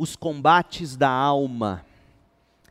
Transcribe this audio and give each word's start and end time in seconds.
os 0.00 0.16
combates 0.16 0.96
da 0.96 1.10
alma. 1.10 1.84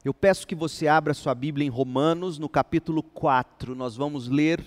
Eu 0.04 0.16
peço 0.16 0.48
que 0.48 0.56
você 0.56 0.88
abra 0.88 1.14
sua 1.14 1.36
Bíblia 1.36 1.64
em 1.64 1.70
Romanos, 1.70 2.40
no 2.40 2.50
capítulo 2.50 3.04
4. 3.04 3.76
Nós 3.76 3.96
vamos 3.96 4.28
ler 4.28 4.66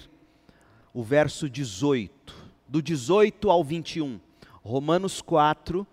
o 0.94 1.02
verso 1.02 1.50
18, 1.50 2.32
do 2.68 2.80
18 2.80 3.50
ao 3.50 3.64
21. 3.64 4.20
Romanos 4.62 5.20
4, 5.20 5.84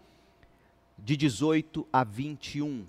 de 0.96 1.18
18 1.18 1.88
a 1.92 2.04
21. 2.04 2.86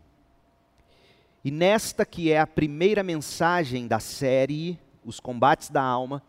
E 1.43 1.51
nesta 1.51 2.05
que 2.05 2.31
é 2.31 2.39
a 2.39 2.47
primeira 2.47 3.03
mensagem 3.03 3.89
da 3.89 3.99
série 3.99 4.79
Os 5.03 5.19
Combates 5.19 5.71
da 5.71 5.83
Alma, 5.83 6.23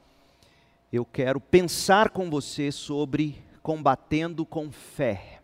eu 0.90 1.04
quero 1.04 1.42
pensar 1.42 2.12
com 2.12 2.30
você 2.30 2.72
sobre 2.72 3.44
combatendo 3.62 4.46
com 4.46 4.72
fé. 4.72 5.41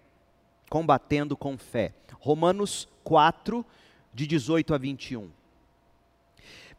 Combatendo 0.69 1.35
com 1.35 1.57
fé. 1.57 1.93
Romanos 2.19 2.87
4, 3.03 3.65
de 4.13 4.27
18 4.27 4.73
a 4.73 4.77
21. 4.77 5.29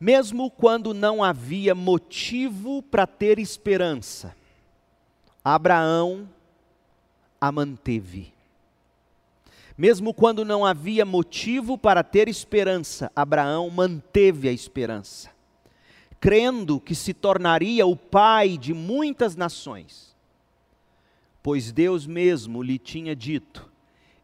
Mesmo 0.00 0.50
quando 0.50 0.94
não 0.94 1.24
havia 1.24 1.74
motivo 1.74 2.82
para 2.82 3.06
ter 3.06 3.38
esperança, 3.38 4.34
Abraão 5.44 6.28
a 7.40 7.50
manteve. 7.50 8.32
Mesmo 9.76 10.12
quando 10.12 10.44
não 10.44 10.66
havia 10.66 11.04
motivo 11.04 11.78
para 11.78 12.02
ter 12.02 12.28
esperança, 12.28 13.10
Abraão 13.14 13.70
manteve 13.70 14.48
a 14.48 14.52
esperança, 14.52 15.30
crendo 16.20 16.80
que 16.80 16.94
se 16.94 17.14
tornaria 17.14 17.86
o 17.86 17.96
pai 17.96 18.58
de 18.58 18.74
muitas 18.74 19.36
nações. 19.36 20.16
Pois 21.40 21.70
Deus 21.70 22.06
mesmo 22.06 22.62
lhe 22.62 22.76
tinha 22.76 23.14
dito: 23.14 23.70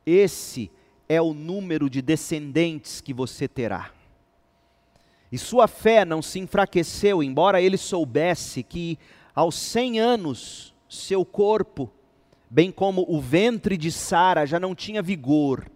Esse 0.07 0.71
é 1.09 1.21
o 1.21 1.35
número 1.35 1.89
de 1.89 2.01
descendentes 2.01 3.01
que 3.01 3.13
você 3.13 3.47
terá. 3.49 3.91
E 5.31 5.39
sua 5.39 5.67
fé 5.67 6.05
não 6.05 6.23
se 6.23 6.39
enfraqueceu, 6.39 7.23
embora 7.23 7.61
ele 7.61 7.77
soubesse 7.77 8.63
que 8.63 8.99
aos 9.35 9.57
cem 9.57 9.99
anos 9.99 10.75
seu 10.89 11.25
corpo 11.25 11.91
bem 12.49 12.71
como 12.71 13.05
o 13.09 13.21
ventre 13.21 13.77
de 13.77 13.91
Sara 13.91 14.47
já 14.47 14.61
não 14.61 14.77
tinha 14.77 15.03
vigor. 15.03 15.69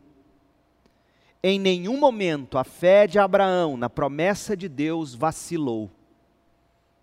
Em 1.42 1.58
nenhum 1.58 1.98
momento 1.98 2.56
a 2.56 2.62
fé 2.62 3.06
de 3.06 3.18
Abraão 3.18 3.76
na 3.76 3.90
promessa 3.90 4.56
de 4.56 4.68
Deus 4.68 5.12
vacilou. 5.12 5.90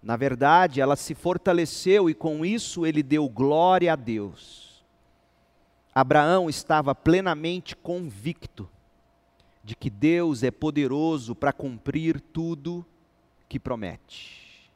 Na 0.01 0.15
verdade, 0.15 0.79
ela 0.79 0.95
se 0.95 1.13
fortaleceu 1.13 2.09
e 2.09 2.13
com 2.13 2.45
isso 2.45 2.85
ele 2.85 3.03
deu 3.03 3.27
glória 3.27 3.91
a 3.91 3.95
Deus. 3.97 4.64
Abraão 5.97 6.49
estava 6.49 6.93
plenamente 6.93 7.73
convicto 7.73 8.69
de 9.63 9.77
que 9.77 9.89
Deus 9.89 10.43
é 10.43 10.51
poderoso 10.51 11.33
para 11.33 11.53
cumprir 11.53 12.19
tudo 12.19 12.85
que 13.47 13.57
promete. 13.57 14.69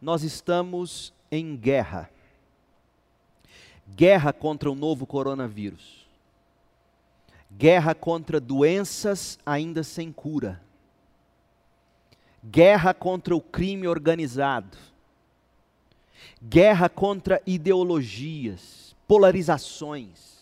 Nós 0.00 0.22
estamos 0.22 1.12
em 1.32 1.56
guerra. 1.56 2.08
Guerra 3.88 4.32
contra 4.32 4.70
o 4.70 4.74
novo 4.76 5.04
coronavírus, 5.04 6.06
guerra 7.50 7.92
contra 7.92 8.38
doenças 8.38 9.36
ainda 9.44 9.82
sem 9.82 10.12
cura, 10.12 10.62
guerra 12.44 12.94
contra 12.94 13.34
o 13.34 13.40
crime 13.40 13.88
organizado, 13.88 14.78
guerra 16.40 16.88
contra 16.88 17.42
ideologias, 17.44 18.79
polarizações. 19.10 20.38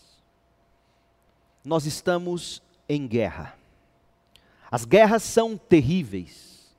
Nós 1.65 1.87
estamos 1.87 2.61
em 2.87 3.07
guerra. 3.07 3.55
As 4.69 4.85
guerras 4.85 5.23
são 5.23 5.57
terríveis. 5.57 6.71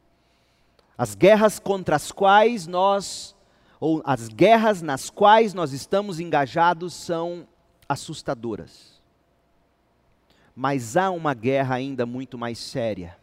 As 0.97 1.17
guerras 1.17 1.59
contra 1.59 1.97
as 1.97 2.13
quais 2.13 2.69
nós 2.69 3.35
ou 3.81 4.01
as 4.05 4.29
guerras 4.29 4.81
nas 4.81 5.11
quais 5.11 5.53
nós 5.53 5.73
estamos 5.73 6.21
engajados 6.21 6.95
são 6.95 7.45
assustadoras. 7.89 9.03
Mas 10.55 10.97
há 10.97 11.11
uma 11.11 11.35
guerra 11.35 11.75
ainda 11.75 12.07
muito 12.07 12.39
mais 12.39 12.61
séria. 12.61 13.19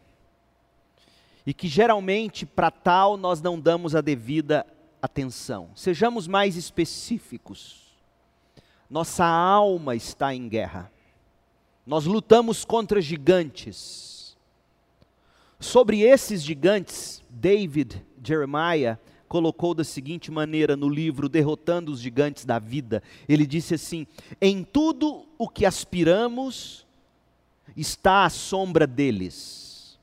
E 1.46 1.54
que 1.54 1.68
geralmente 1.68 2.44
para 2.44 2.70
tal 2.70 3.16
nós 3.16 3.40
não 3.40 3.58
damos 3.58 3.96
a 3.96 4.02
devida 4.02 4.66
atenção. 5.00 5.70
Sejamos 5.74 6.26
mais 6.26 6.54
específicos. 6.54 7.87
Nossa 8.90 9.24
alma 9.24 9.94
está 9.94 10.34
em 10.34 10.48
guerra. 10.48 10.90
Nós 11.86 12.04
lutamos 12.04 12.64
contra 12.64 13.00
gigantes. 13.00 14.36
Sobre 15.60 16.00
esses 16.00 16.42
gigantes, 16.42 17.22
David 17.28 18.04
Jeremiah 18.22 18.98
colocou 19.28 19.74
da 19.74 19.84
seguinte 19.84 20.30
maneira 20.30 20.76
no 20.76 20.88
livro 20.88 21.28
Derrotando 21.28 21.92
os 21.92 22.00
Gigantes 22.00 22.44
da 22.44 22.58
Vida. 22.58 23.02
Ele 23.28 23.46
disse 23.46 23.74
assim: 23.74 24.06
Em 24.40 24.64
tudo 24.64 25.26
o 25.36 25.48
que 25.48 25.66
aspiramos 25.66 26.86
está 27.76 28.24
a 28.24 28.30
sombra 28.30 28.86
deles. 28.86 29.98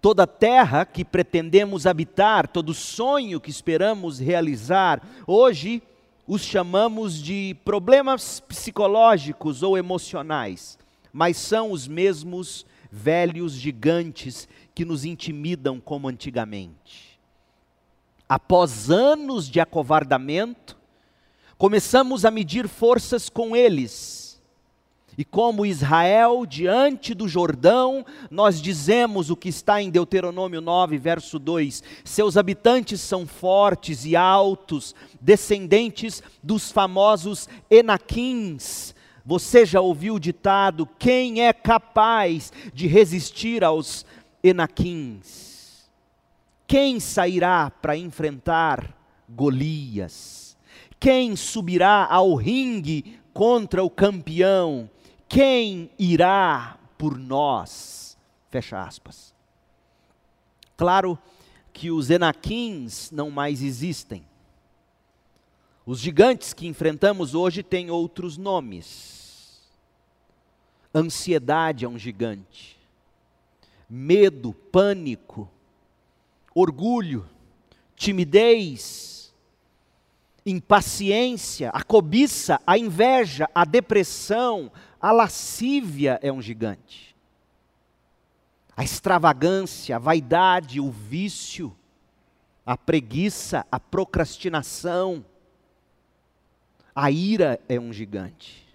Toda 0.00 0.26
terra 0.26 0.86
que 0.86 1.04
pretendemos 1.04 1.86
habitar, 1.86 2.46
todo 2.46 2.72
sonho 2.72 3.40
que 3.40 3.50
esperamos 3.50 4.18
realizar, 4.18 5.02
hoje 5.26 5.82
os 6.28 6.42
chamamos 6.42 7.20
de 7.20 7.56
problemas 7.64 8.38
psicológicos 8.38 9.64
ou 9.64 9.76
emocionais, 9.76 10.78
mas 11.12 11.36
são 11.36 11.72
os 11.72 11.88
mesmos 11.88 12.64
velhos 12.92 13.54
gigantes 13.54 14.46
que 14.72 14.84
nos 14.84 15.04
intimidam 15.04 15.80
como 15.80 16.06
antigamente 16.06 17.08
após 18.28 18.90
anos 18.90 19.48
de 19.48 19.58
acovardamento, 19.58 20.76
começamos 21.56 22.24
a 22.24 22.30
medir 22.30 22.68
forças 22.68 23.28
com 23.28 23.56
eles. 23.56 24.27
E 25.18 25.24
como 25.24 25.66
Israel 25.66 26.46
diante 26.46 27.12
do 27.12 27.26
Jordão, 27.26 28.06
nós 28.30 28.62
dizemos 28.62 29.30
o 29.30 29.36
que 29.36 29.48
está 29.48 29.82
em 29.82 29.90
Deuteronômio 29.90 30.60
9, 30.60 30.96
verso 30.96 31.40
2: 31.40 31.82
seus 32.04 32.36
habitantes 32.36 33.00
são 33.00 33.26
fortes 33.26 34.04
e 34.04 34.14
altos, 34.14 34.94
descendentes 35.20 36.22
dos 36.40 36.70
famosos 36.70 37.48
Enaquins. 37.68 38.94
Você 39.26 39.66
já 39.66 39.80
ouviu 39.80 40.14
o 40.14 40.20
ditado: 40.20 40.88
quem 41.00 41.44
é 41.44 41.52
capaz 41.52 42.52
de 42.72 42.86
resistir 42.86 43.64
aos 43.64 44.06
Enaquins? 44.40 45.90
Quem 46.64 47.00
sairá 47.00 47.72
para 47.82 47.96
enfrentar 47.96 48.96
Golias? 49.28 50.56
Quem 51.00 51.34
subirá 51.34 52.06
ao 52.08 52.36
ringue 52.36 53.18
contra 53.34 53.82
o 53.82 53.90
campeão? 53.90 54.88
Quem 55.28 55.90
irá 55.98 56.78
por 56.96 57.18
nós? 57.18 58.16
Fecha 58.50 58.80
aspas. 58.80 59.34
Claro 60.76 61.18
que 61.72 61.90
os 61.90 62.08
enaquins 62.08 63.10
não 63.10 63.30
mais 63.30 63.62
existem. 63.62 64.24
Os 65.84 66.00
gigantes 66.00 66.52
que 66.52 66.66
enfrentamos 66.66 67.34
hoje 67.34 67.62
têm 67.62 67.90
outros 67.90 68.36
nomes. 68.36 69.60
Ansiedade 70.94 71.84
é 71.84 71.88
um 71.88 71.98
gigante. 71.98 72.78
Medo, 73.88 74.52
pânico, 74.52 75.50
orgulho, 76.54 77.28
timidez, 77.96 79.32
impaciência, 80.44 81.70
a 81.70 81.82
cobiça, 81.82 82.60
a 82.66 82.78
inveja, 82.78 83.48
a 83.54 83.64
depressão, 83.64 84.70
a 85.00 85.12
lascívia 85.12 86.18
é 86.22 86.32
um 86.32 86.42
gigante. 86.42 87.16
A 88.76 88.84
extravagância, 88.84 89.96
a 89.96 89.98
vaidade, 89.98 90.80
o 90.80 90.90
vício, 90.90 91.74
a 92.64 92.76
preguiça, 92.76 93.66
a 93.70 93.80
procrastinação, 93.80 95.24
a 96.94 97.10
ira 97.10 97.60
é 97.68 97.78
um 97.78 97.92
gigante. 97.92 98.66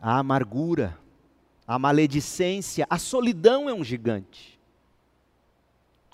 A 0.00 0.18
amargura, 0.18 0.98
a 1.66 1.78
maledicência, 1.78 2.86
a 2.88 2.98
solidão 2.98 3.68
é 3.68 3.74
um 3.74 3.82
gigante. 3.82 4.58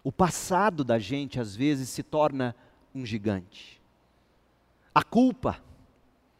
O 0.02 0.12
passado 0.12 0.84
da 0.84 0.98
gente 0.98 1.40
às 1.40 1.56
vezes 1.56 1.88
se 1.88 2.02
torna 2.02 2.54
um 2.94 3.04
gigante. 3.04 3.80
A 4.94 5.02
culpa, 5.02 5.60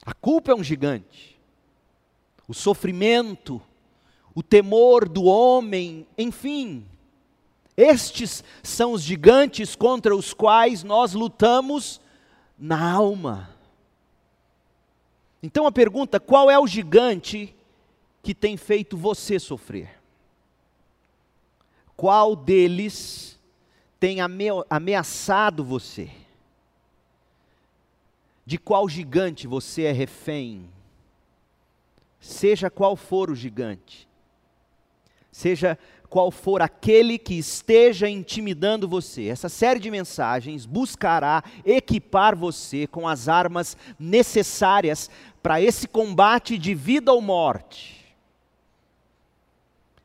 a 0.06 0.14
culpa 0.14 0.52
é 0.52 0.54
um 0.54 0.62
gigante. 0.62 1.33
O 2.46 2.54
sofrimento, 2.54 3.60
o 4.34 4.42
temor 4.42 5.08
do 5.08 5.24
homem, 5.24 6.06
enfim, 6.18 6.84
estes 7.76 8.44
são 8.62 8.92
os 8.92 9.02
gigantes 9.02 9.74
contra 9.74 10.14
os 10.14 10.32
quais 10.32 10.84
nós 10.84 11.12
lutamos 11.12 12.00
na 12.58 12.92
alma. 12.92 13.50
Então 15.42 15.66
a 15.66 15.72
pergunta: 15.72 16.20
qual 16.20 16.50
é 16.50 16.58
o 16.58 16.66
gigante 16.66 17.54
que 18.22 18.34
tem 18.34 18.56
feito 18.56 18.96
você 18.96 19.38
sofrer? 19.38 20.00
Qual 21.96 22.34
deles 22.34 23.38
tem 23.98 24.18
ameaçado 24.70 25.64
você? 25.64 26.10
De 28.46 28.58
qual 28.58 28.88
gigante 28.88 29.46
você 29.46 29.82
é 29.82 29.92
refém? 29.92 30.68
Seja 32.24 32.70
qual 32.70 32.96
for 32.96 33.30
o 33.30 33.34
gigante, 33.34 34.08
seja 35.30 35.78
qual 36.08 36.30
for 36.30 36.62
aquele 36.62 37.18
que 37.18 37.34
esteja 37.34 38.08
intimidando 38.08 38.88
você, 38.88 39.26
essa 39.26 39.50
série 39.50 39.78
de 39.78 39.90
mensagens 39.90 40.64
buscará 40.64 41.44
equipar 41.66 42.34
você 42.34 42.86
com 42.86 43.06
as 43.06 43.28
armas 43.28 43.76
necessárias 43.98 45.10
para 45.42 45.60
esse 45.60 45.86
combate 45.86 46.56
de 46.56 46.74
vida 46.74 47.12
ou 47.12 47.20
morte. 47.20 48.16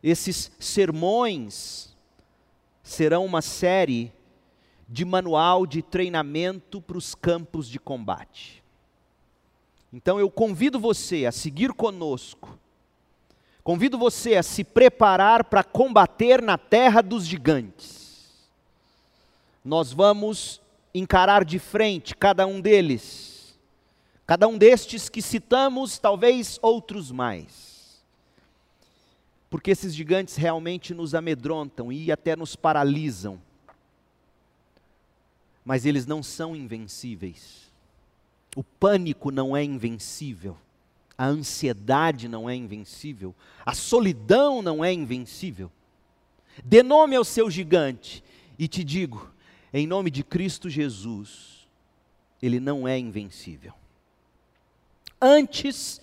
Esses 0.03 0.51
sermões 0.59 1.95
serão 2.83 3.25
uma 3.25 3.41
série 3.41 4.11
de 4.89 5.05
manual 5.05 5.65
de 5.65 5.81
treinamento 5.81 6.81
para 6.81 6.97
os 6.97 7.15
campos 7.15 7.69
de 7.69 7.79
combate. 7.79 8.58
Então 9.91 10.19
eu 10.19 10.29
convido 10.29 10.79
você 10.79 11.25
a 11.25 11.31
seguir 11.31 11.73
conosco, 11.73 12.57
convido 13.63 13.97
você 13.97 14.35
a 14.35 14.43
se 14.43 14.63
preparar 14.63 15.45
para 15.45 15.63
combater 15.63 16.41
na 16.41 16.57
terra 16.57 17.01
dos 17.01 17.25
gigantes. 17.25 18.49
Nós 19.63 19.91
vamos 19.91 20.61
encarar 20.93 21.43
de 21.43 21.59
frente 21.59 22.15
cada 22.15 22.45
um 22.45 22.61
deles, 22.61 23.57
cada 24.25 24.47
um 24.47 24.57
destes 24.57 25.09
que 25.09 25.21
citamos, 25.21 25.97
talvez 25.97 26.59
outros 26.61 27.11
mais 27.11 27.69
porque 29.49 29.71
esses 29.71 29.95
gigantes 29.95 30.35
realmente 30.35 30.93
nos 30.93 31.15
amedrontam 31.15 31.91
e 31.91 32.11
até 32.11 32.35
nos 32.35 32.55
paralisam. 32.55 33.41
Mas 35.65 35.85
eles 35.85 36.05
não 36.05 36.21
são 36.21 36.55
invencíveis. 36.55 37.68
O 38.59 38.63
pânico 38.63 39.31
não 39.31 39.55
é 39.55 39.63
invencível. 39.63 40.57
A 41.17 41.27
ansiedade 41.27 42.27
não 42.27 42.49
é 42.49 42.53
invencível. 42.53 43.33
A 43.65 43.73
solidão 43.73 44.61
não 44.61 44.83
é 44.83 44.91
invencível. 44.91 45.71
Dê 46.65 46.83
nome 46.83 47.15
ao 47.15 47.23
seu 47.23 47.49
gigante 47.49 48.21
e 48.57 48.67
te 48.67 48.83
digo, 48.83 49.31
em 49.73 49.87
nome 49.87 50.11
de 50.11 50.25
Cristo 50.25 50.69
Jesus, 50.69 51.69
ele 52.41 52.59
não 52.59 52.85
é 52.85 52.99
invencível. 52.99 53.71
Antes 55.21 56.01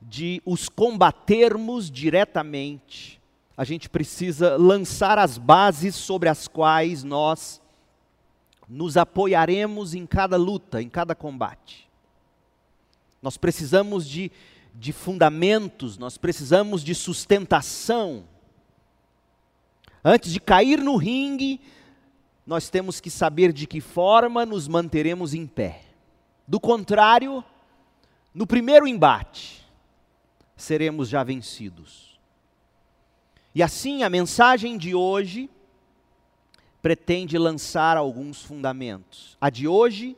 de 0.00 0.40
os 0.46 0.68
combatermos 0.68 1.90
diretamente, 1.90 3.20
a 3.56 3.64
gente 3.64 3.88
precisa 3.88 4.56
lançar 4.56 5.18
as 5.18 5.36
bases 5.36 5.96
sobre 5.96 6.28
as 6.28 6.46
quais 6.46 7.02
nós 7.02 7.59
nos 8.70 8.96
apoiaremos 8.96 9.94
em 9.94 10.06
cada 10.06 10.36
luta, 10.36 10.80
em 10.80 10.88
cada 10.88 11.12
combate. 11.12 11.90
Nós 13.20 13.36
precisamos 13.36 14.08
de, 14.08 14.30
de 14.72 14.92
fundamentos, 14.92 15.98
nós 15.98 16.16
precisamos 16.16 16.84
de 16.84 16.94
sustentação. 16.94 18.24
Antes 20.04 20.32
de 20.32 20.38
cair 20.38 20.78
no 20.78 20.94
ringue, 20.94 21.60
nós 22.46 22.70
temos 22.70 23.00
que 23.00 23.10
saber 23.10 23.52
de 23.52 23.66
que 23.66 23.80
forma 23.80 24.46
nos 24.46 24.68
manteremos 24.68 25.34
em 25.34 25.48
pé. 25.48 25.82
Do 26.46 26.60
contrário, 26.60 27.44
no 28.32 28.46
primeiro 28.46 28.86
embate, 28.86 29.66
seremos 30.56 31.08
já 31.08 31.24
vencidos. 31.24 32.20
E 33.52 33.64
assim 33.64 34.04
a 34.04 34.08
mensagem 34.08 34.78
de 34.78 34.94
hoje 34.94 35.50
pretende 36.82 37.36
lançar 37.38 37.96
alguns 37.96 38.42
fundamentos. 38.42 39.36
A 39.40 39.50
de 39.50 39.68
hoje 39.68 40.16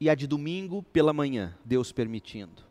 e 0.00 0.08
a 0.08 0.14
de 0.14 0.26
domingo 0.26 0.82
pela 0.92 1.12
manhã, 1.12 1.54
Deus 1.64 1.92
permitindo. 1.92 2.62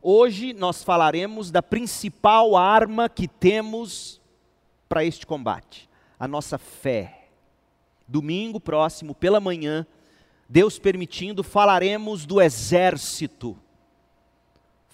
Hoje 0.00 0.52
nós 0.52 0.82
falaremos 0.82 1.50
da 1.50 1.62
principal 1.62 2.56
arma 2.56 3.08
que 3.08 3.28
temos 3.28 4.20
para 4.88 5.04
este 5.04 5.26
combate, 5.26 5.88
a 6.18 6.28
nossa 6.28 6.58
fé. 6.58 7.28
Domingo 8.06 8.60
próximo, 8.60 9.14
pela 9.14 9.40
manhã, 9.40 9.86
Deus 10.48 10.78
permitindo, 10.78 11.42
falaremos 11.42 12.26
do 12.26 12.40
exército 12.40 13.56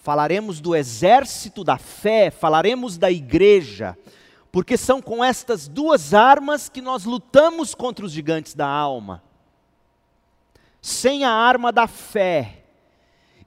falaremos 0.01 0.59
do 0.61 0.75
exército 0.75 1.63
da 1.63 1.77
fé, 1.77 2.31
falaremos 2.31 2.97
da 2.97 3.11
igreja, 3.11 3.97
porque 4.51 4.77
são 4.77 5.01
com 5.01 5.23
estas 5.23 5.67
duas 5.67 6.13
armas 6.13 6.69
que 6.69 6.81
nós 6.81 7.05
lutamos 7.05 7.75
contra 7.75 8.05
os 8.05 8.11
gigantes 8.11 8.53
da 8.53 8.67
alma. 8.67 9.23
Sem 10.81 11.23
a 11.23 11.31
arma 11.31 11.71
da 11.71 11.87
fé, 11.87 12.59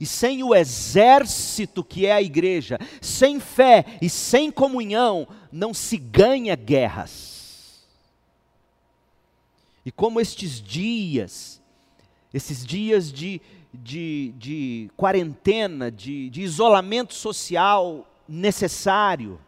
e 0.02 0.06
sem 0.06 0.42
o 0.42 0.52
exército 0.52 1.84
que 1.84 2.06
é 2.06 2.12
a 2.12 2.20
igreja, 2.20 2.76
sem 3.00 3.38
fé 3.38 3.84
e 4.02 4.10
sem 4.10 4.50
comunhão, 4.50 5.28
não 5.52 5.72
se 5.72 5.96
ganha 5.96 6.56
guerras. 6.56 7.84
E 9.86 9.92
como 9.92 10.20
estes 10.20 10.60
dias, 10.60 11.62
esses 12.34 12.66
dias 12.66 13.12
de, 13.12 13.40
de, 13.72 14.34
de 14.36 14.90
quarentena, 14.96 15.88
de, 15.88 16.30
de 16.30 16.42
isolamento 16.42 17.14
social 17.14 18.04
necessário, 18.28 19.38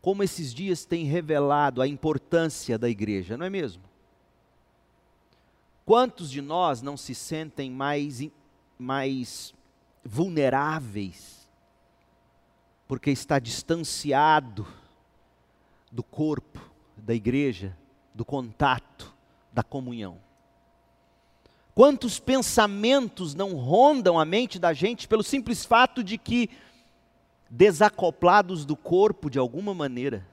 como 0.00 0.22
esses 0.22 0.54
dias 0.54 0.84
têm 0.84 1.04
revelado 1.04 1.82
a 1.82 1.86
importância 1.86 2.78
da 2.78 2.88
igreja, 2.88 3.36
não 3.36 3.46
é 3.46 3.50
mesmo? 3.50 3.82
Quantos 5.84 6.30
de 6.30 6.40
nós 6.40 6.80
não 6.80 6.96
se 6.96 7.14
sentem 7.14 7.70
mais, 7.70 8.22
mais 8.78 9.52
vulneráveis, 10.04 11.48
porque 12.86 13.10
está 13.10 13.38
distanciado 13.38 14.66
do 15.90 16.02
corpo, 16.02 16.60
da 16.96 17.14
igreja, 17.14 17.76
do 18.14 18.24
contato, 18.24 19.14
da 19.52 19.62
comunhão? 19.62 20.18
Quantos 21.74 22.18
pensamentos 22.18 23.34
não 23.34 23.54
rondam 23.54 24.18
a 24.18 24.24
mente 24.24 24.58
da 24.58 24.72
gente 24.72 25.08
pelo 25.08 25.22
simples 25.22 25.64
fato 25.64 26.04
de 26.04 26.18
que, 26.18 26.50
desacoplados 27.50 28.64
do 28.64 28.76
corpo 28.76 29.28
de 29.28 29.38
alguma 29.38 29.74
maneira, 29.74 30.24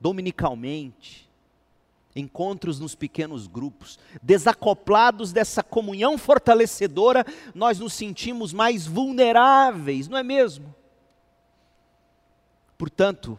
dominicalmente, 0.00 1.28
encontros 2.14 2.78
nos 2.78 2.94
pequenos 2.94 3.46
grupos, 3.46 3.98
desacoplados 4.22 5.32
dessa 5.32 5.62
comunhão 5.62 6.16
fortalecedora, 6.16 7.24
nós 7.54 7.80
nos 7.80 7.94
sentimos 7.94 8.52
mais 8.52 8.86
vulneráveis, 8.86 10.08
não 10.08 10.16
é 10.16 10.22
mesmo? 10.22 10.72
Portanto, 12.78 13.38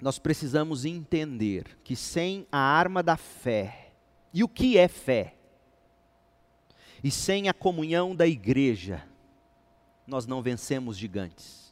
nós 0.00 0.18
precisamos 0.18 0.84
entender 0.84 1.78
que 1.82 1.96
sem 1.96 2.46
a 2.50 2.58
arma 2.58 3.02
da 3.02 3.16
fé, 3.16 3.92
e 4.34 4.44
o 4.44 4.48
que 4.48 4.76
é 4.76 4.88
fé? 4.88 5.34
E 7.02 7.10
sem 7.10 7.48
a 7.48 7.54
comunhão 7.54 8.14
da 8.14 8.26
igreja, 8.26 9.02
nós 10.06 10.26
não 10.26 10.42
vencemos 10.42 10.96
gigantes. 10.98 11.65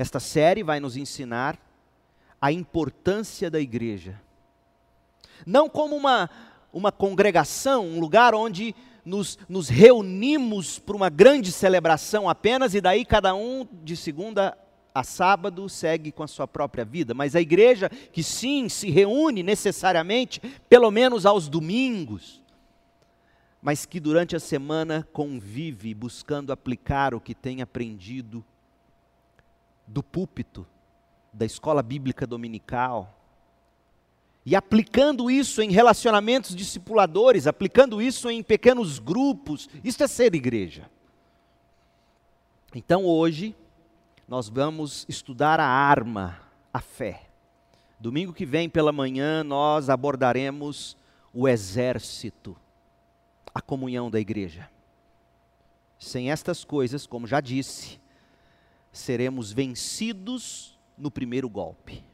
Esta 0.00 0.18
série 0.18 0.62
vai 0.62 0.80
nos 0.80 0.96
ensinar 0.96 1.58
a 2.40 2.50
importância 2.50 3.50
da 3.50 3.60
igreja. 3.60 4.18
Não 5.44 5.68
como 5.68 5.94
uma, 5.94 6.30
uma 6.72 6.90
congregação, 6.90 7.86
um 7.86 8.00
lugar 8.00 8.34
onde 8.34 8.74
nos, 9.04 9.38
nos 9.46 9.68
reunimos 9.68 10.78
para 10.78 10.96
uma 10.96 11.10
grande 11.10 11.52
celebração 11.52 12.30
apenas 12.30 12.72
e 12.74 12.80
daí 12.80 13.04
cada 13.04 13.34
um 13.34 13.68
de 13.84 13.94
segunda 13.94 14.56
a 14.94 15.04
sábado 15.04 15.68
segue 15.68 16.10
com 16.10 16.22
a 16.22 16.28
sua 16.28 16.48
própria 16.48 16.86
vida, 16.86 17.12
mas 17.12 17.36
a 17.36 17.40
igreja 17.42 17.90
que 18.10 18.22
sim 18.22 18.70
se 18.70 18.88
reúne 18.90 19.42
necessariamente, 19.42 20.40
pelo 20.66 20.90
menos 20.90 21.26
aos 21.26 21.46
domingos, 21.46 22.42
mas 23.60 23.84
que 23.84 24.00
durante 24.00 24.34
a 24.34 24.40
semana 24.40 25.06
convive 25.12 25.92
buscando 25.92 26.54
aplicar 26.54 27.14
o 27.14 27.20
que 27.20 27.34
tem 27.34 27.60
aprendido 27.60 28.42
do 29.86 30.02
púlpito, 30.02 30.66
da 31.32 31.44
escola 31.44 31.82
bíblica 31.82 32.26
dominical, 32.26 33.16
e 34.44 34.56
aplicando 34.56 35.30
isso 35.30 35.60
em 35.60 35.70
relacionamentos 35.70 36.56
discipuladores, 36.56 37.46
aplicando 37.46 38.00
isso 38.00 38.30
em 38.30 38.42
pequenos 38.42 38.98
grupos, 38.98 39.68
isso 39.84 40.02
é 40.02 40.06
ser 40.06 40.34
igreja. 40.34 40.90
Então 42.74 43.04
hoje, 43.04 43.54
nós 44.26 44.48
vamos 44.48 45.04
estudar 45.08 45.60
a 45.60 45.66
arma, 45.66 46.40
a 46.72 46.80
fé. 46.80 47.26
Domingo 47.98 48.32
que 48.32 48.46
vem 48.46 48.68
pela 48.68 48.92
manhã, 48.92 49.44
nós 49.44 49.90
abordaremos 49.90 50.96
o 51.34 51.46
exército 51.46 52.56
a 53.54 53.60
comunhão 53.60 54.10
da 54.10 54.20
igreja. 54.20 54.70
Sem 55.98 56.30
estas 56.30 56.64
coisas, 56.64 57.06
como 57.06 57.26
já 57.26 57.40
disse, 57.40 57.99
seremos 58.92 59.52
vencidos 59.52 60.78
no 60.96 61.10
primeiro 61.10 61.48
golpe. 61.48 62.04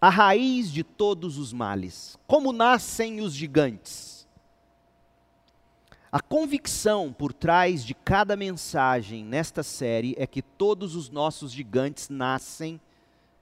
A 0.00 0.08
raiz 0.08 0.70
de 0.70 0.82
todos 0.82 1.38
os 1.38 1.52
males. 1.52 2.18
Como 2.26 2.52
nascem 2.52 3.20
os 3.20 3.34
gigantes? 3.34 4.26
A 6.14 6.20
convicção 6.20 7.12
por 7.12 7.32
trás 7.32 7.84
de 7.84 7.92
cada 7.92 8.36
mensagem 8.36 9.24
nesta 9.24 9.62
série 9.62 10.14
é 10.16 10.26
que 10.26 10.42
todos 10.42 10.94
os 10.94 11.10
nossos 11.10 11.50
gigantes 11.50 12.08
nascem 12.08 12.80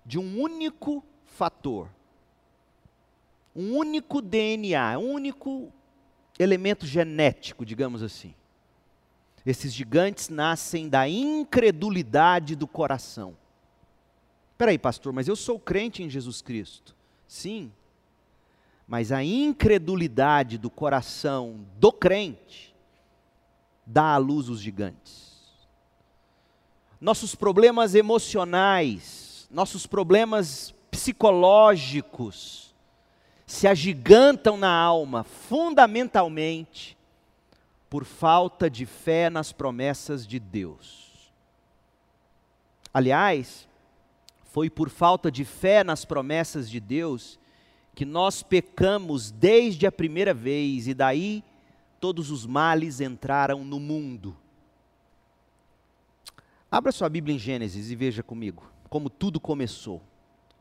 de 0.07 0.19
um 0.19 0.41
único 0.41 1.05
fator, 1.25 1.89
um 3.55 3.77
único 3.77 4.23
DNA, 4.23 4.99
um 4.99 5.13
único 5.13 5.71
elemento 6.39 6.87
genético, 6.87 7.67
digamos 7.67 8.03
assim. 8.03 8.35
Esses 9.45 9.73
gigantes 9.73 10.29
nascem 10.29 10.89
da 10.89 11.09
incredulidade 11.09 12.55
do 12.55 12.67
coração. 12.67 13.37
Espera 14.53 14.71
aí, 14.71 14.79
pastor, 14.79 15.13
mas 15.13 15.27
eu 15.27 15.35
sou 15.35 15.59
crente 15.59 16.03
em 16.03 16.09
Jesus 16.09 16.41
Cristo. 16.41 16.95
Sim, 17.27 17.73
mas 18.87 19.11
a 19.11 19.25
incredulidade 19.25 20.59
do 20.59 20.71
coração 20.71 21.65
do 21.79 21.91
crente 21.91 22.75
dá 23.87 24.15
à 24.15 24.17
luz 24.19 24.49
os 24.49 24.61
gigantes. 24.61 25.33
Nossos 27.01 27.35
problemas 27.35 27.95
emocionais, 27.95 29.49
nossos 29.51 29.87
problemas 29.87 30.75
psicológicos 30.91 32.73
se 33.47 33.67
agigantam 33.67 34.57
na 34.57 34.73
alma, 34.73 35.25
fundamentalmente 35.25 36.97
por 37.93 38.07
falta 38.07 38.71
de 38.71 38.87
fé 38.87 39.29
nas 39.29 39.53
promessas 39.53 40.27
de 40.27 40.41
Deus. 40.41 41.31
Aliás, 42.91 43.69
foi 44.45 44.71
por 44.71 44.89
falta 44.89 45.31
de 45.31 45.45
fé 45.45 45.85
nas 45.85 46.03
promessas 46.03 46.71
de 46.71 46.81
Deus 46.81 47.39
que 47.95 48.07
nós 48.07 48.43
pecamos 48.43 49.31
desde 49.31 49.87
a 49.87 49.93
primeira 49.93 50.33
vez 50.33 50.89
e 50.89 50.95
daí 50.95 51.45
todos 52.01 52.31
os 52.31 52.47
males 52.47 52.99
entraram 52.99 53.63
no 53.63 53.79
mundo. 53.79 54.35
Abra 56.71 56.93
sua 56.93 57.11
Bíblia 57.11 57.37
em 57.37 57.39
Gênesis 57.39 57.91
e 57.91 57.95
veja 57.95 58.23
comigo 58.23 58.73
como 58.89 59.11
tudo 59.11 59.39
começou. 59.39 60.01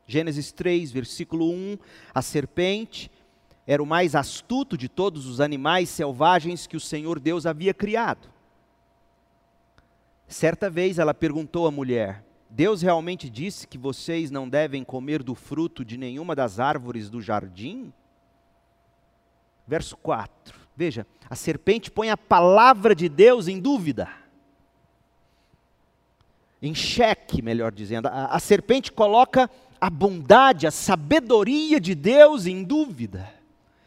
Gênesis 0.06 0.52
3, 0.52 0.92
versículo 0.92 1.50
1: 1.50 1.78
A 2.14 2.20
serpente 2.20 3.10
era 3.66 3.82
o 3.82 3.86
mais 3.86 4.14
astuto 4.14 4.76
de 4.76 4.88
todos 4.88 5.26
os 5.26 5.40
animais 5.40 5.88
selvagens 5.88 6.66
que 6.66 6.76
o 6.76 6.80
Senhor 6.80 7.20
Deus 7.20 7.46
havia 7.46 7.72
criado. 7.72 8.28
Certa 10.26 10.68
vez 10.68 10.98
ela 10.98 11.14
perguntou 11.14 11.66
à 11.66 11.70
mulher: 11.70 12.24
Deus 12.50 12.82
realmente 12.82 13.30
disse 13.30 13.66
que 13.66 13.78
vocês 13.78 14.30
não 14.30 14.48
devem 14.48 14.82
comer 14.82 15.22
do 15.22 15.34
fruto 15.34 15.84
de 15.84 15.96
nenhuma 15.96 16.34
das 16.34 16.58
árvores 16.58 17.08
do 17.08 17.20
jardim? 17.20 17.92
Verso 19.66 19.96
4. 19.96 20.58
Veja, 20.74 21.06
a 21.28 21.36
serpente 21.36 21.90
põe 21.90 22.10
a 22.10 22.16
palavra 22.16 22.94
de 22.94 23.08
Deus 23.08 23.46
em 23.46 23.60
dúvida. 23.60 24.08
Em 26.60 26.74
xeque, 26.74 27.42
melhor 27.42 27.72
dizendo. 27.72 28.06
A, 28.06 28.26
a 28.26 28.38
serpente 28.38 28.90
coloca 28.90 29.50
a 29.80 29.90
bondade, 29.90 30.66
a 30.66 30.70
sabedoria 30.70 31.80
de 31.80 31.94
Deus 31.94 32.46
em 32.46 32.64
dúvida. 32.64 33.41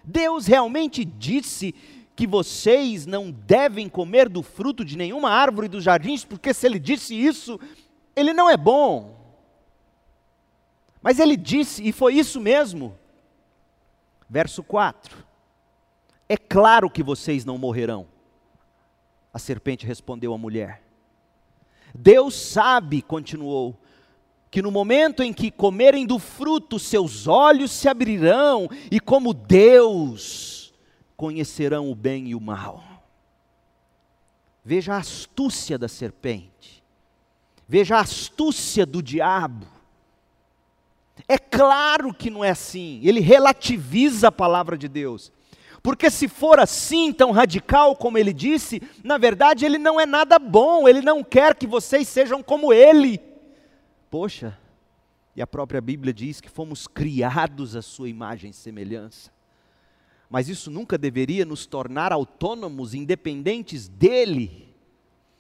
Deus 0.06 0.46
realmente 0.46 1.04
disse 1.04 1.74
que 2.16 2.26
vocês 2.26 3.06
não 3.06 3.32
devem 3.32 3.90
comer 3.90 4.30
do 4.30 4.42
fruto 4.42 4.86
de 4.86 4.98
nenhuma 4.98 5.30
árvore 5.30 5.68
dos 5.68 5.84
jardins, 5.84 6.24
porque 6.24 6.54
se 6.54 6.66
ele 6.66 6.80
disse 6.80 7.14
isso, 7.14 7.60
ele 8.16 8.34
não 8.34 8.50
é 8.50 8.56
bom. 8.56 9.16
Mas 11.02 11.20
ele 11.20 11.36
disse, 11.36 11.88
e 11.88 11.92
foi 11.92 12.16
isso 12.16 12.40
mesmo. 12.40 12.98
Verso 14.30 14.64
4: 14.64 15.24
É 16.28 16.38
claro 16.38 16.90
que 16.90 17.04
vocês 17.04 17.46
não 17.46 17.58
morrerão. 17.58 18.08
A 19.34 19.38
serpente 19.38 19.86
respondeu 19.86 20.34
à 20.34 20.38
mulher. 20.38 20.82
Deus 21.94 22.36
sabe, 22.36 23.02
continuou, 23.02 23.78
que 24.56 24.62
no 24.62 24.72
momento 24.72 25.22
em 25.22 25.34
que 25.34 25.52
comerem 25.52 26.06
do 26.06 26.18
fruto, 26.18 26.80
seus 26.80 27.28
olhos 27.28 27.72
se 27.72 27.90
abrirão 27.90 28.70
e, 28.90 29.02
como 29.02 29.34
Deus, 29.34 30.74
conhecerão 31.18 31.92
o 31.92 31.94
bem 31.94 32.30
e 32.30 32.36
o 32.36 32.40
mal. 32.40 32.82
Veja 34.64 34.94
a 34.94 35.00
astúcia 35.00 35.78
da 35.78 35.90
serpente, 35.90 36.82
veja 37.68 37.98
a 37.98 38.00
astúcia 38.00 38.86
do 38.86 39.04
diabo. 39.04 39.68
É 41.28 41.38
claro 41.38 42.14
que 42.14 42.30
não 42.30 42.42
é 42.42 42.52
assim, 42.52 43.02
ele 43.04 43.20
relativiza 43.20 44.30
a 44.30 44.32
palavra 44.32 44.78
de 44.78 44.88
Deus. 44.88 45.34
Porque 45.84 46.10
se 46.10 46.30
for 46.30 46.62
assim, 46.62 47.12
tão 47.12 47.32
radical 47.32 47.94
como 47.94 48.18
ele 48.18 48.32
disse, 48.32 48.82
na 49.04 49.18
verdade 49.18 49.66
ele 49.66 49.78
não 49.78 50.00
é 50.00 50.06
nada 50.06 50.40
bom, 50.40 50.88
ele 50.88 51.02
não 51.02 51.22
quer 51.26 51.56
que 51.56 51.68
vocês 51.68 52.08
sejam 52.08 52.42
como 52.42 52.72
ele. 52.72 53.35
Poxa, 54.16 54.58
e 55.36 55.42
a 55.42 55.46
própria 55.46 55.82
Bíblia 55.82 56.14
diz 56.14 56.40
que 56.40 56.48
fomos 56.50 56.88
criados 56.88 57.76
à 57.76 57.82
sua 57.82 58.08
imagem 58.08 58.52
e 58.52 58.54
semelhança. 58.54 59.30
Mas 60.30 60.48
isso 60.48 60.72
nunca 60.72 60.98
deveria 60.98 61.44
nos 61.44 61.66
tornar 61.66 62.14
autônomos, 62.14 62.94
independentes 62.94 63.90
dele. 63.90 64.74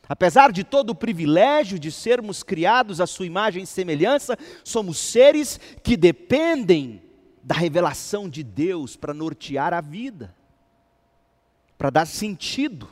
Apesar 0.10 0.52
de 0.52 0.66
todo 0.66 0.90
o 0.90 0.96
privilégio 0.96 1.80
de 1.80 1.90
sermos 1.90 2.44
criados 2.44 3.00
à 3.00 3.08
sua 3.08 3.26
imagem 3.26 3.64
e 3.64 3.66
semelhança, 3.66 4.38
somos 4.62 4.98
seres 4.98 5.58
que 5.82 5.96
dependem 5.96 7.02
da 7.42 7.56
revelação 7.56 8.28
de 8.28 8.44
Deus 8.44 8.98
para 8.98 9.14
nortear 9.14 9.74
a 9.74 9.80
vida, 9.80 10.36
para 11.78 11.90
dar 11.90 12.06
sentido. 12.06 12.90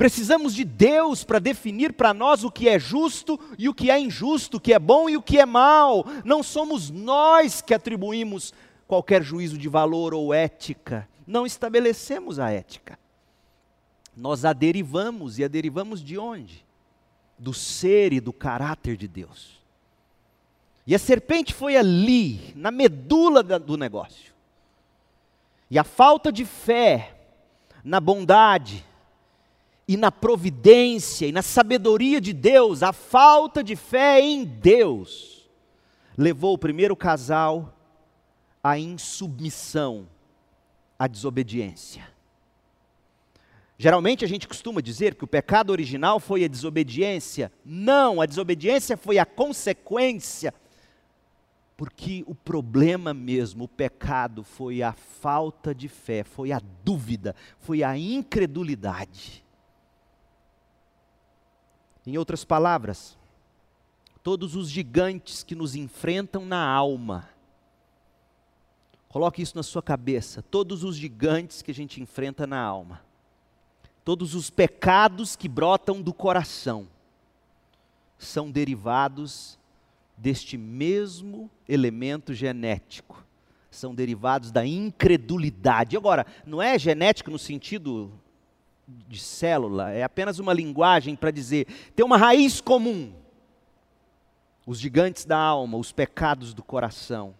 Precisamos 0.00 0.54
de 0.54 0.64
Deus 0.64 1.24
para 1.24 1.38
definir 1.38 1.92
para 1.92 2.14
nós 2.14 2.42
o 2.42 2.50
que 2.50 2.70
é 2.70 2.78
justo 2.78 3.38
e 3.58 3.68
o 3.68 3.74
que 3.74 3.90
é 3.90 4.00
injusto, 4.00 4.56
o 4.56 4.60
que 4.60 4.72
é 4.72 4.78
bom 4.78 5.10
e 5.10 5.16
o 5.18 5.20
que 5.20 5.38
é 5.38 5.44
mal. 5.44 6.06
Não 6.24 6.42
somos 6.42 6.88
nós 6.88 7.60
que 7.60 7.74
atribuímos 7.74 8.54
qualquer 8.88 9.22
juízo 9.22 9.58
de 9.58 9.68
valor 9.68 10.14
ou 10.14 10.32
ética. 10.32 11.06
Não 11.26 11.44
estabelecemos 11.44 12.38
a 12.38 12.50
ética. 12.50 12.98
Nós 14.16 14.46
a 14.46 14.54
derivamos 14.54 15.38
e 15.38 15.44
a 15.44 15.48
derivamos 15.48 16.02
de 16.02 16.16
onde? 16.16 16.64
Do 17.38 17.52
ser 17.52 18.14
e 18.14 18.20
do 18.20 18.32
caráter 18.32 18.96
de 18.96 19.06
Deus. 19.06 19.60
E 20.86 20.94
a 20.94 20.98
serpente 20.98 21.52
foi 21.52 21.76
ali, 21.76 22.54
na 22.56 22.70
medula 22.70 23.42
do 23.42 23.76
negócio. 23.76 24.32
E 25.70 25.78
a 25.78 25.84
falta 25.84 26.32
de 26.32 26.46
fé 26.46 27.18
na 27.84 28.00
bondade, 28.00 28.88
e 29.90 29.96
na 29.96 30.12
providência 30.12 31.26
e 31.26 31.32
na 31.32 31.42
sabedoria 31.42 32.20
de 32.20 32.32
Deus, 32.32 32.80
a 32.80 32.92
falta 32.92 33.60
de 33.60 33.74
fé 33.74 34.20
em 34.20 34.44
Deus, 34.44 35.50
levou 36.16 36.54
o 36.54 36.58
primeiro 36.58 36.94
casal 36.94 37.76
à 38.62 38.78
insubmissão, 38.78 40.06
à 40.96 41.08
desobediência. 41.08 42.06
Geralmente 43.76 44.24
a 44.24 44.28
gente 44.28 44.46
costuma 44.46 44.80
dizer 44.80 45.16
que 45.16 45.24
o 45.24 45.26
pecado 45.26 45.70
original 45.70 46.20
foi 46.20 46.44
a 46.44 46.48
desobediência. 46.48 47.50
Não, 47.64 48.20
a 48.20 48.26
desobediência 48.26 48.96
foi 48.96 49.18
a 49.18 49.26
consequência. 49.26 50.54
Porque 51.76 52.22
o 52.28 52.34
problema 52.36 53.12
mesmo, 53.12 53.64
o 53.64 53.68
pecado, 53.68 54.44
foi 54.44 54.84
a 54.84 54.92
falta 54.92 55.74
de 55.74 55.88
fé, 55.88 56.22
foi 56.22 56.52
a 56.52 56.62
dúvida, 56.84 57.34
foi 57.58 57.82
a 57.82 57.98
incredulidade. 57.98 59.49
Em 62.06 62.16
outras 62.16 62.44
palavras, 62.44 63.18
todos 64.22 64.54
os 64.56 64.70
gigantes 64.70 65.42
que 65.42 65.54
nos 65.54 65.74
enfrentam 65.74 66.44
na 66.44 66.64
alma, 66.64 67.28
coloque 69.08 69.42
isso 69.42 69.56
na 69.56 69.62
sua 69.62 69.82
cabeça, 69.82 70.42
todos 70.42 70.84
os 70.84 70.96
gigantes 70.96 71.62
que 71.62 71.70
a 71.70 71.74
gente 71.74 72.00
enfrenta 72.00 72.46
na 72.46 72.60
alma, 72.60 73.02
todos 74.04 74.34
os 74.34 74.50
pecados 74.50 75.36
que 75.36 75.48
brotam 75.48 76.00
do 76.00 76.12
coração, 76.12 76.88
são 78.18 78.50
derivados 78.50 79.58
deste 80.16 80.58
mesmo 80.58 81.50
elemento 81.66 82.34
genético, 82.34 83.24
são 83.70 83.94
derivados 83.94 84.50
da 84.50 84.66
incredulidade. 84.66 85.96
Agora, 85.96 86.26
não 86.44 86.60
é 86.60 86.78
genético 86.78 87.30
no 87.30 87.38
sentido 87.38 88.12
de 89.08 89.18
célula, 89.18 89.90
é 89.90 90.02
apenas 90.02 90.38
uma 90.38 90.52
linguagem 90.52 91.16
para 91.16 91.30
dizer, 91.30 91.66
tem 91.94 92.04
uma 92.04 92.16
raiz 92.16 92.60
comum. 92.60 93.12
Os 94.66 94.78
gigantes 94.78 95.24
da 95.24 95.38
alma, 95.38 95.78
os 95.78 95.92
pecados 95.92 96.54
do 96.54 96.62
coração. 96.62 97.34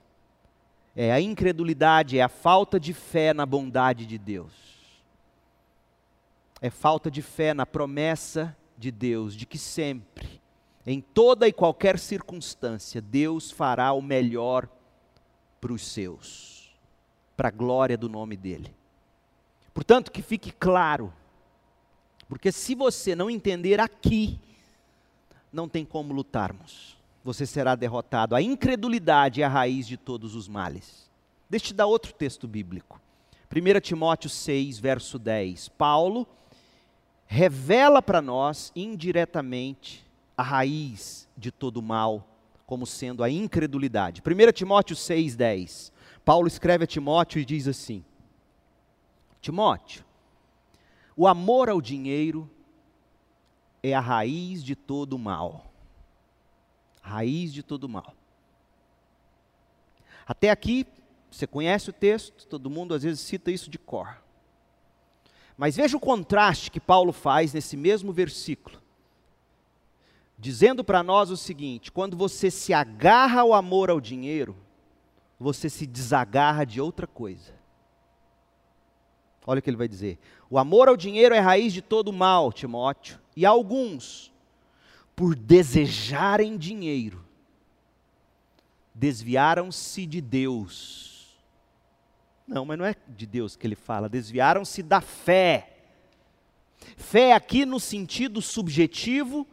É 0.96 1.12
a 1.12 1.20
incredulidade, 1.20 2.18
é 2.18 2.22
a 2.22 2.28
falta 2.28 2.80
de 2.80 2.92
fé 2.92 3.32
na 3.32 3.46
bondade 3.46 4.06
de 4.06 4.18
Deus. 4.18 4.52
É 6.60 6.70
falta 6.70 7.10
de 7.10 7.22
fé 7.22 7.54
na 7.54 7.64
promessa 7.64 8.56
de 8.76 8.90
Deus 8.90 9.34
de 9.34 9.46
que 9.46 9.58
sempre, 9.58 10.40
em 10.86 11.00
toda 11.00 11.46
e 11.46 11.52
qualquer 11.52 11.98
circunstância, 11.98 13.00
Deus 13.00 13.50
fará 13.50 13.92
o 13.92 14.02
melhor 14.02 14.68
para 15.60 15.72
os 15.72 15.86
seus, 15.86 16.74
para 17.36 17.48
a 17.48 17.52
glória 17.52 17.96
do 17.96 18.08
nome 18.08 18.36
dEle. 18.36 18.74
Portanto, 19.72 20.10
que 20.10 20.22
fique 20.22 20.50
claro, 20.50 21.12
porque 22.30 22.52
se 22.52 22.76
você 22.76 23.16
não 23.16 23.28
entender 23.28 23.80
aqui, 23.80 24.38
não 25.52 25.68
tem 25.68 25.84
como 25.84 26.14
lutarmos. 26.14 26.96
Você 27.24 27.44
será 27.44 27.74
derrotado. 27.74 28.36
A 28.36 28.40
incredulidade 28.40 29.42
é 29.42 29.44
a 29.44 29.48
raiz 29.48 29.84
de 29.84 29.96
todos 29.96 30.36
os 30.36 30.46
males. 30.46 31.10
Deixa 31.50 31.64
eu 31.64 31.66
te 31.66 31.74
dar 31.74 31.86
outro 31.86 32.14
texto 32.14 32.46
bíblico. 32.46 33.00
1 33.52 33.80
Timóteo 33.80 34.30
6, 34.30 34.78
verso 34.78 35.18
10. 35.18 35.70
Paulo 35.70 36.24
revela 37.26 38.00
para 38.00 38.22
nós 38.22 38.70
indiretamente 38.76 40.06
a 40.36 40.44
raiz 40.44 41.28
de 41.36 41.50
todo 41.50 41.82
mal, 41.82 42.24
como 42.64 42.86
sendo 42.86 43.24
a 43.24 43.28
incredulidade. 43.28 44.22
1 44.24 44.52
Timóteo 44.52 44.94
6, 44.94 45.34
10. 45.34 45.92
Paulo 46.24 46.46
escreve 46.46 46.84
a 46.84 46.86
Timóteo 46.86 47.40
e 47.40 47.44
diz 47.44 47.66
assim: 47.66 48.04
Timóteo, 49.40 50.04
o 51.20 51.28
amor 51.28 51.68
ao 51.68 51.82
dinheiro 51.82 52.50
é 53.82 53.92
a 53.92 54.00
raiz 54.00 54.64
de 54.64 54.74
todo 54.74 55.18
mal. 55.18 55.70
Raiz 57.02 57.52
de 57.52 57.62
todo 57.62 57.86
mal. 57.86 58.14
Até 60.26 60.48
aqui, 60.48 60.86
você 61.30 61.46
conhece 61.46 61.90
o 61.90 61.92
texto, 61.92 62.46
todo 62.46 62.70
mundo 62.70 62.94
às 62.94 63.02
vezes 63.02 63.20
cita 63.20 63.50
isso 63.50 63.68
de 63.68 63.78
cor. 63.78 64.16
Mas 65.58 65.76
veja 65.76 65.94
o 65.94 66.00
contraste 66.00 66.70
que 66.70 66.80
Paulo 66.80 67.12
faz 67.12 67.52
nesse 67.52 67.76
mesmo 67.76 68.14
versículo, 68.14 68.80
dizendo 70.38 70.82
para 70.82 71.02
nós 71.02 71.28
o 71.28 71.36
seguinte: 71.36 71.92
quando 71.92 72.16
você 72.16 72.50
se 72.50 72.72
agarra 72.72 73.42
ao 73.42 73.52
amor 73.52 73.90
ao 73.90 74.00
dinheiro, 74.00 74.56
você 75.38 75.68
se 75.68 75.86
desagarra 75.86 76.64
de 76.64 76.80
outra 76.80 77.06
coisa. 77.06 77.59
Olha 79.46 79.58
o 79.58 79.62
que 79.62 79.70
ele 79.70 79.76
vai 79.76 79.88
dizer: 79.88 80.18
o 80.48 80.58
amor 80.58 80.88
ao 80.88 80.96
dinheiro 80.96 81.34
é 81.34 81.38
raiz 81.38 81.72
de 81.72 81.82
todo 81.82 82.12
mal, 82.12 82.52
Timóteo, 82.52 83.18
e 83.36 83.46
alguns, 83.46 84.32
por 85.16 85.34
desejarem 85.34 86.56
dinheiro, 86.56 87.24
desviaram-se 88.94 90.06
de 90.06 90.20
Deus. 90.20 91.38
Não, 92.46 92.64
mas 92.64 92.78
não 92.78 92.84
é 92.84 92.96
de 93.08 93.26
Deus 93.26 93.54
que 93.54 93.66
ele 93.66 93.76
fala, 93.76 94.08
desviaram-se 94.08 94.82
da 94.82 95.00
fé. 95.00 95.76
Fé 96.96 97.32
aqui 97.32 97.64
no 97.64 97.78
sentido 97.78 98.42
subjetivo, 98.42 99.46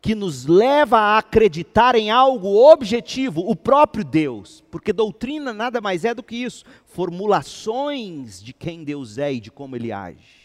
que 0.00 0.14
nos 0.14 0.46
leva 0.46 0.98
a 0.98 1.18
acreditar 1.18 1.94
em 1.96 2.10
algo 2.10 2.54
objetivo, 2.70 3.40
o 3.40 3.56
próprio 3.56 4.04
Deus, 4.04 4.62
porque 4.70 4.92
doutrina 4.92 5.52
nada 5.52 5.80
mais 5.80 6.04
é 6.04 6.14
do 6.14 6.22
que 6.22 6.36
isso, 6.36 6.64
formulações 6.86 8.42
de 8.42 8.52
quem 8.52 8.84
Deus 8.84 9.18
é 9.18 9.32
e 9.32 9.40
de 9.40 9.50
como 9.50 9.74
ele 9.74 9.90
age. 9.90 10.38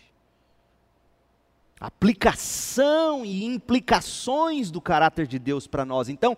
Aplicação 1.80 3.26
e 3.26 3.44
implicações 3.44 4.72
do 4.72 4.82
caráter 4.82 5.28
de 5.28 5.38
Deus 5.38 5.68
para 5.68 5.86
nós. 5.86 6.08
Então, 6.10 6.38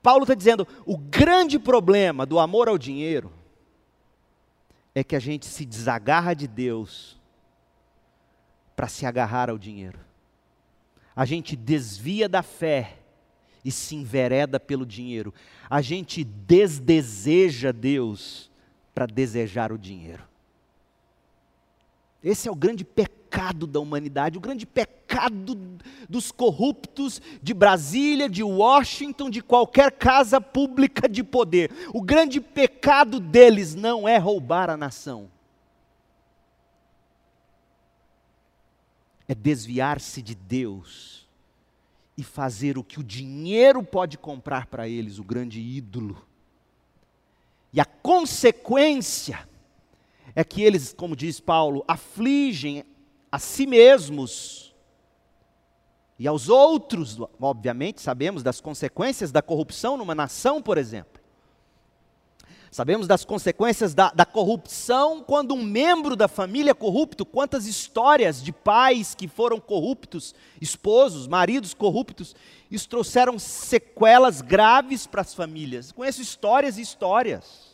Paulo 0.00 0.22
está 0.22 0.34
dizendo: 0.34 0.66
o 0.86 0.96
grande 0.96 1.58
problema 1.58 2.24
do 2.24 2.38
amor 2.38 2.68
ao 2.68 2.78
dinheiro 2.78 3.32
é 4.94 5.02
que 5.02 5.16
a 5.16 5.18
gente 5.18 5.46
se 5.46 5.64
desagarra 5.64 6.32
de 6.32 6.46
Deus 6.46 7.18
para 8.76 8.86
se 8.86 9.04
agarrar 9.04 9.50
ao 9.50 9.58
dinheiro 9.58 10.07
a 11.18 11.24
gente 11.24 11.56
desvia 11.56 12.28
da 12.28 12.44
fé 12.44 12.96
e 13.64 13.72
se 13.72 13.96
envereda 13.96 14.60
pelo 14.60 14.86
dinheiro. 14.86 15.34
A 15.68 15.82
gente 15.82 16.22
desdeseja 16.22 17.72
Deus 17.72 18.48
para 18.94 19.04
desejar 19.04 19.72
o 19.72 19.76
dinheiro. 19.76 20.22
Esse 22.22 22.46
é 22.46 22.52
o 22.52 22.54
grande 22.54 22.84
pecado 22.84 23.66
da 23.66 23.80
humanidade, 23.80 24.38
o 24.38 24.40
grande 24.40 24.64
pecado 24.64 25.58
dos 26.08 26.30
corruptos 26.30 27.20
de 27.42 27.52
Brasília, 27.52 28.28
de 28.28 28.44
Washington, 28.44 29.28
de 29.28 29.42
qualquer 29.42 29.90
casa 29.90 30.40
pública 30.40 31.08
de 31.08 31.24
poder. 31.24 31.72
O 31.92 32.00
grande 32.00 32.40
pecado 32.40 33.18
deles 33.18 33.74
não 33.74 34.08
é 34.08 34.18
roubar 34.18 34.70
a 34.70 34.76
nação. 34.76 35.28
é 39.28 39.34
desviar-se 39.34 40.22
de 40.22 40.34
Deus 40.34 41.17
e 42.18 42.24
fazer 42.24 42.76
o 42.76 42.82
que 42.82 42.98
o 42.98 43.04
dinheiro 43.04 43.80
pode 43.80 44.18
comprar 44.18 44.66
para 44.66 44.88
eles, 44.88 45.20
o 45.20 45.24
grande 45.24 45.60
ídolo. 45.60 46.26
E 47.72 47.80
a 47.80 47.84
consequência 47.84 49.48
é 50.34 50.42
que 50.42 50.60
eles, 50.60 50.92
como 50.92 51.14
diz 51.14 51.38
Paulo, 51.38 51.84
afligem 51.86 52.84
a 53.30 53.38
si 53.38 53.68
mesmos 53.68 54.74
e 56.18 56.26
aos 56.26 56.48
outros, 56.48 57.16
obviamente, 57.40 58.00
sabemos 58.00 58.42
das 58.42 58.60
consequências 58.60 59.30
da 59.30 59.40
corrupção 59.40 59.96
numa 59.96 60.14
nação, 60.14 60.60
por 60.60 60.76
exemplo. 60.76 61.17
Sabemos 62.70 63.06
das 63.06 63.24
consequências 63.24 63.94
da, 63.94 64.10
da, 64.10 64.26
corrupção 64.26 65.22
quando 65.22 65.54
um 65.54 65.62
membro 65.62 66.14
da 66.14 66.28
família 66.28 66.72
é 66.72 66.74
corrupto. 66.74 67.24
Quantas 67.24 67.66
histórias 67.66 68.42
de 68.42 68.52
pais 68.52 69.14
que 69.14 69.26
foram 69.26 69.58
corruptos, 69.58 70.34
esposos, 70.60 71.26
maridos 71.26 71.72
corruptos, 71.72 72.36
isso 72.70 72.88
trouxeram 72.88 73.38
sequelas 73.38 74.42
graves 74.42 75.06
para 75.06 75.22
as 75.22 75.32
famílias. 75.32 75.92
Conheço 75.92 76.20
histórias 76.20 76.76
e 76.76 76.82
histórias. 76.82 77.68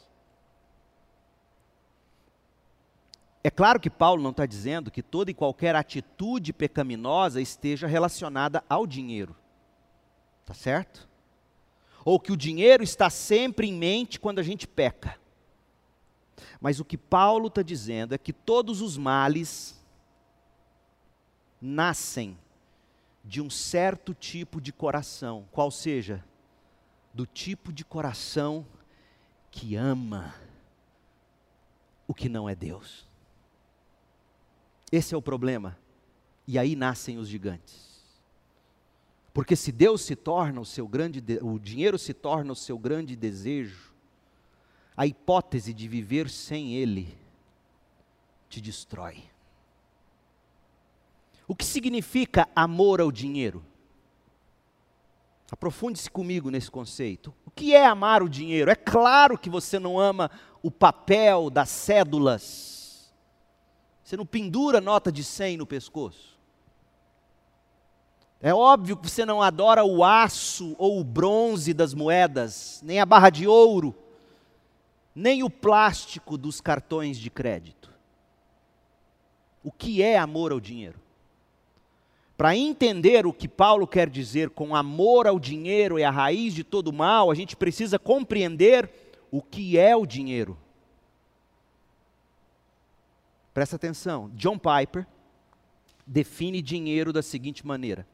É 3.42 3.50
claro 3.50 3.78
que 3.78 3.90
Paulo 3.90 4.22
não 4.22 4.30
está 4.30 4.46
dizendo 4.46 4.90
que 4.90 5.02
toda 5.02 5.30
e 5.30 5.34
qualquer 5.34 5.76
atitude 5.76 6.52
pecaminosa 6.52 7.42
esteja 7.42 7.86
relacionada 7.86 8.64
ao 8.68 8.86
dinheiro. 8.86 9.36
Tá 10.46 10.54
certo? 10.54 11.06
Ou 12.04 12.20
que 12.20 12.32
o 12.32 12.36
dinheiro 12.36 12.82
está 12.82 13.08
sempre 13.08 13.66
em 13.68 13.72
mente 13.72 14.20
quando 14.20 14.38
a 14.38 14.42
gente 14.42 14.66
peca. 14.66 15.18
Mas 16.60 16.80
o 16.80 16.84
que 16.84 16.98
Paulo 16.98 17.48
está 17.48 17.62
dizendo 17.62 18.14
é 18.14 18.18
que 18.18 18.32
todos 18.32 18.80
os 18.80 18.96
males 18.96 19.80
nascem 21.60 22.38
de 23.24 23.40
um 23.40 23.48
certo 23.48 24.12
tipo 24.12 24.60
de 24.60 24.72
coração, 24.72 25.48
qual 25.50 25.70
seja, 25.70 26.22
do 27.12 27.26
tipo 27.26 27.72
de 27.72 27.84
coração 27.84 28.66
que 29.50 29.76
ama 29.76 30.34
o 32.06 32.12
que 32.12 32.28
não 32.28 32.48
é 32.48 32.54
Deus. 32.54 33.06
Esse 34.92 35.14
é 35.14 35.16
o 35.16 35.22
problema. 35.22 35.78
E 36.46 36.58
aí 36.58 36.76
nascem 36.76 37.16
os 37.16 37.28
gigantes. 37.28 37.83
Porque 39.34 39.56
se 39.56 39.72
Deus 39.72 40.02
se 40.02 40.14
torna 40.14 40.60
o 40.60 40.64
seu 40.64 40.86
grande, 40.86 41.20
o 41.42 41.58
dinheiro 41.58 41.98
se 41.98 42.14
torna 42.14 42.52
o 42.52 42.56
seu 42.56 42.78
grande 42.78 43.16
desejo, 43.16 43.92
a 44.96 45.08
hipótese 45.08 45.74
de 45.74 45.88
viver 45.88 46.30
sem 46.30 46.74
ele 46.76 47.18
te 48.48 48.60
destrói. 48.60 49.24
O 51.48 51.54
que 51.54 51.64
significa 51.64 52.48
amor 52.54 53.00
ao 53.00 53.10
dinheiro? 53.10 53.64
Aprofunde-se 55.50 56.08
comigo 56.08 56.48
nesse 56.48 56.70
conceito. 56.70 57.34
O 57.44 57.50
que 57.50 57.74
é 57.74 57.84
amar 57.84 58.22
o 58.22 58.28
dinheiro? 58.28 58.70
É 58.70 58.76
claro 58.76 59.36
que 59.36 59.50
você 59.50 59.80
não 59.80 59.98
ama 59.98 60.30
o 60.62 60.70
papel 60.70 61.50
das 61.50 61.70
cédulas. 61.70 63.12
Você 64.04 64.16
não 64.16 64.24
pendura 64.24 64.80
nota 64.80 65.10
de 65.10 65.24
100 65.24 65.56
no 65.56 65.66
pescoço. 65.66 66.33
É 68.44 68.52
óbvio 68.52 68.94
que 68.98 69.08
você 69.08 69.24
não 69.24 69.40
adora 69.40 69.86
o 69.86 70.04
aço 70.04 70.76
ou 70.76 71.00
o 71.00 71.02
bronze 71.02 71.72
das 71.72 71.94
moedas, 71.94 72.78
nem 72.84 73.00
a 73.00 73.06
barra 73.06 73.30
de 73.30 73.46
ouro, 73.46 73.94
nem 75.14 75.42
o 75.42 75.48
plástico 75.48 76.36
dos 76.36 76.60
cartões 76.60 77.16
de 77.16 77.30
crédito. 77.30 77.90
O 79.62 79.72
que 79.72 80.02
é 80.02 80.18
amor 80.18 80.52
ao 80.52 80.60
dinheiro? 80.60 81.00
Para 82.36 82.54
entender 82.54 83.26
o 83.26 83.32
que 83.32 83.48
Paulo 83.48 83.86
quer 83.86 84.10
dizer 84.10 84.50
com 84.50 84.76
amor 84.76 85.26
ao 85.26 85.40
dinheiro 85.40 85.98
é 85.98 86.04
a 86.04 86.10
raiz 86.10 86.52
de 86.52 86.62
todo 86.62 86.92
mal, 86.92 87.30
a 87.30 87.34
gente 87.34 87.56
precisa 87.56 87.98
compreender 87.98 88.90
o 89.30 89.40
que 89.40 89.78
é 89.78 89.96
o 89.96 90.04
dinheiro. 90.04 90.54
Presta 93.54 93.76
atenção, 93.76 94.30
John 94.34 94.58
Piper 94.58 95.06
define 96.06 96.60
dinheiro 96.60 97.10
da 97.10 97.22
seguinte 97.22 97.66
maneira: 97.66 98.06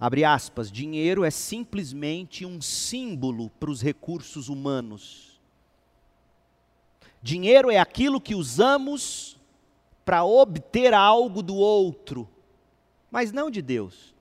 Abre 0.00 0.24
aspas, 0.24 0.70
dinheiro 0.70 1.24
é 1.24 1.30
simplesmente 1.30 2.46
um 2.46 2.60
símbolo 2.60 3.50
para 3.50 3.70
os 3.70 3.82
recursos 3.82 4.48
humanos. 4.48 5.40
Dinheiro 7.20 7.70
é 7.70 7.78
aquilo 7.78 8.20
que 8.20 8.34
usamos 8.34 9.36
para 10.04 10.24
obter 10.24 10.94
algo 10.94 11.42
do 11.42 11.56
outro, 11.56 12.28
mas 13.10 13.32
não 13.32 13.50
de 13.50 13.60
Deus. 13.60 14.14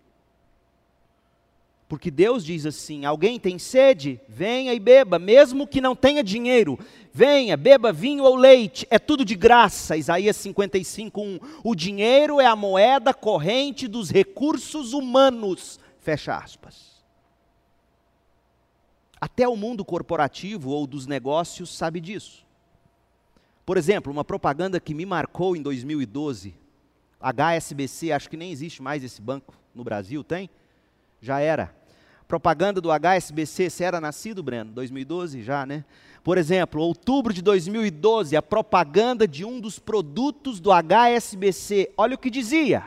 Porque 1.88 2.12
Deus 2.12 2.44
diz 2.44 2.66
assim: 2.66 3.06
alguém 3.06 3.40
tem 3.40 3.58
sede? 3.58 4.20
Venha 4.28 4.74
e 4.74 4.80
beba, 4.80 5.18
mesmo 5.18 5.66
que 5.66 5.80
não 5.80 5.96
tenha 5.96 6.24
dinheiro. 6.24 6.78
Venha, 7.14 7.56
beba 7.56 7.94
vinho 7.94 8.24
ou 8.24 8.36
leite, 8.36 8.86
é 8.90 9.00
tudo 9.00 9.24
de 9.24 9.36
graça. 9.36 9.96
Isaías 9.96 10.36
55, 10.38 11.22
1. 11.22 11.40
O 11.64 11.74
dinheiro 11.74 12.40
é 12.40 12.46
a 12.46 12.56
moeda 12.56 13.14
corrente 13.14 13.88
dos 13.88 14.10
recursos 14.10 14.94
humanos. 14.94 15.80
Fecha 16.00 16.36
aspas. 16.38 16.98
Até 19.20 19.48
o 19.48 19.56
mundo 19.56 19.84
corporativo 19.84 20.70
ou 20.70 20.86
dos 20.86 21.08
negócios 21.08 21.76
sabe 21.76 22.00
disso. 22.00 22.46
Por 23.66 23.78
exemplo, 23.78 24.12
uma 24.12 24.24
propaganda 24.24 24.80
que 24.80 24.94
me 24.94 25.06
marcou 25.06 25.56
em 25.56 25.62
2012, 25.62 26.54
HSBC, 27.20 28.12
acho 28.12 28.30
que 28.30 28.38
nem 28.38 28.52
existe 28.52 28.82
mais 28.82 29.04
esse 29.04 29.22
banco 29.22 29.56
no 29.74 29.84
Brasil, 29.84 30.24
tem? 30.24 30.50
Já 31.22 31.40
era. 31.40 31.76
Propaganda 32.28 32.82
do 32.82 32.90
HSBC, 32.92 33.70
você 33.70 33.84
era 33.84 34.02
nascido, 34.02 34.44
Breno? 34.44 34.72
2012 34.72 35.42
já, 35.42 35.66
né? 35.66 35.86
Por 36.24 36.38
exemplo, 36.38 36.82
outubro 36.82 37.34
de 37.34 37.42
2012, 37.42 38.36
a 38.36 38.42
propaganda 38.42 39.26
de 39.26 39.46
um 39.46 39.62
dos 39.62 39.80
produtos 39.80 40.60
do 40.60 40.72
HSBC. 40.72 41.94
Olha 41.96 42.16
o 42.16 42.18
que 42.18 42.30
dizia. 42.30 42.84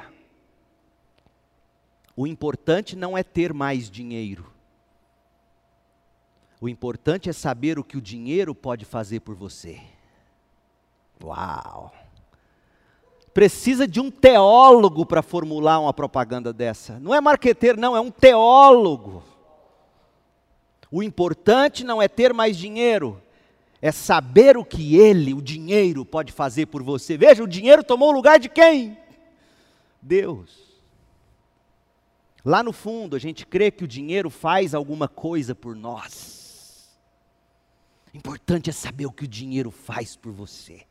O 2.14 2.26
importante 2.26 2.94
não 2.94 3.16
é 3.16 3.22
ter 3.22 3.54
mais 3.54 3.90
dinheiro. 3.90 4.52
O 6.60 6.68
importante 6.68 7.30
é 7.30 7.32
saber 7.32 7.78
o 7.78 7.84
que 7.84 7.96
o 7.96 8.02
dinheiro 8.02 8.54
pode 8.54 8.84
fazer 8.84 9.20
por 9.20 9.34
você. 9.34 9.80
Uau! 11.24 11.94
Precisa 13.32 13.86
de 13.86 14.00
um 14.00 14.10
teólogo 14.10 15.06
para 15.06 15.22
formular 15.22 15.78
uma 15.78 15.94
propaganda 15.94 16.52
dessa. 16.52 16.98
Não 16.98 17.14
é 17.14 17.20
marqueteiro, 17.20 17.80
não, 17.80 17.96
é 17.96 18.00
um 18.00 18.10
teólogo. 18.10 19.22
O 20.90 21.02
importante 21.02 21.84
não 21.84 22.02
é 22.02 22.08
ter 22.08 22.34
mais 22.34 22.56
dinheiro, 22.56 23.22
é 23.80 23.92
saber 23.92 24.56
o 24.56 24.64
que 24.64 24.96
ele, 24.96 25.32
o 25.32 25.40
dinheiro, 25.40 26.04
pode 26.04 26.32
fazer 26.32 26.66
por 26.66 26.82
você. 26.82 27.16
Veja, 27.16 27.44
o 27.44 27.48
dinheiro 27.48 27.84
tomou 27.84 28.08
o 28.10 28.14
lugar 28.14 28.40
de 28.40 28.48
quem? 28.48 28.98
Deus. 30.02 30.70
Lá 32.44 32.62
no 32.62 32.72
fundo, 32.72 33.14
a 33.14 33.18
gente 33.18 33.46
crê 33.46 33.70
que 33.70 33.84
o 33.84 33.88
dinheiro 33.88 34.30
faz 34.30 34.74
alguma 34.74 35.06
coisa 35.06 35.54
por 35.54 35.76
nós. 35.76 36.90
O 38.12 38.16
importante 38.16 38.70
é 38.70 38.72
saber 38.72 39.06
o 39.06 39.12
que 39.12 39.24
o 39.24 39.28
dinheiro 39.28 39.70
faz 39.70 40.16
por 40.16 40.32
você. 40.32 40.82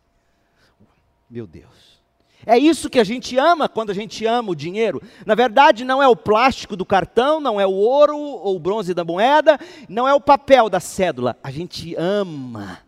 Meu 1.29 1.45
Deus. 1.45 1.98
É 2.45 2.57
isso 2.57 2.89
que 2.89 2.99
a 2.99 3.03
gente 3.03 3.37
ama 3.37 3.67
quando 3.67 3.89
a 3.89 3.93
gente 3.93 4.25
ama 4.25 4.51
o 4.51 4.55
dinheiro. 4.55 5.01
Na 5.25 5.35
verdade, 5.35 5.83
não 5.83 6.01
é 6.01 6.07
o 6.07 6.15
plástico 6.15 6.75
do 6.75 6.85
cartão, 6.85 7.39
não 7.39 7.59
é 7.59 7.67
o 7.67 7.71
ouro 7.71 8.17
ou 8.17 8.55
o 8.55 8.59
bronze 8.59 8.93
da 8.93 9.03
moeda, 9.03 9.59
não 9.87 10.07
é 10.07 10.13
o 10.13 10.21
papel 10.21 10.69
da 10.69 10.79
cédula. 10.79 11.37
A 11.43 11.51
gente 11.51 11.95
ama 11.95 12.79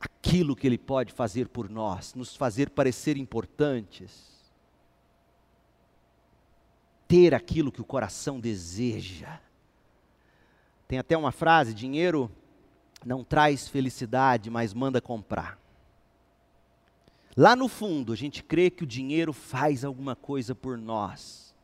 aquilo 0.00 0.56
que 0.56 0.66
ele 0.66 0.78
pode 0.78 1.12
fazer 1.12 1.48
por 1.48 1.68
nós, 1.70 2.14
nos 2.14 2.34
fazer 2.34 2.70
parecer 2.70 3.16
importantes. 3.16 4.26
Ter 7.06 7.34
aquilo 7.34 7.72
que 7.72 7.80
o 7.80 7.86
coração 7.86 8.38
deseja. 8.38 9.38
Tem 10.86 10.98
até 10.98 11.16
uma 11.16 11.32
frase: 11.32 11.72
dinheiro 11.72 12.30
não 13.04 13.22
traz 13.22 13.68
felicidade, 13.68 14.50
mas 14.50 14.74
manda 14.74 15.00
comprar. 15.00 15.58
Lá 17.38 17.54
no 17.54 17.68
fundo, 17.68 18.12
a 18.12 18.16
gente 18.16 18.42
crê 18.42 18.68
que 18.68 18.82
o 18.82 18.86
dinheiro 18.86 19.32
faz 19.32 19.84
alguma 19.84 20.16
coisa 20.16 20.56
por 20.56 20.76
nós, 20.76 21.54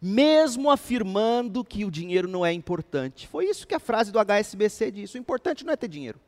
mesmo 0.00 0.70
afirmando 0.70 1.64
que 1.64 1.84
o 1.84 1.90
dinheiro 1.90 2.28
não 2.28 2.46
é 2.46 2.52
importante. 2.52 3.26
Foi 3.26 3.44
isso 3.46 3.66
que 3.66 3.74
a 3.74 3.80
frase 3.80 4.12
do 4.12 4.20
HSBC 4.20 4.92
disse: 4.92 5.18
o 5.18 5.20
importante 5.20 5.64
não 5.64 5.72
é 5.72 5.76
ter 5.76 5.88
dinheiro, 5.88 6.20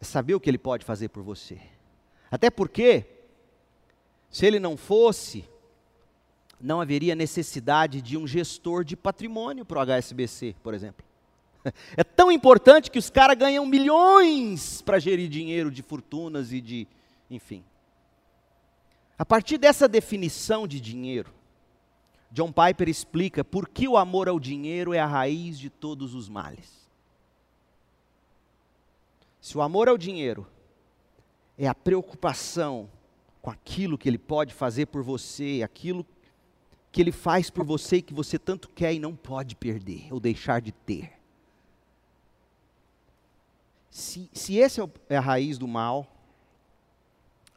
é 0.00 0.04
saber 0.06 0.34
o 0.34 0.40
que 0.40 0.48
ele 0.48 0.56
pode 0.56 0.82
fazer 0.82 1.10
por 1.10 1.22
você. 1.22 1.60
Até 2.30 2.48
porque, 2.48 3.04
se 4.30 4.46
ele 4.46 4.58
não 4.58 4.74
fosse, 4.74 5.44
não 6.58 6.80
haveria 6.80 7.14
necessidade 7.14 8.00
de 8.00 8.16
um 8.16 8.26
gestor 8.26 8.84
de 8.84 8.96
patrimônio 8.96 9.66
para 9.66 9.80
o 9.80 9.82
HSBC, 9.82 10.56
por 10.62 10.72
exemplo. 10.72 11.09
É 11.96 12.02
tão 12.02 12.32
importante 12.32 12.90
que 12.90 12.98
os 12.98 13.10
caras 13.10 13.36
ganham 13.36 13.66
milhões 13.66 14.82
para 14.82 14.98
gerir 14.98 15.28
dinheiro 15.28 15.70
de 15.70 15.82
fortunas 15.82 16.52
e 16.52 16.60
de. 16.60 16.88
Enfim. 17.30 17.64
A 19.18 19.24
partir 19.24 19.58
dessa 19.58 19.86
definição 19.86 20.66
de 20.66 20.80
dinheiro, 20.80 21.32
John 22.32 22.52
Piper 22.52 22.88
explica 22.88 23.44
por 23.44 23.68
que 23.68 23.86
o 23.86 23.96
amor 23.96 24.28
ao 24.28 24.40
dinheiro 24.40 24.94
é 24.94 24.98
a 24.98 25.06
raiz 25.06 25.58
de 25.58 25.68
todos 25.68 26.14
os 26.14 26.28
males. 26.28 26.88
Se 29.40 29.56
o 29.58 29.62
amor 29.62 29.88
ao 29.88 29.98
dinheiro 29.98 30.46
é 31.58 31.66
a 31.66 31.74
preocupação 31.74 32.88
com 33.42 33.50
aquilo 33.50 33.98
que 33.98 34.08
ele 34.08 34.18
pode 34.18 34.54
fazer 34.54 34.86
por 34.86 35.02
você, 35.02 35.60
aquilo 35.62 36.06
que 36.92 37.00
ele 37.00 37.12
faz 37.12 37.50
por 37.50 37.64
você 37.64 37.96
e 37.96 38.02
que 38.02 38.14
você 38.14 38.38
tanto 38.38 38.68
quer 38.68 38.92
e 38.94 38.98
não 38.98 39.14
pode 39.14 39.54
perder 39.54 40.12
ou 40.12 40.20
deixar 40.20 40.60
de 40.60 40.72
ter. 40.72 41.19
Se, 43.90 44.30
se 44.32 44.56
esse 44.56 44.80
é, 44.80 44.88
é 45.08 45.16
a 45.16 45.20
raiz 45.20 45.58
do 45.58 45.66
mal, 45.66 46.06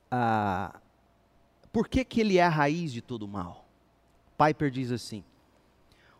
ah, 0.10 0.80
por 1.72 1.88
que, 1.88 2.04
que 2.04 2.22
ele 2.22 2.38
é 2.38 2.44
a 2.44 2.50
raiz 2.50 2.92
de 2.92 3.02
todo 3.02 3.28
mal? 3.28 3.66
Piper 4.38 4.70
diz 4.72 4.92
assim: 4.92 5.24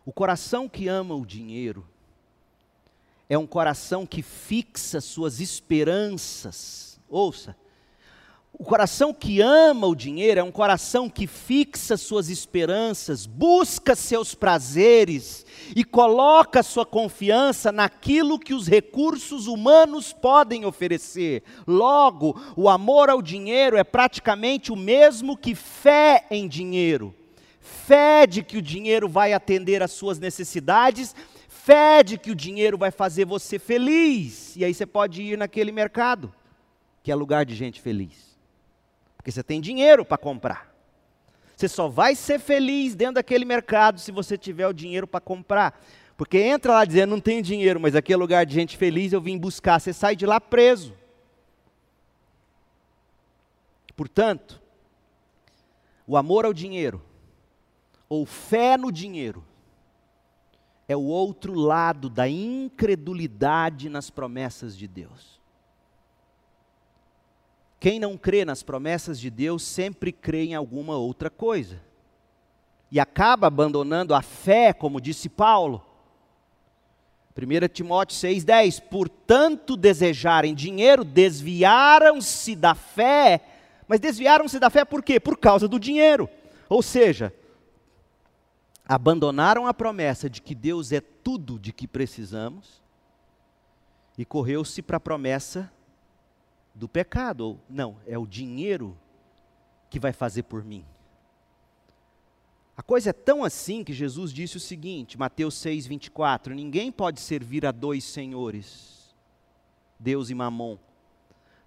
o 0.04 0.12
coração 0.12 0.68
que 0.68 0.88
ama 0.88 1.14
o 1.14 1.26
dinheiro 1.26 1.86
é 3.28 3.38
um 3.38 3.46
coração 3.46 4.06
que 4.06 4.22
fixa 4.22 5.00
suas 5.00 5.40
esperanças. 5.40 7.00
Ouça, 7.08 7.56
o 8.56 8.62
coração 8.62 9.12
que 9.12 9.40
ama 9.40 9.88
o 9.88 9.96
dinheiro 9.96 10.38
é 10.38 10.42
um 10.42 10.52
coração 10.52 11.10
que 11.10 11.26
fixa 11.26 11.96
suas 11.96 12.28
esperanças, 12.28 13.26
busca 13.26 13.96
seus 13.96 14.32
prazeres 14.32 15.44
e 15.74 15.82
coloca 15.82 16.62
sua 16.62 16.86
confiança 16.86 17.72
naquilo 17.72 18.38
que 18.38 18.54
os 18.54 18.68
recursos 18.68 19.48
humanos 19.48 20.12
podem 20.12 20.64
oferecer. 20.64 21.42
Logo, 21.66 22.40
o 22.56 22.68
amor 22.68 23.10
ao 23.10 23.20
dinheiro 23.20 23.76
é 23.76 23.82
praticamente 23.82 24.70
o 24.70 24.76
mesmo 24.76 25.36
que 25.36 25.54
fé 25.56 26.24
em 26.30 26.46
dinheiro. 26.46 27.12
Fé 27.60 28.24
de 28.24 28.42
que 28.44 28.56
o 28.56 28.62
dinheiro 28.62 29.08
vai 29.08 29.32
atender 29.32 29.82
às 29.82 29.90
suas 29.90 30.20
necessidades, 30.20 31.14
fé 31.48 32.04
de 32.04 32.16
que 32.16 32.30
o 32.30 32.36
dinheiro 32.36 32.78
vai 32.78 32.92
fazer 32.92 33.24
você 33.24 33.58
feliz. 33.58 34.54
E 34.54 34.64
aí 34.64 34.72
você 34.72 34.86
pode 34.86 35.22
ir 35.22 35.36
naquele 35.36 35.72
mercado, 35.72 36.32
que 37.02 37.10
é 37.10 37.14
lugar 37.16 37.44
de 37.44 37.54
gente 37.56 37.80
feliz. 37.80 38.33
Porque 39.24 39.32
você 39.32 39.42
tem 39.42 39.58
dinheiro 39.58 40.04
para 40.04 40.18
comprar. 40.18 40.70
Você 41.56 41.66
só 41.66 41.88
vai 41.88 42.14
ser 42.14 42.38
feliz 42.38 42.94
dentro 42.94 43.14
daquele 43.14 43.46
mercado 43.46 43.98
se 43.98 44.12
você 44.12 44.36
tiver 44.36 44.68
o 44.68 44.72
dinheiro 44.74 45.06
para 45.06 45.18
comprar. 45.18 45.82
Porque 46.14 46.36
entra 46.36 46.74
lá 46.74 46.84
dizendo, 46.84 47.12
não 47.12 47.20
tenho 47.20 47.40
dinheiro, 47.40 47.80
mas 47.80 47.96
aqui 47.96 48.12
é 48.12 48.16
lugar 48.18 48.44
de 48.44 48.52
gente 48.52 48.76
feliz, 48.76 49.14
eu 49.14 49.22
vim 49.22 49.38
buscar. 49.38 49.80
Você 49.80 49.94
sai 49.94 50.14
de 50.14 50.26
lá 50.26 50.38
preso. 50.38 50.94
Portanto, 53.96 54.60
o 56.06 56.18
amor 56.18 56.44
ao 56.44 56.52
dinheiro, 56.52 57.02
ou 58.06 58.26
fé 58.26 58.76
no 58.76 58.92
dinheiro, 58.92 59.42
é 60.86 60.94
o 60.94 61.04
outro 61.04 61.54
lado 61.54 62.10
da 62.10 62.28
incredulidade 62.28 63.88
nas 63.88 64.10
promessas 64.10 64.76
de 64.76 64.86
Deus. 64.86 65.33
Quem 67.84 68.00
não 68.00 68.16
crê 68.16 68.46
nas 68.46 68.62
promessas 68.62 69.20
de 69.20 69.28
Deus 69.28 69.62
sempre 69.62 70.10
crê 70.10 70.44
em 70.44 70.54
alguma 70.54 70.96
outra 70.96 71.28
coisa. 71.28 71.82
E 72.90 72.98
acaba 72.98 73.46
abandonando 73.46 74.14
a 74.14 74.22
fé, 74.22 74.72
como 74.72 74.98
disse 74.98 75.28
Paulo. 75.28 75.84
1 77.36 77.68
Timóteo 77.68 78.16
6,10: 78.16 78.80
Por 78.88 79.06
tanto 79.06 79.76
desejarem 79.76 80.54
dinheiro, 80.54 81.04
desviaram-se 81.04 82.56
da 82.56 82.74
fé. 82.74 83.42
Mas 83.86 84.00
desviaram-se 84.00 84.58
da 84.58 84.70
fé 84.70 84.86
por 84.86 85.02
quê? 85.02 85.20
Por 85.20 85.36
causa 85.36 85.68
do 85.68 85.78
dinheiro. 85.78 86.26
Ou 86.70 86.82
seja, 86.82 87.34
abandonaram 88.88 89.66
a 89.66 89.74
promessa 89.74 90.30
de 90.30 90.40
que 90.40 90.54
Deus 90.54 90.90
é 90.90 91.02
tudo 91.02 91.58
de 91.58 91.70
que 91.70 91.86
precisamos 91.86 92.82
e 94.16 94.24
correu-se 94.24 94.80
para 94.80 94.96
a 94.96 95.00
promessa 95.00 95.70
do 96.74 96.88
pecado. 96.88 97.60
Não, 97.68 97.96
é 98.06 98.18
o 98.18 98.26
dinheiro 98.26 98.98
que 99.88 100.00
vai 100.00 100.12
fazer 100.12 100.42
por 100.42 100.64
mim. 100.64 100.84
A 102.76 102.82
coisa 102.82 103.10
é 103.10 103.12
tão 103.12 103.44
assim 103.44 103.84
que 103.84 103.92
Jesus 103.92 104.32
disse 104.32 104.56
o 104.56 104.60
seguinte, 104.60 105.16
Mateus 105.16 105.54
6, 105.54 105.86
24: 105.86 106.54
Ninguém 106.54 106.90
pode 106.90 107.20
servir 107.20 107.64
a 107.64 107.70
dois 107.70 108.02
senhores, 108.02 109.14
Deus 109.98 110.28
e 110.28 110.34
Mamon. 110.34 110.76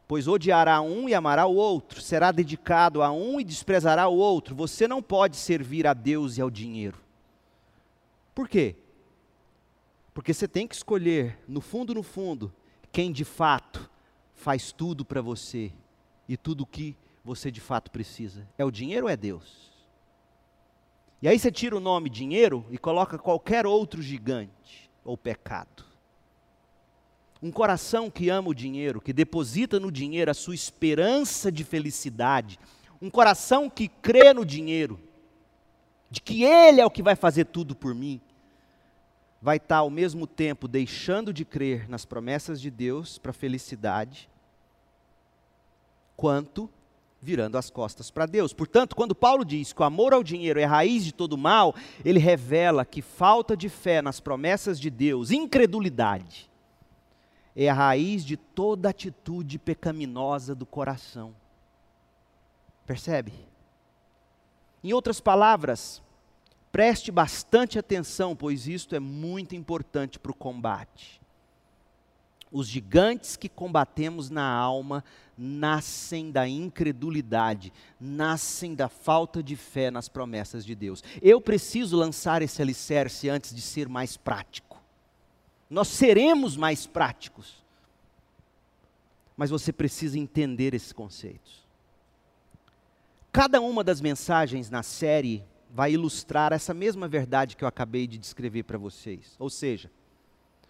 pois 0.06 0.28
odiará 0.28 0.82
um 0.82 1.08
e 1.08 1.14
amará 1.14 1.46
o 1.46 1.56
outro, 1.56 2.02
será 2.02 2.32
dedicado 2.32 3.02
a 3.02 3.12
um 3.12 3.40
e 3.40 3.44
desprezará 3.44 4.08
o 4.10 4.18
outro. 4.18 4.54
Você 4.56 4.88
não 4.88 5.02
pode 5.02 5.38
servir 5.38 5.88
a 5.88 5.94
Deus 5.94 6.38
e 6.38 6.42
ao 6.42 6.50
dinheiro. 6.50 6.98
Por 8.36 8.50
quê? 8.50 8.76
Porque 10.14 10.34
você 10.34 10.48
tem 10.48 10.68
que 10.68 10.76
escolher, 10.76 11.40
no 11.48 11.62
fundo, 11.62 11.94
no 11.94 12.04
fundo, 12.04 12.54
quem 12.92 13.12
de 13.12 13.24
fato 13.24 13.90
faz 14.48 14.72
tudo 14.72 15.04
para 15.04 15.22
você 15.22 15.74
e 16.26 16.38
tudo 16.38 16.62
o 16.62 16.66
que 16.66 16.96
você 17.22 17.52
de 17.52 17.60
fato 17.60 17.92
precisa. 17.92 18.48
É 18.58 18.64
o 18.64 18.72
dinheiro 18.72 19.08
ou 19.08 19.10
é 19.12 19.18
Deus? 19.18 19.70
E 21.22 21.28
aí 21.28 21.38
você 21.38 21.52
tira 21.52 21.76
o 21.76 21.82
nome 21.82 22.10
dinheiro 22.10 22.66
e 22.72 22.78
coloca 22.78 23.20
qualquer 23.20 23.66
outro 23.66 24.02
gigante 24.02 24.90
ou 25.04 25.18
pecado. 25.18 25.84
Um 27.44 27.52
coração 27.52 28.10
que 28.10 28.30
ama 28.30 28.48
o 28.48 28.56
dinheiro, 28.56 29.02
que 29.02 29.12
deposita 29.12 29.82
no 29.82 29.92
dinheiro 29.92 30.32
a 30.32 30.34
sua 30.34 30.56
esperança 30.56 31.52
de 31.52 31.66
felicidade, 31.66 32.58
um 33.02 33.10
coração 33.10 33.70
que 33.70 33.90
crê 33.90 34.32
no 34.32 34.46
dinheiro, 34.46 34.98
de 36.10 36.22
que 36.22 36.46
Ele 36.46 36.80
é 36.80 36.86
o 36.86 36.90
que 36.90 37.04
vai 37.04 37.18
fazer 37.18 37.44
tudo 37.48 37.76
por 37.76 37.94
mim, 37.94 38.22
vai 39.42 39.58
estar 39.58 39.80
ao 39.80 39.90
mesmo 39.90 40.26
tempo 40.26 40.70
deixando 40.70 41.34
de 41.34 41.44
crer 41.44 41.90
nas 41.90 42.06
promessas 42.06 42.62
de 42.62 42.72
Deus 42.72 43.18
para 43.18 43.32
a 43.32 43.34
felicidade, 43.34 44.30
quanto 46.18 46.70
virando 47.22 47.58
as 47.58 47.70
costas 47.70 48.12
para 48.12 48.26
Deus. 48.26 48.54
Portanto, 48.54 48.96
quando 48.96 49.16
Paulo 49.16 49.46
diz 49.46 49.72
que 49.72 49.82
o 49.82 49.86
amor 49.86 50.14
ao 50.14 50.24
dinheiro 50.24 50.60
é 50.60 50.64
a 50.64 50.70
raiz 50.70 51.06
de 51.06 51.14
todo 51.14 51.38
mal, 51.38 51.76
ele 52.04 52.20
revela 52.20 52.84
que 52.84 53.02
falta 53.02 53.56
de 53.56 53.70
fé 53.70 54.02
nas 54.02 54.20
promessas 54.20 54.80
de 54.80 54.90
Deus, 54.90 55.32
incredulidade, 55.32 56.50
é 57.56 57.70
a 57.70 57.74
raiz 57.74 58.24
de 58.24 58.38
toda 58.38 58.90
atitude 58.90 59.58
pecaminosa 59.58 60.54
do 60.54 60.66
coração. 60.66 61.34
Percebe? 62.86 63.34
Em 64.84 64.94
outras 64.94 65.20
palavras, 65.20 66.02
preste 66.72 67.12
bastante 67.12 67.80
atenção, 67.80 68.36
pois 68.36 68.68
isto 68.68 68.96
é 68.96 69.00
muito 69.00 69.56
importante 69.56 70.20
para 70.20 70.32
o 70.32 70.36
combate. 70.36 71.20
Os 72.52 72.68
gigantes 72.68 73.36
que 73.36 73.50
combatemos 73.50 74.30
na 74.30 74.48
alma 74.50 75.04
nascem 75.38 76.32
da 76.32 76.48
incredulidade, 76.48 77.74
nascem 78.00 78.74
da 78.74 78.88
falta 78.90 79.44
de 79.44 79.56
fé 79.56 79.92
nas 79.92 80.08
promessas 80.10 80.66
de 80.66 80.74
Deus. 80.74 81.04
Eu 81.22 81.42
preciso 81.42 81.98
lançar 81.98 82.42
esse 82.42 82.62
alicerce 82.62 83.30
antes 83.30 83.54
de 83.54 83.62
ser 83.62 83.88
mais 83.90 84.18
prático 84.18 84.68
nós 85.70 85.88
seremos 85.90 86.56
mais 86.56 86.86
práticos. 86.86 87.64
Mas 89.36 89.50
você 89.50 89.72
precisa 89.72 90.18
entender 90.18 90.74
esses 90.74 90.92
conceitos. 90.92 91.66
Cada 93.32 93.62
uma 93.62 93.84
das 93.84 94.02
mensagens 94.02 94.70
na 94.70 94.82
série 94.82 95.44
vai 95.70 95.94
ilustrar 95.94 96.54
essa 96.54 96.74
mesma 96.74 97.08
verdade 97.08 97.56
que 97.56 97.64
eu 97.64 97.68
acabei 97.68 98.08
de 98.08 98.18
descrever 98.18 98.64
para 98.64 98.78
vocês. 98.78 99.36
Ou 99.38 99.50
seja, 99.50 99.92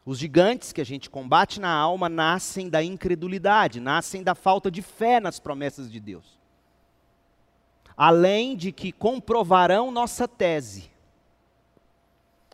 os 0.08 0.18
gigantes 0.18 0.72
que 0.72 0.80
a 0.80 0.86
gente 0.86 1.10
combate 1.10 1.60
na 1.60 1.70
alma 1.70 2.08
nascem 2.08 2.70
da 2.70 2.82
incredulidade, 2.82 3.82
nascem 3.82 4.24
da 4.24 4.34
falta 4.34 4.72
de 4.72 4.82
fé 4.82 5.20
nas 5.20 5.38
promessas 5.38 5.92
de 5.92 6.00
Deus. 6.00 6.40
Além 7.96 8.56
de 8.56 8.72
que 8.72 8.94
comprovarão 8.94 9.92
nossa 9.92 10.26
tese 10.26 10.90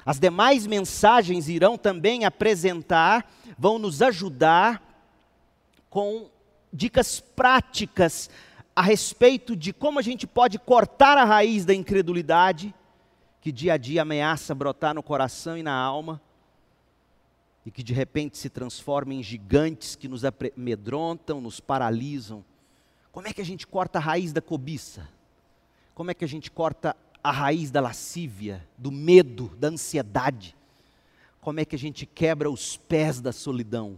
as 0.05 0.19
demais 0.19 0.67
mensagens 0.67 1.47
irão 1.47 1.77
também 1.77 2.25
apresentar, 2.25 3.31
vão 3.57 3.79
nos 3.79 4.01
ajudar 4.01 4.81
com 5.89 6.29
dicas 6.73 7.21
práticas 7.21 8.29
a 8.75 8.81
respeito 8.81 9.55
de 9.55 9.71
como 9.71 9.99
a 9.99 10.01
gente 10.01 10.27
pode 10.27 10.59
cortar 10.59 11.17
a 11.17 11.23
raiz 11.23 11.63
da 11.63 11.73
incredulidade 11.73 12.73
que 13.39 13.51
dia 13.51 13.73
a 13.73 13.77
dia 13.77 14.01
ameaça 14.01 14.55
brotar 14.55 14.93
no 14.93 15.03
coração 15.03 15.57
e 15.57 15.63
na 15.63 15.73
alma 15.73 16.19
e 17.65 17.71
que 17.71 17.83
de 17.83 17.93
repente 17.93 18.37
se 18.37 18.49
transforma 18.49 19.13
em 19.13 19.23
gigantes 19.23 19.95
que 19.95 20.07
nos 20.07 20.23
amedrontam, 20.25 21.39
nos 21.39 21.59
paralisam. 21.59 22.43
Como 23.11 23.27
é 23.27 23.33
que 23.33 23.41
a 23.41 23.45
gente 23.45 23.65
corta 23.65 23.99
a 23.99 24.01
raiz 24.01 24.33
da 24.33 24.41
cobiça? 24.41 25.07
Como 25.95 26.11
é 26.11 26.13
que 26.13 26.25
a 26.25 26.27
gente 26.27 26.51
corta 26.51 26.95
a 27.23 27.31
raiz 27.31 27.71
da 27.71 27.79
lascívia, 27.79 28.67
do 28.77 28.91
medo, 28.91 29.55
da 29.57 29.69
ansiedade? 29.69 30.55
Como 31.39 31.59
é 31.59 31.65
que 31.65 31.75
a 31.75 31.79
gente 31.79 32.05
quebra 32.05 32.49
os 32.49 32.75
pés 32.75 33.21
da 33.21 33.31
solidão? 33.31 33.97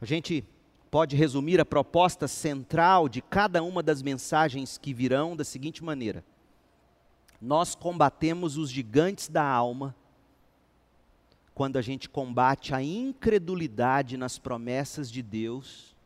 A 0.00 0.04
gente 0.04 0.44
pode 0.90 1.16
resumir 1.16 1.60
a 1.60 1.64
proposta 1.64 2.28
central 2.28 3.08
de 3.08 3.20
cada 3.20 3.62
uma 3.62 3.82
das 3.82 4.00
mensagens 4.02 4.78
que 4.78 4.94
virão 4.94 5.36
da 5.36 5.44
seguinte 5.44 5.82
maneira: 5.82 6.24
Nós 7.40 7.74
combatemos 7.74 8.56
os 8.56 8.70
gigantes 8.70 9.28
da 9.28 9.42
alma 9.42 9.94
quando 11.56 11.78
a 11.78 11.82
gente 11.82 12.06
combate 12.06 12.74
a 12.74 12.82
incredulidade 12.82 14.18
nas 14.18 14.38
promessas 14.38 15.10
de 15.10 15.22
Deus 15.22 15.96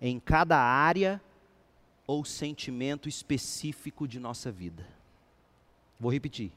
em 0.00 0.18
cada 0.18 0.58
área 0.58 1.22
ou 2.04 2.24
sentimento 2.24 3.08
específico 3.08 4.08
de 4.08 4.18
nossa 4.18 4.50
vida. 4.50 4.84
Vou 5.98 6.12
repetir. 6.12 6.50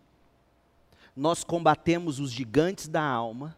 Nós 1.15 1.43
combatemos 1.43 2.19
os 2.19 2.31
gigantes 2.31 2.87
da 2.87 3.03
alma 3.03 3.55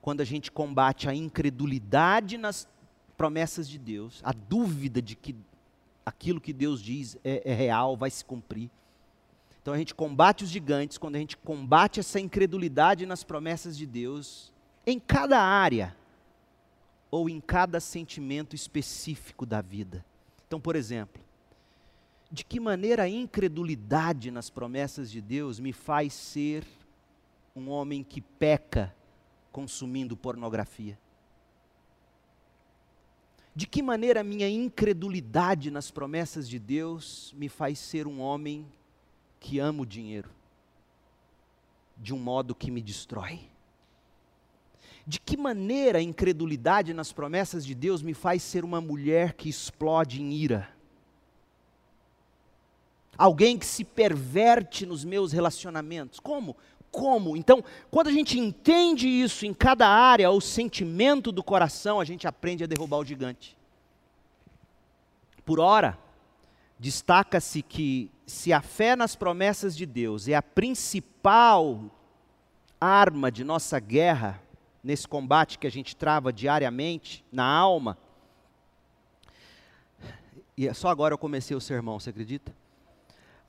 quando 0.00 0.20
a 0.20 0.24
gente 0.24 0.52
combate 0.52 1.08
a 1.08 1.14
incredulidade 1.14 2.38
nas 2.38 2.68
promessas 3.16 3.68
de 3.68 3.76
Deus, 3.76 4.20
a 4.22 4.32
dúvida 4.32 5.02
de 5.02 5.16
que 5.16 5.34
aquilo 6.06 6.40
que 6.40 6.52
Deus 6.52 6.80
diz 6.80 7.18
é, 7.24 7.42
é 7.44 7.54
real, 7.54 7.96
vai 7.96 8.08
se 8.08 8.24
cumprir. 8.24 8.70
Então 9.62 9.72
a 9.72 9.78
gente 9.78 9.94
combate 9.94 10.42
os 10.42 10.50
gigantes 10.50 10.98
quando 10.98 11.14
a 11.14 11.18
gente 11.20 11.36
combate 11.36 12.00
essa 12.00 12.18
incredulidade 12.18 13.06
nas 13.06 13.22
promessas 13.22 13.76
de 13.78 13.86
Deus 13.86 14.52
em 14.84 14.98
cada 14.98 15.40
área 15.40 15.96
ou 17.08 17.30
em 17.30 17.40
cada 17.40 17.78
sentimento 17.78 18.56
específico 18.56 19.46
da 19.46 19.60
vida. 19.60 20.04
Então, 20.48 20.60
por 20.60 20.74
exemplo, 20.74 21.22
de 22.30 22.44
que 22.44 22.58
maneira 22.58 23.04
a 23.04 23.08
incredulidade 23.08 24.32
nas 24.32 24.50
promessas 24.50 25.10
de 25.10 25.20
Deus 25.20 25.60
me 25.60 25.72
faz 25.72 26.12
ser 26.12 26.66
um 27.54 27.68
homem 27.68 28.02
que 28.02 28.20
peca 28.20 28.92
consumindo 29.52 30.16
pornografia? 30.16 30.98
De 33.54 33.66
que 33.66 33.82
maneira 33.82 34.22
a 34.22 34.24
minha 34.24 34.48
incredulidade 34.48 35.70
nas 35.70 35.90
promessas 35.90 36.48
de 36.48 36.58
Deus 36.58 37.32
me 37.36 37.48
faz 37.48 37.78
ser 37.78 38.06
um 38.08 38.18
homem 38.18 38.66
que 39.42 39.58
ama 39.58 39.82
o 39.82 39.86
dinheiro 39.86 40.30
de 41.96 42.14
um 42.14 42.18
modo 42.18 42.54
que 42.54 42.70
me 42.70 42.80
destrói? 42.80 43.40
De 45.04 45.18
que 45.18 45.36
maneira 45.36 45.98
a 45.98 46.02
incredulidade 46.02 46.94
nas 46.94 47.12
promessas 47.12 47.66
de 47.66 47.74
Deus 47.74 48.02
me 48.02 48.14
faz 48.14 48.40
ser 48.42 48.64
uma 48.64 48.80
mulher 48.80 49.32
que 49.32 49.48
explode 49.48 50.22
em 50.22 50.32
ira? 50.32 50.68
Alguém 53.18 53.58
que 53.58 53.66
se 53.66 53.84
perverte 53.84 54.86
nos 54.86 55.04
meus 55.04 55.32
relacionamentos. 55.32 56.20
Como? 56.20 56.56
Como? 56.90 57.36
Então, 57.36 57.64
quando 57.90 58.06
a 58.06 58.12
gente 58.12 58.38
entende 58.38 59.08
isso 59.08 59.44
em 59.44 59.52
cada 59.52 59.88
área, 59.88 60.30
o 60.30 60.40
sentimento 60.40 61.32
do 61.32 61.42
coração, 61.42 61.98
a 61.98 62.04
gente 62.04 62.28
aprende 62.28 62.62
a 62.62 62.66
derrubar 62.66 62.98
o 62.98 63.04
gigante. 63.04 63.56
Por 65.44 65.58
ora, 65.58 65.98
destaca-se 66.82 67.62
que 67.62 68.10
se 68.26 68.52
a 68.52 68.60
fé 68.60 68.96
nas 68.96 69.14
promessas 69.14 69.76
de 69.76 69.86
Deus 69.86 70.26
é 70.26 70.34
a 70.34 70.42
principal 70.42 71.80
arma 72.80 73.30
de 73.30 73.44
nossa 73.44 73.78
guerra, 73.78 74.42
nesse 74.82 75.06
combate 75.06 75.60
que 75.60 75.66
a 75.68 75.70
gente 75.70 75.94
trava 75.94 76.32
diariamente 76.32 77.24
na 77.30 77.44
alma. 77.44 77.96
E 80.56 80.66
é 80.66 80.74
só 80.74 80.88
agora 80.88 81.14
eu 81.14 81.18
comecei 81.18 81.56
o 81.56 81.60
sermão, 81.60 82.00
você 82.00 82.10
acredita? 82.10 82.52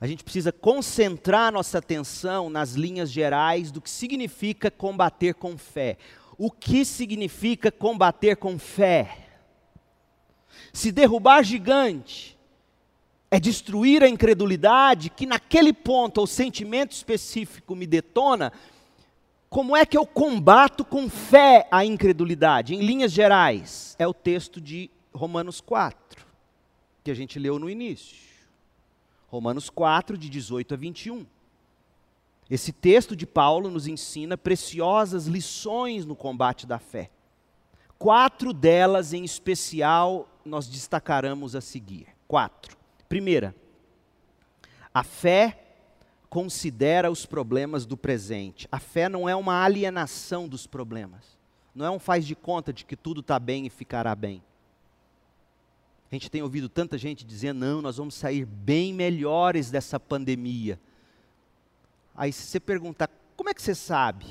A 0.00 0.06
gente 0.06 0.22
precisa 0.22 0.52
concentrar 0.52 1.50
nossa 1.50 1.78
atenção 1.78 2.48
nas 2.48 2.74
linhas 2.74 3.10
gerais 3.10 3.72
do 3.72 3.80
que 3.80 3.90
significa 3.90 4.70
combater 4.70 5.34
com 5.34 5.58
fé. 5.58 5.98
O 6.38 6.52
que 6.52 6.84
significa 6.84 7.72
combater 7.72 8.36
com 8.36 8.60
fé? 8.60 9.26
Se 10.72 10.92
derrubar 10.92 11.42
gigante 11.42 12.33
é 13.34 13.40
destruir 13.40 14.00
a 14.00 14.08
incredulidade, 14.08 15.10
que 15.10 15.26
naquele 15.26 15.72
ponto 15.72 16.22
o 16.22 16.26
sentimento 16.26 16.92
específico 16.92 17.74
me 17.74 17.84
detona, 17.84 18.52
como 19.50 19.76
é 19.76 19.84
que 19.84 19.98
eu 19.98 20.06
combato 20.06 20.84
com 20.84 21.10
fé 21.10 21.66
a 21.68 21.84
incredulidade? 21.84 22.76
Em 22.76 22.86
linhas 22.86 23.10
gerais, 23.10 23.96
é 23.98 24.06
o 24.06 24.14
texto 24.14 24.60
de 24.60 24.88
Romanos 25.12 25.60
4, 25.60 26.24
que 27.02 27.10
a 27.10 27.14
gente 27.14 27.36
leu 27.40 27.58
no 27.58 27.68
início. 27.68 28.16
Romanos 29.26 29.68
4, 29.68 30.16
de 30.16 30.30
18 30.30 30.74
a 30.74 30.76
21. 30.76 31.26
Esse 32.48 32.70
texto 32.70 33.16
de 33.16 33.26
Paulo 33.26 33.68
nos 33.68 33.88
ensina 33.88 34.38
preciosas 34.38 35.26
lições 35.26 36.06
no 36.06 36.14
combate 36.14 36.68
da 36.68 36.78
fé. 36.78 37.10
quatro 37.98 38.52
delas 38.52 39.12
em 39.12 39.24
especial 39.24 40.28
nós 40.44 40.68
destacaremos 40.68 41.56
a 41.56 41.60
seguir. 41.60 42.06
Quatro. 42.28 42.83
Primeira, 43.14 43.54
a 44.92 45.04
fé 45.04 45.76
considera 46.28 47.12
os 47.12 47.24
problemas 47.24 47.86
do 47.86 47.96
presente. 47.96 48.66
A 48.72 48.80
fé 48.80 49.08
não 49.08 49.28
é 49.28 49.36
uma 49.36 49.62
alienação 49.62 50.48
dos 50.48 50.66
problemas. 50.66 51.38
Não 51.72 51.86
é 51.86 51.90
um 51.92 52.00
faz 52.00 52.26
de 52.26 52.34
conta 52.34 52.72
de 52.72 52.84
que 52.84 52.96
tudo 52.96 53.20
está 53.20 53.38
bem 53.38 53.66
e 53.66 53.70
ficará 53.70 54.16
bem. 54.16 54.42
A 56.10 56.14
gente 56.16 56.28
tem 56.28 56.42
ouvido 56.42 56.68
tanta 56.68 56.98
gente 56.98 57.24
dizendo: 57.24 57.60
não, 57.60 57.80
nós 57.80 57.98
vamos 57.98 58.16
sair 58.16 58.44
bem 58.44 58.92
melhores 58.92 59.70
dessa 59.70 60.00
pandemia. 60.00 60.80
Aí, 62.16 62.32
se 62.32 62.48
você 62.48 62.58
perguntar, 62.58 63.08
como 63.36 63.48
é 63.48 63.54
que 63.54 63.62
você 63.62 63.76
sabe? 63.76 64.26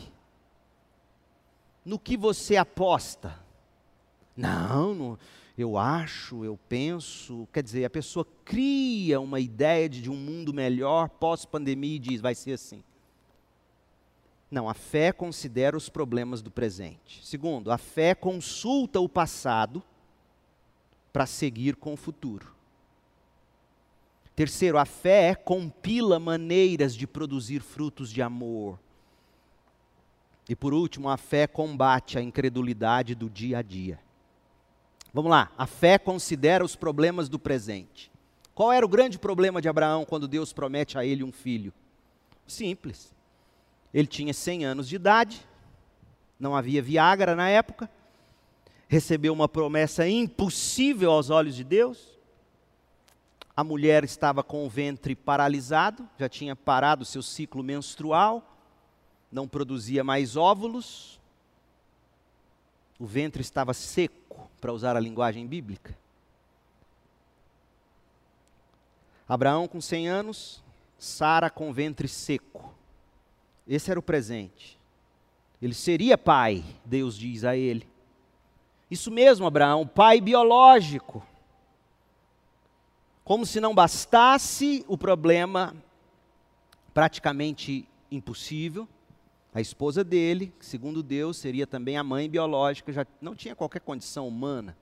No 1.85 1.97
que 1.97 2.17
você 2.17 2.57
aposta? 2.57 3.39
Não, 4.35 4.93
não 4.93 5.19
eu 5.57 5.77
acho, 5.77 6.43
eu 6.43 6.57
penso. 6.67 7.47
Quer 7.53 7.61
dizer, 7.61 7.85
a 7.85 7.89
pessoa 7.89 8.25
cria 8.43 9.19
uma 9.19 9.39
ideia 9.39 9.87
de 9.87 10.09
um 10.09 10.15
mundo 10.15 10.53
melhor 10.53 11.09
pós-pandemia 11.09 11.95
e 11.95 11.99
diz: 11.99 12.21
vai 12.21 12.33
ser 12.33 12.53
assim. 12.53 12.83
Não, 14.49 14.69
a 14.69 14.73
fé 14.73 15.11
considera 15.11 15.75
os 15.75 15.89
problemas 15.89 16.41
do 16.41 16.51
presente. 16.51 17.25
Segundo, 17.25 17.71
a 17.71 17.77
fé 17.77 18.13
consulta 18.13 18.99
o 18.99 19.09
passado 19.09 19.81
para 21.11 21.25
seguir 21.25 21.75
com 21.75 21.93
o 21.93 21.97
futuro. 21.97 22.53
Terceiro, 24.35 24.79
a 24.79 24.85
fé 24.85 25.35
compila 25.35 26.19
maneiras 26.19 26.95
de 26.95 27.05
produzir 27.05 27.61
frutos 27.61 28.11
de 28.11 28.21
amor. 28.21 28.79
E 30.49 30.55
por 30.55 30.73
último, 30.73 31.09
a 31.09 31.17
fé 31.17 31.45
combate 31.45 32.17
a 32.17 32.21
incredulidade 32.21 33.15
do 33.15 33.29
dia 33.29 33.59
a 33.59 33.61
dia. 33.61 33.99
Vamos 35.13 35.29
lá, 35.29 35.51
a 35.55 35.67
fé 35.67 35.99
considera 35.99 36.65
os 36.65 36.75
problemas 36.75 37.29
do 37.29 37.37
presente. 37.37 38.11
Qual 38.55 38.71
era 38.71 38.85
o 38.85 38.89
grande 38.89 39.19
problema 39.19 39.61
de 39.61 39.69
Abraão 39.69 40.05
quando 40.05 40.27
Deus 40.27 40.51
promete 40.51 40.97
a 40.97 41.05
ele 41.05 41.23
um 41.23 41.31
filho? 41.31 41.71
Simples. 42.47 43.13
Ele 43.93 44.07
tinha 44.07 44.33
100 44.33 44.65
anos 44.65 44.89
de 44.89 44.95
idade, 44.95 45.45
não 46.39 46.55
havia 46.55 46.81
Viagra 46.81 47.35
na 47.35 47.47
época, 47.47 47.87
recebeu 48.87 49.31
uma 49.33 49.47
promessa 49.47 50.07
impossível 50.07 51.11
aos 51.11 51.29
olhos 51.29 51.55
de 51.55 51.63
Deus. 51.63 52.19
A 53.55 53.63
mulher 53.63 54.03
estava 54.03 54.41
com 54.41 54.65
o 54.65 54.69
ventre 54.69 55.15
paralisado, 55.15 56.09
já 56.17 56.27
tinha 56.27 56.55
parado 56.55 57.05
seu 57.05 57.21
ciclo 57.21 57.63
menstrual, 57.63 58.57
não 59.31 59.47
produzia 59.47 60.03
mais 60.03 60.35
óvulos, 60.35 61.19
o 62.99 63.05
ventre 63.05 63.41
estava 63.41 63.73
seco, 63.73 64.49
para 64.59 64.71
usar 64.71 64.95
a 64.95 64.99
linguagem 64.99 65.45
bíblica. 65.45 65.97
Abraão 69.27 69.67
com 69.67 69.81
100 69.81 70.07
anos, 70.07 70.63
Sara 70.97 71.49
com 71.49 71.73
ventre 71.73 72.07
seco. 72.07 72.73
Esse 73.67 73.91
era 73.91 73.99
o 73.99 74.03
presente. 74.03 74.79
Ele 75.61 75.73
seria 75.73 76.17
pai, 76.17 76.63
Deus 76.85 77.17
diz 77.17 77.43
a 77.43 77.55
ele. 77.55 77.87
Isso 78.91 79.09
mesmo, 79.09 79.45
Abraão, 79.45 79.87
pai 79.87 80.21
biológico. 80.21 81.25
Como 83.23 83.45
se 83.45 83.59
não 83.59 83.73
bastasse 83.73 84.85
o 84.87 84.97
problema 84.97 85.75
praticamente 86.93 87.87
impossível, 88.11 88.87
a 89.53 89.61
esposa 89.61 90.03
dele, 90.03 90.51
segundo 90.59 91.03
Deus, 91.03 91.37
seria 91.37 91.67
também 91.67 91.95
a 91.95 92.03
mãe 92.03 92.27
biológica, 92.27 92.91
já 92.91 93.05
não 93.21 93.35
tinha 93.35 93.55
qualquer 93.55 93.81
condição 93.81 94.27
humana. 94.27 94.75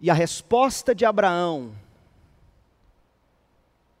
E 0.00 0.08
a 0.08 0.14
resposta 0.14 0.94
de 0.94 1.04
Abraão, 1.04 1.74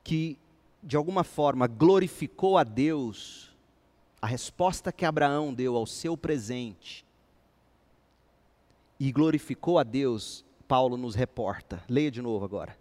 que 0.04 0.38
de 0.82 0.96
alguma 0.96 1.24
forma 1.24 1.66
glorificou 1.66 2.58
a 2.58 2.64
Deus, 2.64 3.50
a 4.20 4.26
resposta 4.26 4.92
que 4.92 5.04
Abraão 5.04 5.52
deu 5.52 5.76
ao 5.76 5.86
seu 5.86 6.16
presente, 6.16 7.04
e 9.00 9.10
glorificou 9.10 9.80
a 9.80 9.82
Deus, 9.82 10.44
Paulo 10.68 10.96
nos 10.96 11.16
reporta. 11.16 11.82
Leia 11.88 12.10
de 12.10 12.22
novo 12.22 12.44
agora, 12.44 12.78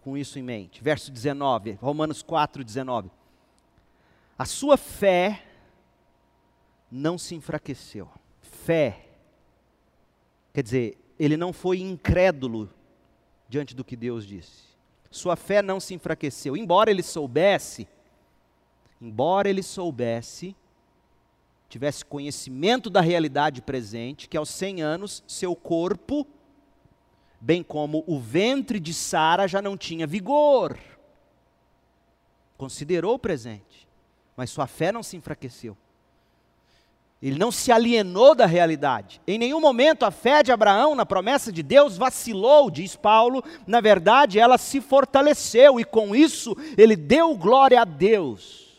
com 0.00 0.16
isso 0.16 0.38
em 0.38 0.42
mente. 0.42 0.80
Verso 0.80 1.10
19, 1.10 1.72
Romanos 1.72 2.22
4, 2.22 2.62
19. 2.62 3.10
A 4.40 4.46
sua 4.46 4.78
fé 4.78 5.44
não 6.90 7.18
se 7.18 7.34
enfraqueceu. 7.34 8.08
Fé. 8.40 9.04
Quer 10.54 10.62
dizer, 10.62 10.98
ele 11.18 11.36
não 11.36 11.52
foi 11.52 11.82
incrédulo 11.82 12.72
diante 13.50 13.76
do 13.76 13.84
que 13.84 13.94
Deus 13.94 14.26
disse. 14.26 14.62
Sua 15.10 15.36
fé 15.36 15.60
não 15.60 15.78
se 15.78 15.92
enfraqueceu. 15.92 16.56
Embora 16.56 16.90
ele 16.90 17.02
soubesse, 17.02 17.86
embora 18.98 19.46
ele 19.46 19.62
soubesse 19.62 20.56
tivesse 21.68 22.02
conhecimento 22.02 22.88
da 22.88 23.02
realidade 23.02 23.60
presente, 23.60 24.26
que 24.26 24.38
aos 24.38 24.48
100 24.48 24.80
anos 24.80 25.22
seu 25.28 25.54
corpo, 25.54 26.26
bem 27.38 27.62
como 27.62 28.02
o 28.06 28.18
ventre 28.18 28.80
de 28.80 28.94
Sara, 28.94 29.46
já 29.46 29.60
não 29.60 29.76
tinha 29.76 30.06
vigor. 30.06 30.78
Considerou 32.56 33.16
o 33.16 33.18
presente, 33.18 33.86
mas 34.36 34.50
sua 34.50 34.66
fé 34.66 34.90
não 34.92 35.02
se 35.02 35.16
enfraqueceu. 35.16 35.76
Ele 37.22 37.38
não 37.38 37.52
se 37.52 37.70
alienou 37.70 38.34
da 38.34 38.46
realidade. 38.46 39.20
Em 39.26 39.38
nenhum 39.38 39.60
momento 39.60 40.04
a 40.04 40.10
fé 40.10 40.42
de 40.42 40.50
Abraão 40.50 40.94
na 40.94 41.04
promessa 41.04 41.52
de 41.52 41.62
Deus 41.62 41.98
vacilou, 41.98 42.70
diz 42.70 42.96
Paulo. 42.96 43.44
Na 43.66 43.80
verdade, 43.80 44.38
ela 44.38 44.56
se 44.56 44.80
fortaleceu 44.80 45.78
e 45.78 45.84
com 45.84 46.14
isso 46.14 46.56
ele 46.78 46.96
deu 46.96 47.36
glória 47.36 47.82
a 47.82 47.84
Deus. 47.84 48.70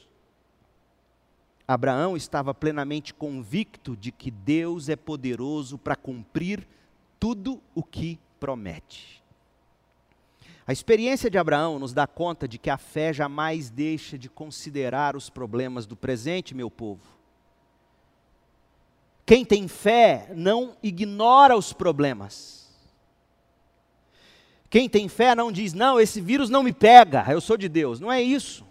Abraão 1.68 2.18
estava 2.18 2.54
plenamente 2.54 3.14
convicto 3.14 3.96
de 3.96 4.12
que 4.12 4.32
Deus 4.32 4.90
é 4.90 4.96
poderoso 4.96 5.78
para 5.78 5.96
cumprir 5.96 6.68
tudo 7.20 7.62
o 7.76 7.84
que 7.84 8.20
promete. 8.40 9.21
A 10.66 10.72
experiência 10.72 11.30
de 11.30 11.38
Abraão 11.38 11.80
nos 11.80 11.94
dá 11.94 12.06
conta 12.06 12.48
de 12.48 12.58
que 12.58 12.70
a 12.70 12.78
fé 12.78 13.12
jamais 13.12 13.70
deixa 13.70 14.18
de 14.18 14.30
considerar 14.30 15.16
os 15.16 15.30
problemas 15.30 15.86
do 15.86 15.96
presente, 15.96 16.54
meu 16.54 16.70
povo. 16.70 17.02
Quem 19.26 19.44
tem 19.46 19.68
fé 19.68 20.30
não 20.36 20.76
ignora 20.84 21.56
os 21.56 21.74
problemas. 21.74 22.70
Quem 24.70 24.88
tem 24.88 25.08
fé 25.10 25.36
não 25.36 25.52
diz, 25.52 25.74
não, 25.74 26.00
esse 26.00 26.22
vírus 26.22 26.50
não 26.50 26.64
me 26.64 26.72
pega, 26.72 27.26
eu 27.30 27.42
sou 27.42 27.58
de 27.58 27.68
Deus. 27.68 28.00
Não 28.00 28.12
é 28.12 28.22
isso. 28.22 28.66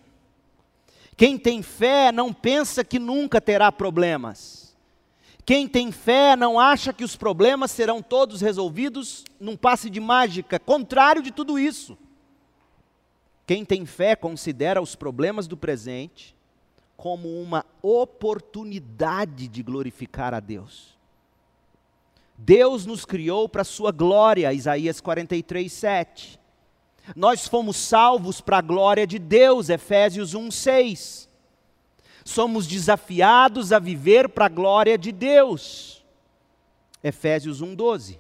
Quem 1.16 1.36
tem 1.36 1.62
fé 1.62 2.10
não 2.10 2.32
pensa 2.32 2.82
que 2.82 2.98
nunca 2.98 3.40
terá 3.40 3.70
problemas. 3.70 4.59
Quem 5.50 5.66
tem 5.66 5.90
fé 5.90 6.36
não 6.36 6.60
acha 6.60 6.92
que 6.92 7.02
os 7.02 7.16
problemas 7.16 7.72
serão 7.72 8.00
todos 8.00 8.40
resolvidos 8.40 9.24
num 9.40 9.56
passe 9.56 9.90
de 9.90 9.98
mágica, 9.98 10.60
contrário 10.60 11.20
de 11.20 11.32
tudo 11.32 11.58
isso. 11.58 11.98
Quem 13.44 13.64
tem 13.64 13.84
fé 13.84 14.14
considera 14.14 14.80
os 14.80 14.94
problemas 14.94 15.48
do 15.48 15.56
presente 15.56 16.36
como 16.96 17.42
uma 17.42 17.66
oportunidade 17.82 19.48
de 19.48 19.60
glorificar 19.60 20.32
a 20.32 20.38
Deus. 20.38 20.96
Deus 22.38 22.86
nos 22.86 23.04
criou 23.04 23.48
para 23.48 23.62
a 23.62 23.64
sua 23.64 23.90
glória, 23.90 24.52
Isaías 24.52 25.00
43, 25.00 25.72
7. 25.72 26.40
Nós 27.16 27.48
fomos 27.48 27.76
salvos 27.76 28.40
para 28.40 28.58
a 28.58 28.62
glória 28.62 29.04
de 29.04 29.18
Deus, 29.18 29.68
Efésios 29.68 30.32
1:6. 30.32 31.28
Somos 32.24 32.66
desafiados 32.66 33.72
a 33.72 33.78
viver 33.78 34.28
para 34.28 34.46
a 34.46 34.48
glória 34.48 34.96
de 34.96 35.12
Deus. 35.12 36.04
Efésios 37.02 37.60
1:12. 37.60 38.18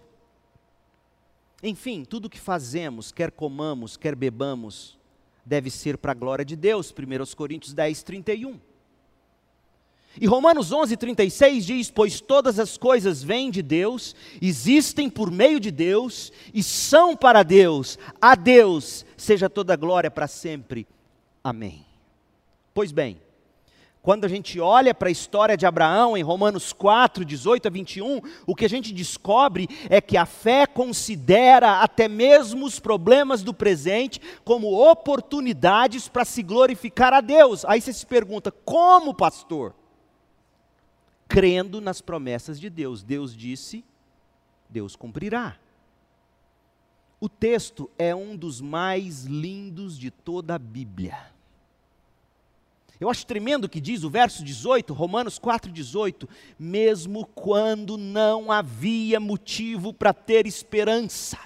Enfim, 1.62 2.04
tudo 2.04 2.30
que 2.30 2.40
fazemos, 2.40 3.12
quer 3.12 3.30
comamos, 3.30 3.96
quer 3.96 4.14
bebamos, 4.14 4.98
deve 5.44 5.70
ser 5.70 5.98
para 5.98 6.12
a 6.12 6.14
glória 6.14 6.44
de 6.44 6.56
Deus, 6.56 6.90
1 6.90 7.34
Coríntios 7.34 7.74
10, 7.74 8.02
31. 8.02 8.58
E 10.18 10.26
Romanos 10.26 10.72
11, 10.72 10.96
36 10.96 11.66
diz: 11.66 11.90
Pois 11.90 12.20
todas 12.20 12.58
as 12.58 12.76
coisas 12.76 13.22
vêm 13.22 13.50
de 13.50 13.62
Deus, 13.62 14.16
existem 14.40 15.08
por 15.08 15.30
meio 15.30 15.60
de 15.60 15.70
Deus 15.70 16.32
e 16.52 16.62
são 16.62 17.16
para 17.16 17.42
Deus. 17.42 17.98
A 18.20 18.34
Deus 18.34 19.04
seja 19.16 19.48
toda 19.48 19.76
glória 19.76 20.10
para 20.10 20.26
sempre. 20.26 20.86
Amém. 21.44 21.86
Pois 22.74 22.90
bem, 22.90 23.20
quando 24.02 24.24
a 24.24 24.28
gente 24.28 24.58
olha 24.58 24.94
para 24.94 25.08
a 25.08 25.12
história 25.12 25.56
de 25.56 25.66
Abraão 25.66 26.16
em 26.16 26.22
Romanos 26.22 26.72
4, 26.72 27.24
18 27.24 27.66
a 27.66 27.70
21, 27.70 28.20
o 28.46 28.54
que 28.54 28.64
a 28.64 28.68
gente 28.68 28.92
descobre 28.92 29.68
é 29.88 30.00
que 30.00 30.16
a 30.16 30.24
fé 30.24 30.66
considera 30.66 31.80
até 31.80 32.08
mesmo 32.08 32.64
os 32.64 32.80
problemas 32.80 33.42
do 33.42 33.52
presente 33.52 34.20
como 34.44 34.90
oportunidades 34.90 36.08
para 36.08 36.24
se 36.24 36.42
glorificar 36.42 37.12
a 37.12 37.20
Deus. 37.20 37.64
Aí 37.64 37.80
você 37.80 37.92
se 37.92 38.06
pergunta: 38.06 38.50
como, 38.50 39.12
pastor? 39.12 39.74
crendo 41.30 41.80
nas 41.80 42.00
promessas 42.00 42.58
de 42.58 42.68
Deus. 42.68 43.04
Deus 43.04 43.34
disse, 43.34 43.84
Deus 44.68 44.96
cumprirá. 44.96 45.56
O 47.20 47.28
texto 47.28 47.88
é 47.96 48.12
um 48.12 48.36
dos 48.36 48.60
mais 48.60 49.24
lindos 49.24 49.96
de 49.96 50.10
toda 50.10 50.56
a 50.56 50.58
Bíblia. 50.58 51.16
Eu 53.00 53.08
acho 53.08 53.24
tremendo 53.24 53.64
o 53.64 53.68
que 53.68 53.80
diz 53.80 54.04
o 54.04 54.10
verso 54.10 54.44
18, 54.44 54.92
Romanos 54.92 55.40
4,18. 55.40 56.28
Mesmo 56.58 57.26
quando 57.34 57.96
não 57.96 58.52
havia 58.52 59.18
motivo 59.18 59.90
para 59.90 60.12
ter 60.12 60.46
esperança. 60.46 61.38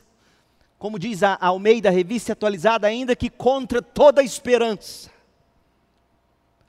Como 0.77 0.99
diz 0.99 1.23
a 1.23 1.39
Almeida, 1.41 1.91
revista 1.91 2.33
atualizada, 2.33 2.89
ainda 2.89 3.15
que 3.15 3.31
contra 3.31 3.81
toda 3.81 4.23
esperança. 4.23 5.11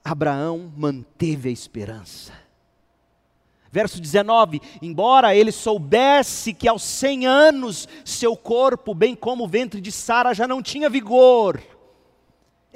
Abraão 0.03 0.71
manteve 0.77 1.49
a 1.49 1.51
esperança. 1.51 2.31
Verso 3.71 3.99
19: 3.99 4.61
Embora 4.83 5.35
ele 5.35 5.51
soubesse 5.51 6.53
que 6.53 6.67
aos 6.67 6.83
100 6.83 7.25
anos 7.25 7.89
seu 8.05 8.37
corpo, 8.37 8.93
bem 8.93 9.15
como 9.15 9.45
o 9.45 9.47
ventre 9.47 9.81
de 9.81 9.91
Sara, 9.91 10.33
já 10.33 10.47
não 10.47 10.61
tinha 10.61 10.89
vigor, 10.89 11.59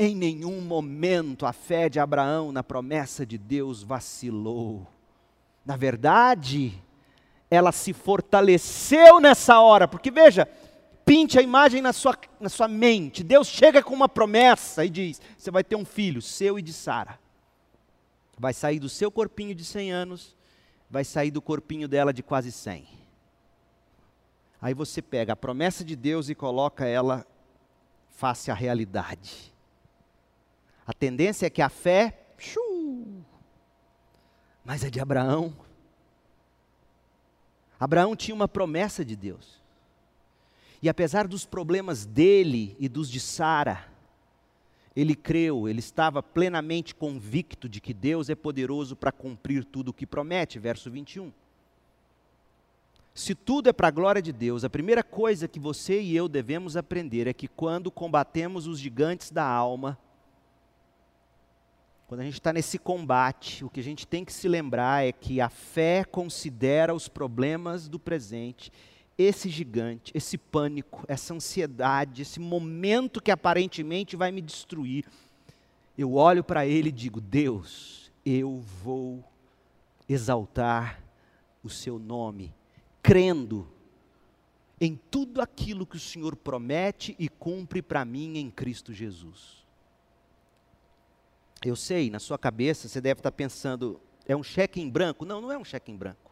em 0.02 0.16
nenhum 0.16 0.62
momento 0.62 1.46
a 1.46 1.52
fé 1.52 1.90
de 1.90 2.00
Abraão 2.00 2.54
na 2.54 2.64
promessa 2.64 3.26
de 3.26 3.38
Deus 3.38 3.84
vacilou. 3.84 4.88
Na 5.66 5.76
verdade, 5.76 6.82
ela 7.52 7.74
se 7.74 7.92
fortaleceu 7.92 9.20
nessa 9.20 9.60
hora, 9.60 9.90
porque 9.90 10.10
veja, 10.10 10.48
pinte 11.04 11.38
a 11.38 11.42
imagem 11.42 11.82
na 11.82 11.92
sua, 11.92 12.18
na 12.40 12.48
sua 12.48 12.70
mente. 12.70 13.26
Deus 13.26 13.46
chega 13.50 13.84
com 13.84 13.94
uma 13.94 14.08
promessa 14.08 14.86
e 14.86 14.90
diz: 14.90 15.22
Você 15.38 15.52
vai 15.52 15.66
ter 15.66 15.76
um 15.76 15.84
filho, 15.84 16.22
seu 16.22 16.58
e 16.58 16.62
de 16.62 16.72
Sara. 16.72 17.20
Vai 18.38 18.54
sair 18.54 18.80
do 18.80 18.88
seu 18.88 19.12
corpinho 19.12 19.54
de 19.54 19.66
100 19.66 19.92
anos, 19.92 20.34
vai 20.90 21.04
sair 21.04 21.30
do 21.30 21.42
corpinho 21.42 21.90
dela 21.90 22.14
de 22.14 22.24
quase 22.24 22.54
100. 22.54 22.88
Aí 24.62 24.74
você 24.74 25.02
pega 25.02 25.34
a 25.34 25.36
promessa 25.36 25.84
de 25.84 25.98
Deus 25.98 26.30
e 26.30 26.36
coloca 26.36 26.86
ela 26.86 27.28
face 28.12 28.50
à 28.50 28.54
realidade. 28.54 29.59
A 30.90 30.94
tendência 30.94 31.46
é 31.46 31.52
que 31.52 31.62
a 31.62 31.70
fé, 31.70 32.18
mas 34.66 34.84
é 34.84 34.90
de 34.90 35.00
Abraão. 35.00 35.56
Abraão 37.80 38.16
tinha 38.16 38.34
uma 38.34 38.48
promessa 38.48 39.06
de 39.06 39.16
Deus. 39.16 39.62
E 40.82 40.90
apesar 40.90 41.28
dos 41.28 41.46
problemas 41.46 42.08
dele 42.08 42.76
e 42.80 42.90
dos 42.90 43.08
de 43.08 43.20
Sara, 43.20 43.86
ele 44.96 45.14
creu, 45.14 45.70
ele 45.70 45.78
estava 45.78 46.24
plenamente 46.24 46.96
convicto 46.96 47.70
de 47.70 47.80
que 47.80 47.94
Deus 47.94 48.28
é 48.28 48.34
poderoso 48.34 48.96
para 48.96 49.12
cumprir 49.12 49.64
tudo 49.66 49.90
o 49.90 49.94
que 49.94 50.08
promete, 50.08 50.58
verso 50.58 50.90
21. 50.90 51.32
Se 53.14 53.36
tudo 53.36 53.70
é 53.70 53.74
para 53.74 53.90
a 53.90 53.92
glória 53.92 54.24
de 54.24 54.34
Deus, 54.34 54.64
a 54.64 54.72
primeira 54.72 55.04
coisa 55.04 55.48
que 55.48 55.60
você 55.60 56.02
e 56.02 56.16
eu 56.16 56.28
devemos 56.28 56.76
aprender 56.76 57.28
é 57.28 57.34
que 57.34 57.48
quando 57.48 57.92
combatemos 57.92 58.66
os 58.66 58.80
gigantes 58.80 59.30
da 59.30 59.46
alma, 59.46 59.96
quando 62.10 62.22
a 62.22 62.24
gente 62.24 62.40
está 62.40 62.52
nesse 62.52 62.80
combate, 62.80 63.64
o 63.64 63.70
que 63.70 63.80
a 63.80 63.84
gente 63.84 64.08
tem 64.08 64.26
que 64.26 64.34
se 64.34 64.48
lembrar 64.48 65.06
é 65.06 65.12
que 65.12 65.40
a 65.40 65.48
fé 65.48 66.04
considera 66.04 66.92
os 66.92 67.08
problemas 67.08 67.88
do 67.88 68.00
presente 68.00 68.72
esse 69.16 69.48
gigante, 69.48 70.12
esse 70.16 70.36
pânico, 70.36 71.06
essa 71.08 71.36
ansiedade, 71.36 72.24
esse 72.24 72.40
momento 72.40 73.22
que 73.22 73.30
aparentemente 73.30 74.16
vai 74.16 74.32
me 74.32 74.42
destruir, 74.42 75.06
eu 75.96 76.16
olho 76.16 76.44
para 76.44 76.66
ele 76.66 76.90
e 76.90 76.92
digo: 76.92 77.22
Deus, 77.22 78.12
eu 78.26 78.58
vou 78.84 79.24
exaltar 80.08 81.04
o 81.64 81.70
seu 81.70 82.00
nome, 82.00 82.52
crendo 83.04 83.68
em 84.82 85.00
tudo 85.12 85.42
aquilo 85.42 85.86
que 85.86 85.98
o 85.98 86.00
Senhor 86.00 86.36
promete 86.36 87.16
e 87.20 87.30
cumpre 87.30 87.84
para 87.84 88.04
mim 88.04 88.40
em 88.40 88.50
Cristo 88.50 88.92
Jesus. 88.94 89.59
Eu 91.64 91.76
sei, 91.76 92.10
na 92.10 92.20
sua 92.20 92.38
cabeça 92.38 92.88
você 92.88 93.02
deve 93.02 93.20
estar 93.20 93.32
pensando, 93.32 94.00
é 94.26 94.36
um 94.36 94.44
cheque 94.44 94.80
em 94.80 94.90
branco? 94.90 95.26
Não, 95.26 95.42
não 95.42 95.52
é 95.52 95.58
um 95.58 95.66
cheque 95.66 95.92
em 95.92 95.98
branco. 95.98 96.30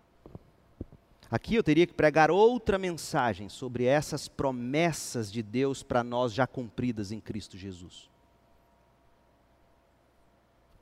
Aqui 1.29 1.55
eu 1.55 1.63
teria 1.63 1.85
que 1.85 1.93
pregar 1.93 2.31
outra 2.31 2.77
mensagem 2.77 3.49
sobre 3.49 3.83
essas 3.83 4.29
promessas 4.29 5.29
de 5.29 5.43
Deus 5.43 5.83
para 5.83 6.01
nós 6.01 6.33
já 6.33 6.47
cumpridas 6.47 7.11
em 7.11 7.19
Cristo 7.19 7.57
Jesus. 7.57 8.09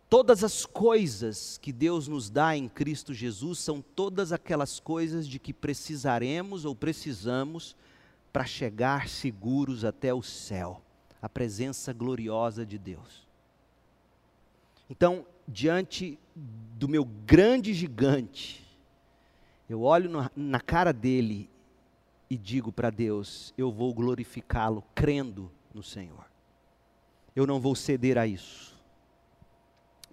Todas 0.08 0.43
as 0.43 0.68
coisas 0.68 1.58
que 1.58 1.74
Deus 1.74 2.08
nos 2.08 2.30
dá 2.30 2.56
em 2.56 2.70
Cristo 2.70 3.12
Jesus 3.12 3.58
são 3.58 3.82
todas 3.82 4.32
aquelas 4.32 4.80
coisas 4.80 5.28
de 5.28 5.39
que 5.39 5.52
precisaremos 5.52 6.64
ou 6.64 6.76
precisamos 6.76 7.76
para 8.32 8.46
chegar 8.46 9.10
seguros 9.10 9.84
até 9.84 10.14
o 10.14 10.22
céu, 10.22 10.80
a 11.20 11.28
presença 11.28 11.91
gloriosa 11.91 12.64
de 12.64 12.78
Deus. 12.78 13.24
Então, 14.90 15.26
diante 15.48 16.20
do 16.36 16.88
meu 16.88 17.06
grande 17.06 17.74
gigante, 17.74 18.66
eu 19.70 19.82
olho 19.82 20.10
na, 20.10 20.32
na 20.36 20.60
cara 20.60 20.92
dele 20.92 21.50
e 22.30 22.38
digo 22.38 22.72
para 22.72 22.90
Deus: 22.90 23.54
eu 23.58 23.72
vou 23.72 23.94
glorificá-lo 23.94 24.84
crendo 24.94 25.52
no 25.74 25.82
Senhor. 25.82 26.26
Eu 27.36 27.46
não 27.46 27.60
vou 27.60 27.76
ceder 27.76 28.18
a 28.18 28.28
isso. 28.28 28.76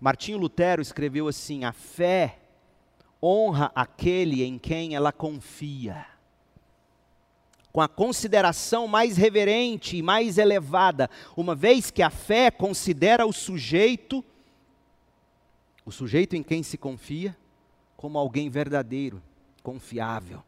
Martinho 0.01 0.39
Lutero 0.39 0.83
escreveu 0.83 1.29
assim: 1.29 1.65
a 1.65 1.73
fé 1.73 2.39
honra 3.23 3.71
aquele 3.75 4.43
em 4.43 4.59
quem 4.59 4.95
ela 4.95 5.13
confia. 5.13 6.07
Com 7.71 7.81
a 7.81 7.89
consideração 7.89 8.87
mais 8.87 9.17
reverente 9.17 9.97
e 9.97 10.03
mais 10.03 10.37
elevada, 10.37 11.09
uma 11.37 11.55
vez 11.55 11.91
que 11.91 12.03
a 12.03 12.11
fé 12.11 12.51
considera 12.51 13.25
o 13.25 13.33
sujeito, 13.33 14.23
o 15.85 15.91
sujeito 15.91 16.37
em 16.37 16.43
quem 16.43 16.63
se 16.63 16.79
confia, 16.79 17.37
como 17.97 18.19
alguém 18.19 18.49
verdadeiro 18.49 19.23
confiável. 19.63 20.43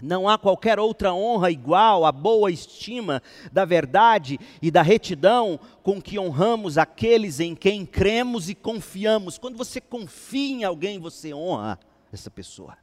Não 0.00 0.28
há 0.28 0.38
qualquer 0.38 0.78
outra 0.78 1.12
honra 1.12 1.50
igual 1.50 2.06
à 2.06 2.12
boa 2.12 2.50
estima 2.50 3.22
da 3.52 3.66
verdade 3.66 4.40
e 4.62 4.70
da 4.70 4.80
retidão 4.80 5.60
com 5.82 6.00
que 6.00 6.18
honramos 6.18 6.78
aqueles 6.78 7.38
em 7.38 7.54
quem 7.54 7.84
cremos 7.84 8.48
e 8.48 8.54
confiamos. 8.54 9.36
Quando 9.36 9.58
você 9.58 9.80
confia 9.80 10.56
em 10.56 10.64
alguém, 10.64 10.98
você 10.98 11.34
honra 11.34 11.78
essa 12.10 12.30
pessoa. 12.30 12.78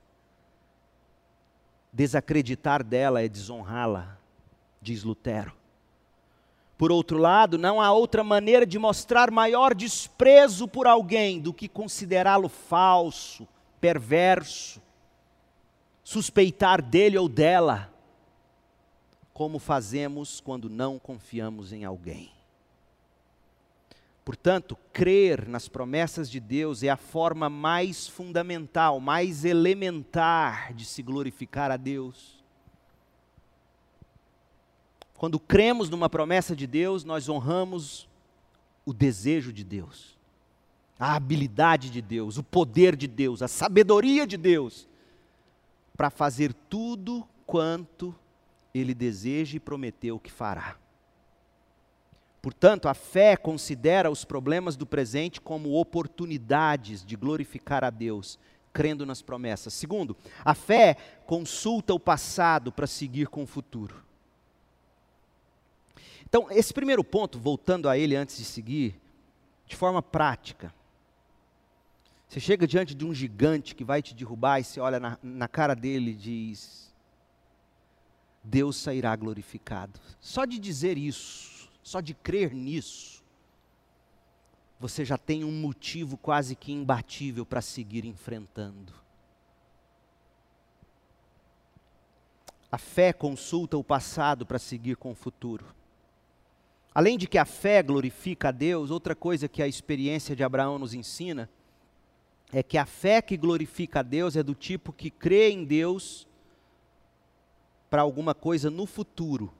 Desacreditar 1.92 2.84
dela 2.84 3.24
é 3.24 3.28
desonrá-la, 3.28 4.20
diz 4.80 5.04
Lutero. 5.04 5.52
Por 6.78 6.92
outro 6.92 7.18
lado, 7.18 7.58
não 7.58 7.82
há 7.82 7.92
outra 7.92 8.24
maneira 8.24 8.66
de 8.66 8.78
mostrar 8.78 9.32
maior 9.32 9.74
desprezo 9.74 10.68
por 10.68 10.86
alguém 10.86 11.40
do 11.40 11.52
que 11.52 11.68
considerá-lo 11.68 12.48
falso, 12.48 13.48
perverso, 13.82 14.80
suspeitar 16.04 16.82
dele 16.82 17.18
ou 17.18 17.28
dela, 17.28 17.92
como 19.34 19.58
fazemos 19.58 20.40
quando 20.40 20.70
não 20.70 21.00
confiamos 21.00 21.74
em 21.74 21.84
alguém. 21.84 22.32
Portanto, 24.24 24.78
crer 24.92 25.48
nas 25.48 25.68
promessas 25.68 26.30
de 26.30 26.40
Deus 26.40 26.84
é 26.84 26.90
a 26.90 26.98
forma 26.98 27.50
mais 27.50 28.08
fundamental, 28.08 29.00
mais 29.00 29.46
elementar 29.46 30.74
de 30.74 30.86
se 30.86 31.02
glorificar 31.02 31.72
a 31.72 31.78
Deus. 31.78 32.37
Quando 35.18 35.39
cremos 35.39 35.89
numa 35.89 36.09
promessa 36.09 36.55
de 36.55 36.68
Deus, 36.68 37.03
nós 37.03 37.28
honramos 37.28 38.07
o 38.86 38.93
desejo 38.93 39.51
de 39.51 39.63
Deus, 39.63 40.15
a 40.99 41.15
habilidade 41.15 41.89
de 41.89 42.01
Deus, 42.01 42.38
o 42.38 42.43
poder 42.43 42.95
de 42.95 43.07
Deus, 43.07 43.41
a 43.41 43.47
sabedoria 43.47 44.26
de 44.28 44.38
Deus 44.38 44.88
para 45.95 46.11
fazer 46.11 46.53
tudo 46.53 47.28
quanto 47.47 48.15
ele 48.74 48.93
deseja 48.93 49.57
e 49.57 49.59
prometeu 49.59 50.20
que 50.20 50.32
fará. 50.32 50.78
Portanto, 52.39 52.88
a 52.88 52.93
fé 52.93 53.36
considera 53.36 54.11
os 54.11 54.24
problemas 54.24 54.78
do 54.78 54.86
presente 54.86 55.41
como 55.41 55.74
oportunidades 55.74 57.03
de 57.03 57.15
glorificar 57.15 57.84
a 57.84 57.89
Deus, 57.89 58.38
crendo 58.72 59.05
nas 59.05 59.24
promessas. 59.24 59.74
Segundo, 59.74 60.15
a 60.45 60.53
fé 60.53 60.95
consulta 61.26 61.93
o 61.93 61.99
passado 61.99 62.72
para 62.72 62.86
seguir 62.86 63.28
com 63.28 63.41
o 63.41 63.47
futuro. 63.47 64.07
Então, 66.28 66.52
esse 66.52 66.74
primeiro 66.74 67.06
ponto, 67.06 67.40
voltando 67.40 67.88
a 67.88 67.98
ele 67.98 68.14
antes 68.14 68.36
de 68.38 68.44
seguir, 68.44 69.00
de 69.66 69.78
forma 69.78 70.02
prática, 70.02 70.74
você 72.28 72.38
chega 72.38 72.68
diante 72.68 72.94
de 72.94 73.06
um 73.06 73.14
gigante 73.14 73.74
que 73.74 73.86
vai 73.86 74.02
te 74.02 74.14
derrubar 74.14 74.60
e 74.60 74.66
você 74.66 74.82
olha 74.82 75.00
na, 75.00 75.18
na 75.24 75.48
cara 75.48 75.74
dele 75.74 76.12
e 76.12 76.16
diz: 76.16 76.94
Deus 78.44 78.76
sairá 78.76 79.16
glorificado. 79.16 79.98
Só 80.20 80.44
de 80.44 80.60
dizer 80.60 80.98
isso, 80.98 81.70
só 81.82 82.02
de 82.02 82.14
crer 82.14 82.54
nisso, 82.54 83.24
você 84.78 85.06
já 85.06 85.18
tem 85.18 85.46
um 85.46 85.52
motivo 85.62 86.18
quase 86.18 86.58
que 86.58 86.74
imbatível 86.74 87.46
para 87.46 87.62
seguir 87.62 88.04
enfrentando. 88.04 88.92
A 92.70 92.78
fé 92.78 93.14
consulta 93.14 93.78
o 93.78 93.84
passado 93.84 94.46
para 94.46 94.60
seguir 94.60 94.98
com 94.98 95.12
o 95.12 95.16
futuro. 95.16 95.77
Além 96.98 97.16
de 97.16 97.28
que 97.28 97.38
a 97.38 97.45
fé 97.45 97.84
glorifica 97.84 98.48
a 98.48 98.52
Deus, 98.52 98.89
outra 98.89 99.14
coisa 99.14 99.48
que 99.48 99.62
a 99.62 99.68
experiência 99.68 100.36
de 100.36 100.43
Abraão 100.43 100.80
nos 100.80 100.95
ensina 100.95 101.48
é 102.52 102.64
que 102.64 102.76
a 102.76 102.88
fé 102.88 103.22
que 103.22 103.38
glorifica 103.38 104.00
a 104.00 104.02
Deus 104.02 104.36
é 104.36 104.41
do 104.41 104.56
tipo 104.56 104.91
que 104.91 105.12
crê 105.12 105.52
em 105.52 105.64
Deus 105.64 106.28
para 107.88 108.02
alguma 108.02 108.34
coisa 108.34 108.72
no 108.72 108.88
futuro, 108.88 109.54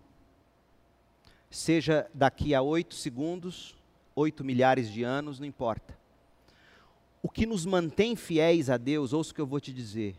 seja 1.52 2.10
daqui 2.12 2.56
a 2.56 2.62
oito 2.64 2.96
segundos, 2.96 3.78
oito 4.16 4.44
milhares 4.44 4.92
de 4.92 5.04
anos, 5.04 5.40
não 5.40 5.46
importa. 5.46 5.96
O 7.22 7.30
que 7.30 7.46
nos 7.46 7.68
mantém 7.68 8.16
fiéis 8.16 8.68
a 8.68 8.78
Deus, 8.78 9.14
ouça 9.14 9.32
o 9.32 9.36
que 9.36 9.42
eu 9.42 9.46
vou 9.46 9.60
te 9.60 9.72
dizer, 9.72 10.16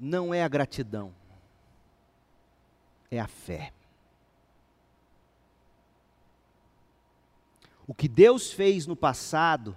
não 0.00 0.32
é 0.32 0.42
a 0.42 0.48
gratidão, 0.48 1.12
é 3.10 3.20
a 3.20 3.28
fé. 3.28 3.70
O 7.86 7.94
que 7.94 8.08
Deus 8.08 8.50
fez 8.50 8.86
no 8.86 8.96
passado 8.96 9.76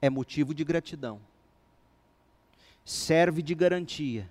é 0.00 0.08
motivo 0.08 0.54
de 0.54 0.64
gratidão, 0.64 1.20
serve 2.84 3.42
de 3.42 3.54
garantia 3.54 4.30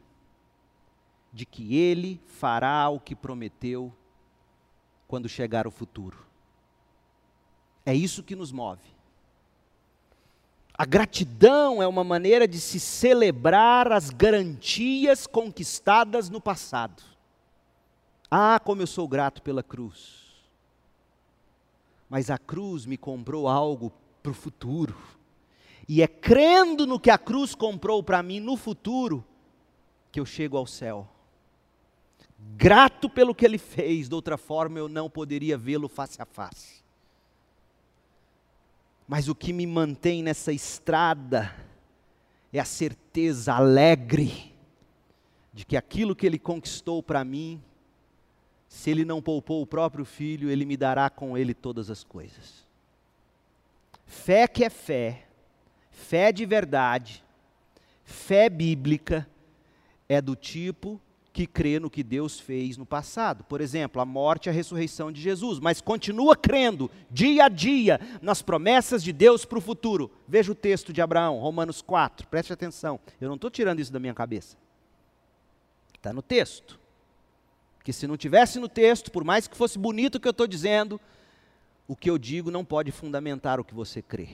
de 1.34 1.46
que 1.46 1.76
Ele 1.76 2.22
fará 2.26 2.88
o 2.88 3.00
que 3.00 3.14
prometeu 3.14 3.94
quando 5.08 5.28
chegar 5.28 5.68
o 5.68 5.72
futuro. 5.72 6.26
É 7.86 7.94
isso 7.94 8.24
que 8.24 8.36
nos 8.36 8.52
move. 8.54 8.96
A 10.78 10.86
gratidão 10.86 11.82
é 11.82 11.88
uma 11.88 12.04
maneira 12.04 12.48
de 12.48 12.60
se 12.60 12.80
celebrar 12.80 13.92
as 13.92 14.10
garantias 14.10 15.28
conquistadas 15.28 16.30
no 16.30 16.42
passado. 16.42 17.04
Ah, 18.32 18.60
como 18.60 18.82
eu 18.82 18.88
sou 18.88 19.08
grato 19.08 19.42
pela 19.42 19.64
cruz. 19.64 20.25
Mas 22.10 22.30
a 22.30 22.38
cruz 22.38 22.86
me 22.86 22.98
comprou 22.98 23.48
algo 23.48 23.92
para 24.22 24.32
o 24.32 24.36
futuro. 24.36 24.96
E 25.88 26.02
é 26.02 26.08
crendo 26.08 26.88
no 26.88 27.00
que 27.00 27.10
a 27.10 27.18
cruz 27.18 27.54
comprou 27.54 28.02
para 28.02 28.24
mim 28.24 28.40
no 28.40 28.58
futuro 28.58 29.24
que 30.12 30.20
eu 30.20 30.26
chego 30.26 30.58
ao 30.58 30.66
céu. 30.66 31.08
Grato 32.58 33.10
pelo 33.10 33.36
que 33.36 33.46
ele 33.46 33.58
fez, 33.58 34.10
de 34.10 34.16
outra 34.16 34.38
forma 34.38 34.80
eu 34.80 34.88
não 34.88 35.10
poderia 35.10 35.58
vê-lo 35.58 35.88
face 35.88 36.22
a 36.22 36.26
face. 36.26 36.84
Mas 39.08 39.28
o 39.28 39.36
que 39.36 39.54
me 39.54 39.68
mantém 39.68 40.24
nessa 40.24 40.52
estrada 40.52 41.56
é 42.52 42.60
a 42.60 42.66
certeza 42.66 43.54
alegre 43.54 44.54
de 45.54 45.66
que 45.66 45.78
aquilo 45.78 46.16
que 46.16 46.26
ele 46.26 46.40
conquistou 46.40 47.02
para 47.04 47.24
mim, 47.24 47.62
se 48.76 48.92
ele 48.92 49.06
não 49.06 49.22
poupou 49.22 49.62
o 49.62 49.66
próprio 49.66 50.04
filho, 50.04 50.50
ele 50.50 50.66
me 50.66 50.76
dará 50.76 51.10
com 51.10 51.38
ele 51.38 51.54
todas 51.54 51.90
as 51.90 52.04
coisas. 52.04 52.68
Fé 54.06 54.50
que 54.50 54.66
é 54.66 54.70
fé, 54.70 55.28
fé 55.90 56.30
de 56.30 56.46
verdade, 56.46 57.24
fé 58.04 58.50
bíblica, 58.50 59.26
é 60.10 60.22
do 60.22 60.36
tipo 60.36 61.00
que 61.32 61.48
crê 61.48 61.80
no 61.80 61.90
que 61.90 62.04
Deus 62.04 62.38
fez 62.38 62.76
no 62.76 62.86
passado. 62.86 63.46
Por 63.46 63.62
exemplo, 63.62 64.02
a 64.02 64.06
morte 64.06 64.48
e 64.48 64.50
a 64.50 64.54
ressurreição 64.54 65.10
de 65.10 65.22
Jesus, 65.22 65.58
mas 65.58 65.80
continua 65.80 66.36
crendo 66.36 66.92
dia 67.10 67.46
a 67.46 67.50
dia 67.50 67.98
nas 68.22 68.42
promessas 68.42 69.02
de 69.02 69.14
Deus 69.14 69.46
para 69.46 69.58
o 69.58 69.62
futuro. 69.62 70.12
Veja 70.28 70.52
o 70.52 70.56
texto 70.56 70.92
de 70.92 71.02
Abraão, 71.02 71.40
Romanos 71.40 71.82
4, 71.82 72.28
preste 72.28 72.52
atenção. 72.52 73.00
Eu 73.22 73.30
não 73.30 73.36
estou 73.36 73.50
tirando 73.50 73.80
isso 73.80 73.94
da 73.94 74.02
minha 74.02 74.14
cabeça. 74.14 74.58
Está 75.96 76.12
no 76.12 76.22
texto. 76.22 76.84
Que 77.86 77.94
se 77.94 78.08
não 78.08 78.18
tivesse 78.18 78.60
no 78.60 78.68
texto, 78.68 79.12
por 79.12 79.24
mais 79.24 79.48
que 79.48 79.56
fosse 79.56 79.78
bonito 79.78 80.16
o 80.16 80.20
que 80.20 80.28
eu 80.28 80.32
estou 80.32 80.48
dizendo, 80.48 81.00
o 81.88 81.96
que 81.96 82.10
eu 82.10 82.18
digo 82.18 82.50
não 82.50 82.66
pode 82.66 82.92
fundamentar 82.92 83.60
o 83.60 83.64
que 83.64 83.76
você 83.76 84.02
crê. 84.02 84.28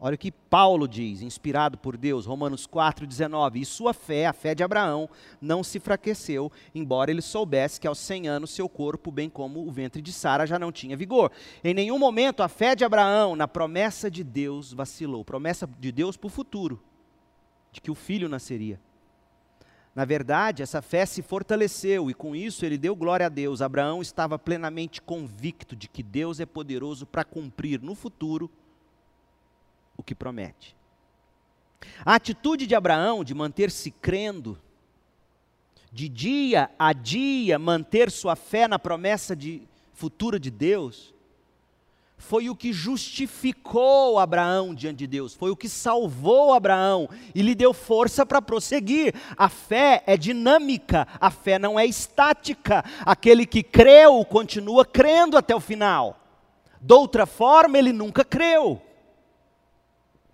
Olha 0.00 0.16
o 0.16 0.18
que 0.18 0.32
Paulo 0.32 0.88
diz, 0.88 1.22
inspirado 1.22 1.78
por 1.78 1.96
Deus, 1.96 2.26
Romanos 2.26 2.66
4,19. 2.66 3.60
E 3.60 3.64
sua 3.64 3.94
fé, 3.94 4.26
a 4.26 4.32
fé 4.32 4.52
de 4.52 4.64
Abraão, 4.64 5.08
não 5.40 5.62
se 5.62 5.78
enfraqueceu, 5.78 6.50
embora 6.74 7.12
ele 7.12 7.22
soubesse 7.22 7.80
que 7.80 7.86
aos 7.86 8.00
100 8.00 8.26
anos 8.26 8.50
seu 8.50 8.68
corpo, 8.68 9.12
bem 9.12 9.30
como 9.30 9.64
o 9.64 9.70
ventre 9.70 10.02
de 10.02 10.12
Sara, 10.12 10.44
já 10.44 10.58
não 10.58 10.72
tinha 10.72 10.96
vigor. 10.96 11.30
Em 11.62 11.72
nenhum 11.72 12.00
momento 12.00 12.42
a 12.42 12.48
fé 12.48 12.74
de 12.74 12.84
Abraão 12.84 13.36
na 13.36 13.46
promessa 13.46 14.10
de 14.10 14.24
Deus 14.24 14.72
vacilou 14.72 15.24
promessa 15.24 15.70
de 15.78 15.92
Deus 15.92 16.16
para 16.16 16.26
o 16.26 16.30
futuro, 16.30 16.82
de 17.70 17.80
que 17.80 17.92
o 17.92 17.94
filho 17.94 18.28
nasceria. 18.28 18.80
Na 19.96 20.04
verdade, 20.04 20.62
essa 20.62 20.82
fé 20.82 21.06
se 21.06 21.22
fortaleceu 21.22 22.10
e 22.10 22.14
com 22.14 22.36
isso 22.36 22.66
ele 22.66 22.76
deu 22.76 22.94
glória 22.94 23.24
a 23.24 23.30
Deus. 23.30 23.62
Abraão 23.62 24.02
estava 24.02 24.38
plenamente 24.38 25.00
convicto 25.00 25.74
de 25.74 25.88
que 25.88 26.02
Deus 26.02 26.38
é 26.38 26.44
poderoso 26.44 27.06
para 27.06 27.24
cumprir 27.24 27.80
no 27.80 27.94
futuro 27.94 28.50
o 29.96 30.02
que 30.02 30.14
promete. 30.14 30.76
A 32.04 32.14
atitude 32.14 32.66
de 32.66 32.74
Abraão 32.74 33.24
de 33.24 33.32
manter-se 33.32 33.90
crendo, 33.90 34.58
de 35.90 36.10
dia 36.10 36.68
a 36.78 36.92
dia 36.92 37.58
manter 37.58 38.10
sua 38.10 38.36
fé 38.36 38.68
na 38.68 38.78
promessa 38.78 39.34
de 39.34 39.62
futura 39.94 40.38
de 40.38 40.50
Deus, 40.50 41.14
foi 42.18 42.48
o 42.48 42.56
que 42.56 42.72
justificou 42.72 44.18
Abraão 44.18 44.74
diante 44.74 44.98
de 44.98 45.06
Deus, 45.06 45.34
foi 45.34 45.50
o 45.50 45.56
que 45.56 45.68
salvou 45.68 46.54
Abraão 46.54 47.08
e 47.34 47.42
lhe 47.42 47.54
deu 47.54 47.74
força 47.74 48.24
para 48.24 48.40
prosseguir. 48.42 49.14
A 49.36 49.48
fé 49.48 50.02
é 50.06 50.16
dinâmica, 50.16 51.06
a 51.20 51.30
fé 51.30 51.58
não 51.58 51.78
é 51.78 51.84
estática. 51.84 52.84
Aquele 53.00 53.46
que 53.46 53.62
creu 53.62 54.24
continua 54.24 54.84
crendo 54.84 55.36
até 55.36 55.54
o 55.54 55.60
final. 55.60 56.18
De 56.80 56.94
outra 56.94 57.26
forma, 57.26 57.78
ele 57.78 57.92
nunca 57.92 58.24
creu. 58.24 58.80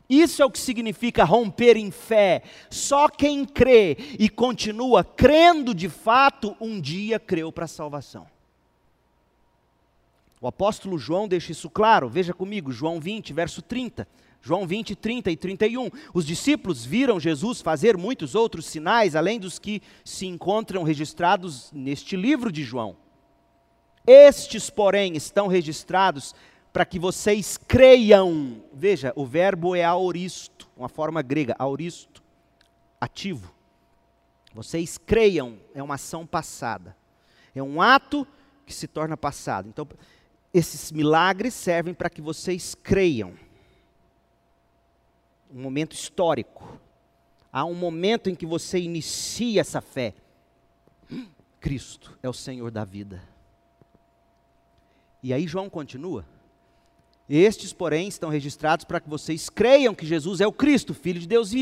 Isso 0.09 0.43
é 0.43 0.45
o 0.45 0.51
que 0.51 0.59
significa 0.59 1.25
romper 1.25 1.77
em 1.77 1.91
fé. 1.91 2.43
Só 2.69 3.09
quem 3.09 3.45
crê 3.45 3.97
e 4.19 4.29
continua 4.29 5.03
crendo 5.03 5.75
de 5.75 5.89
fato, 5.89 6.57
um 6.61 6.81
dia 6.81 7.19
creu 7.19 7.51
para 7.51 7.65
a 7.65 7.69
salvação. 7.69 8.27
O 10.43 10.49
apóstolo 10.49 10.99
João 10.99 11.29
deixa 11.29 11.53
isso 11.53 11.71
claro, 11.71 12.09
veja 12.09 12.35
comigo, 12.35 12.73
João 12.73 12.99
20, 12.99 13.33
verso 13.33 13.63
30. 13.63 14.09
João 14.41 14.67
20, 14.67 14.97
30 14.97 15.31
e 15.31 15.37
31. 15.37 15.89
Os 16.13 16.27
discípulos 16.27 16.85
viram 16.85 17.21
Jesus 17.21 17.61
fazer 17.61 17.97
muitos 17.97 18.35
outros 18.35 18.67
sinais, 18.67 19.15
além 19.15 19.39
dos 19.39 19.61
que 19.61 19.81
se 20.05 20.27
encontram 20.27 20.83
registrados 20.83 21.71
neste 21.71 22.17
livro 22.17 22.51
de 22.51 22.65
João. 22.65 22.97
Estes, 24.05 24.69
porém, 24.69 25.17
estão 25.17 25.47
registrados 25.47 26.35
para 26.73 26.85
que 26.85 26.99
vocês 26.99 27.57
creiam. 27.57 28.65
Veja, 28.75 29.13
o 29.15 29.25
verbo 29.25 29.77
é 29.77 29.85
aoristo, 29.85 30.69
uma 30.77 30.89
forma 30.89 31.23
grega, 31.23 31.55
aoristo, 31.57 32.21
ativo. 33.01 33.55
Vocês 34.53 34.99
creiam, 34.99 35.57
é 35.73 35.81
uma 35.81 35.95
ação 35.95 36.27
passada. 36.27 36.97
É 37.55 37.63
um 37.63 37.81
ato 37.81 38.27
que 38.67 38.75
se 38.75 38.89
torna 38.89 39.17
passado. 39.17 39.69
Então, 39.69 39.87
esses 40.53 40.93
milagres 40.93 41.55
servem 41.55 41.95
para 41.95 42.11
que 42.11 42.21
vocês 42.21 42.75
creiam. 42.75 43.33
Um 45.51 45.63
momento 45.63 45.93
histórico. 45.93 46.79
Há 47.53 47.65
um 47.65 47.75
momento 47.75 48.29
em 48.29 48.35
que 48.35 48.47
você 48.47 48.79
inicia 48.79 49.61
essa 49.61 49.81
fé. 49.81 50.15
Cristo 51.61 52.19
é 52.23 52.29
o 52.29 52.33
Senhor 52.33 52.71
da 52.71 52.85
vida. 52.85 53.23
E 55.23 55.33
aí 55.33 55.47
João 55.47 55.71
continua. 55.71 56.25
Estes, 57.29 57.73
porém, 57.73 58.09
estão 58.09 58.29
registrados 58.29 58.85
para 58.85 59.01
que 59.01 59.09
vocês 59.09 59.49
creiam 59.49 59.95
que 59.95 60.05
Jesus 60.05 60.41
é 60.41 60.47
o 60.47 60.53
Cristo, 60.53 60.93
Filho 60.93 61.21
de 61.21 61.29
Deus 61.29 61.53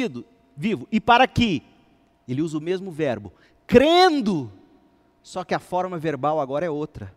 vivo. 0.57 0.89
E 0.91 1.01
para 1.01 1.29
que? 1.29 1.63
Ele 2.27 2.43
usa 2.43 2.59
o 2.59 2.61
mesmo 2.61 2.91
verbo, 2.91 3.33
crendo, 3.67 4.53
só 5.23 5.45
que 5.45 5.55
a 5.55 5.59
forma 5.59 5.99
verbal 5.99 6.41
agora 6.41 6.65
é 6.65 6.71
outra. 6.71 7.13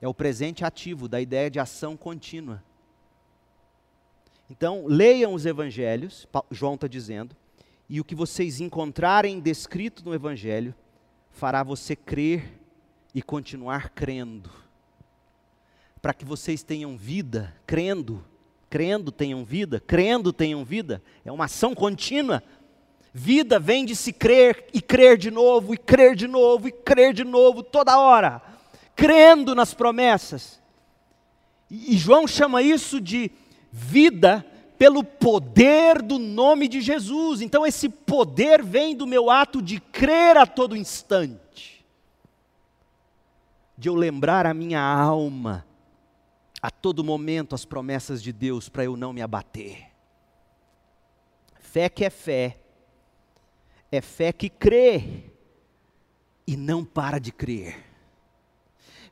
É 0.00 0.08
o 0.08 0.14
presente 0.14 0.64
ativo 0.64 1.08
da 1.08 1.20
ideia 1.20 1.50
de 1.50 1.58
ação 1.58 1.96
contínua. 1.96 2.62
Então, 4.50 4.84
leiam 4.86 5.34
os 5.34 5.46
evangelhos, 5.46 6.28
João 6.50 6.74
está 6.74 6.86
dizendo, 6.86 7.34
e 7.88 8.00
o 8.00 8.04
que 8.04 8.14
vocês 8.14 8.60
encontrarem 8.60 9.40
descrito 9.40 10.04
no 10.04 10.14
evangelho 10.14 10.74
fará 11.30 11.62
você 11.62 11.96
crer 11.96 12.60
e 13.14 13.22
continuar 13.22 13.90
crendo 13.90 14.50
para 16.06 16.14
que 16.14 16.24
vocês 16.24 16.62
tenham 16.62 16.96
vida, 16.96 17.52
crendo, 17.66 18.24
crendo 18.70 19.10
tenham 19.10 19.44
vida, 19.44 19.80
crendo 19.80 20.32
tenham 20.32 20.64
vida. 20.64 21.02
É 21.24 21.32
uma 21.32 21.46
ação 21.46 21.74
contínua. 21.74 22.44
Vida 23.12 23.58
vem 23.58 23.84
de 23.84 23.96
se 23.96 24.12
crer 24.12 24.68
e 24.72 24.80
crer 24.80 25.18
de 25.18 25.32
novo, 25.32 25.74
e 25.74 25.76
crer 25.76 26.14
de 26.14 26.28
novo, 26.28 26.68
e 26.68 26.70
crer 26.70 27.12
de 27.12 27.24
novo, 27.24 27.60
toda 27.60 27.98
hora, 27.98 28.40
crendo 28.96 29.54
nas 29.54 29.74
promessas. 29.74 30.60
E 31.70 31.96
João 31.96 32.26
chama 32.26 32.62
isso 32.62 33.00
de 33.00 33.30
vida 33.70 34.44
pelo 34.78 35.04
poder 35.04 36.02
do 36.02 36.18
nome 36.18 36.66
de 36.66 36.80
Jesus. 36.80 37.40
Então, 37.40 37.66
esse 37.66 37.88
poder 37.88 38.62
vem 38.62 38.96
do 38.96 39.06
meu 39.06 39.30
ato 39.30 39.60
de 39.60 39.78
crer 39.78 40.36
a 40.36 40.46
todo 40.46 40.76
instante, 40.76 41.84
de 43.76 43.88
eu 43.88 43.94
lembrar 43.94 44.46
a 44.46 44.54
minha 44.54 44.80
alma 44.80 45.64
a 46.62 46.70
todo 46.70 47.04
momento 47.04 47.54
as 47.54 47.64
promessas 47.64 48.20
de 48.20 48.32
Deus 48.32 48.68
para 48.68 48.84
eu 48.84 48.96
não 48.96 49.12
me 49.12 49.22
abater. 49.22 49.86
Fé 51.60 51.88
que 51.88 52.04
é 52.04 52.10
fé, 52.10 52.58
é 53.92 54.00
fé 54.00 54.32
que 54.32 54.48
crê 54.48 55.30
e 56.46 56.56
não 56.56 56.84
para 56.84 57.20
de 57.20 57.30
crer. 57.30 57.85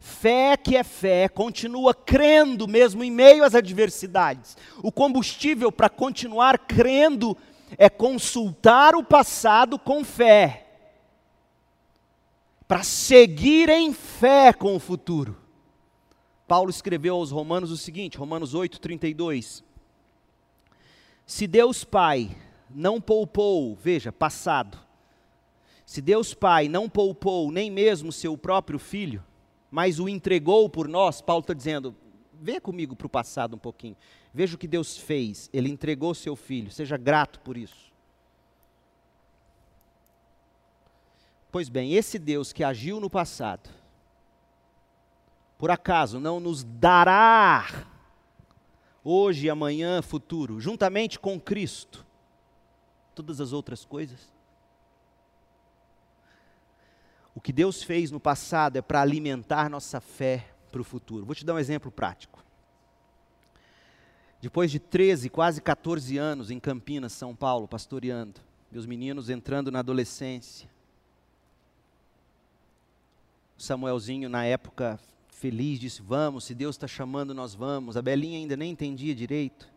Fé 0.05 0.55
que 0.55 0.77
é 0.77 0.85
fé, 0.85 1.31
continua 1.31 1.95
crendo 1.95 2.69
mesmo 2.69 3.03
em 3.03 3.11
meio 3.11 3.43
às 3.43 3.55
adversidades. 3.55 4.55
O 4.83 4.93
combustível 4.93 5.73
para 5.73 5.89
continuar 5.89 6.59
crendo 6.59 7.35
é 7.79 7.89
consultar 7.89 8.95
o 8.95 9.03
passado 9.03 9.79
com 9.79 10.05
fé, 10.05 10.67
para 12.69 12.83
seguir 12.83 13.71
em 13.71 13.95
fé 13.95 14.53
com 14.53 14.77
o 14.77 14.79
futuro. 14.79 15.39
Paulo 16.47 16.69
escreveu 16.69 17.15
aos 17.15 17.31
Romanos 17.31 17.71
o 17.71 17.77
seguinte, 17.79 18.19
Romanos 18.19 18.53
8, 18.53 18.79
32. 18.79 19.65
Se 21.25 21.47
Deus 21.47 21.83
Pai 21.83 22.37
não 22.69 23.01
poupou, 23.01 23.75
veja, 23.75 24.13
passado, 24.13 24.79
se 25.87 26.03
Deus 26.03 26.35
Pai 26.35 26.69
não 26.69 26.91
poupou 26.91 27.51
nem 27.51 27.71
mesmo 27.71 28.13
seu 28.13 28.37
próprio 28.37 28.79
filho, 28.79 29.25
mas 29.75 29.99
o 29.99 30.09
entregou 30.09 30.71
por 30.71 30.87
nós, 30.87 31.21
Paulo 31.21 31.41
está 31.41 31.53
dizendo: 31.53 31.97
venha 32.33 32.61
comigo 32.61 32.95
para 32.95 33.09
o 33.09 33.11
passado 33.11 33.57
um 33.57 33.59
pouquinho. 33.59 33.97
Veja 34.33 34.55
o 34.55 34.59
que 34.59 34.69
Deus 34.69 34.97
fez. 34.97 35.51
Ele 35.53 35.69
entregou 35.69 36.15
seu 36.15 36.37
filho. 36.37 36.71
Seja 36.71 36.97
grato 36.97 37.41
por 37.41 37.57
isso. 37.57 37.93
Pois 41.51 41.69
bem, 41.69 41.93
esse 41.93 42.21
Deus 42.21 42.53
que 42.53 42.63
agiu 42.63 43.01
no 43.01 43.11
passado, 43.11 43.69
por 45.59 45.73
acaso 45.73 46.21
não 46.21 46.39
nos 46.39 46.63
dará 46.63 47.85
hoje, 49.03 49.51
amanhã, 49.51 50.01
futuro, 50.03 50.61
juntamente 50.61 51.19
com 51.19 51.41
Cristo, 51.41 52.07
todas 53.13 53.41
as 53.41 53.53
outras 53.53 53.85
coisas? 53.85 54.34
O 57.35 57.41
que 57.41 57.53
Deus 57.53 57.83
fez 57.83 58.11
no 58.11 58.21
passado 58.21 58.77
é 58.77 58.83
para 58.83 59.01
alimentar 59.01 59.69
nossa 59.69 60.01
fé 60.01 60.49
para 60.71 60.81
o 60.81 60.85
futuro. 60.85 61.25
Vou 61.25 61.35
te 61.35 61.45
dar 61.45 61.55
um 61.55 61.59
exemplo 61.59 61.91
prático. 61.91 62.45
Depois 64.41 64.71
de 64.71 64.79
13, 64.79 65.31
quase 65.31 65.61
14 65.61 66.17
anos 66.19 66.51
em 66.51 66.61
Campinas, 66.61 67.13
São 67.13 67.35
Paulo, 67.35 67.67
pastoreando, 67.67 68.41
meus 68.71 68.87
meninos 68.87 69.31
entrando 69.31 69.71
na 69.71 69.81
adolescência. 69.81 70.69
O 73.57 73.63
Samuelzinho, 73.63 74.29
na 74.29 74.45
época, 74.45 75.01
feliz, 75.29 75.81
disse: 75.81 76.03
Vamos, 76.03 76.45
se 76.45 76.55
Deus 76.55 76.77
está 76.77 76.87
chamando, 76.87 77.35
nós 77.35 77.55
vamos. 77.55 77.97
A 77.97 78.03
Belinha 78.03 78.39
ainda 78.39 78.57
nem 78.57 78.73
entendia 78.73 79.15
direito. 79.15 79.74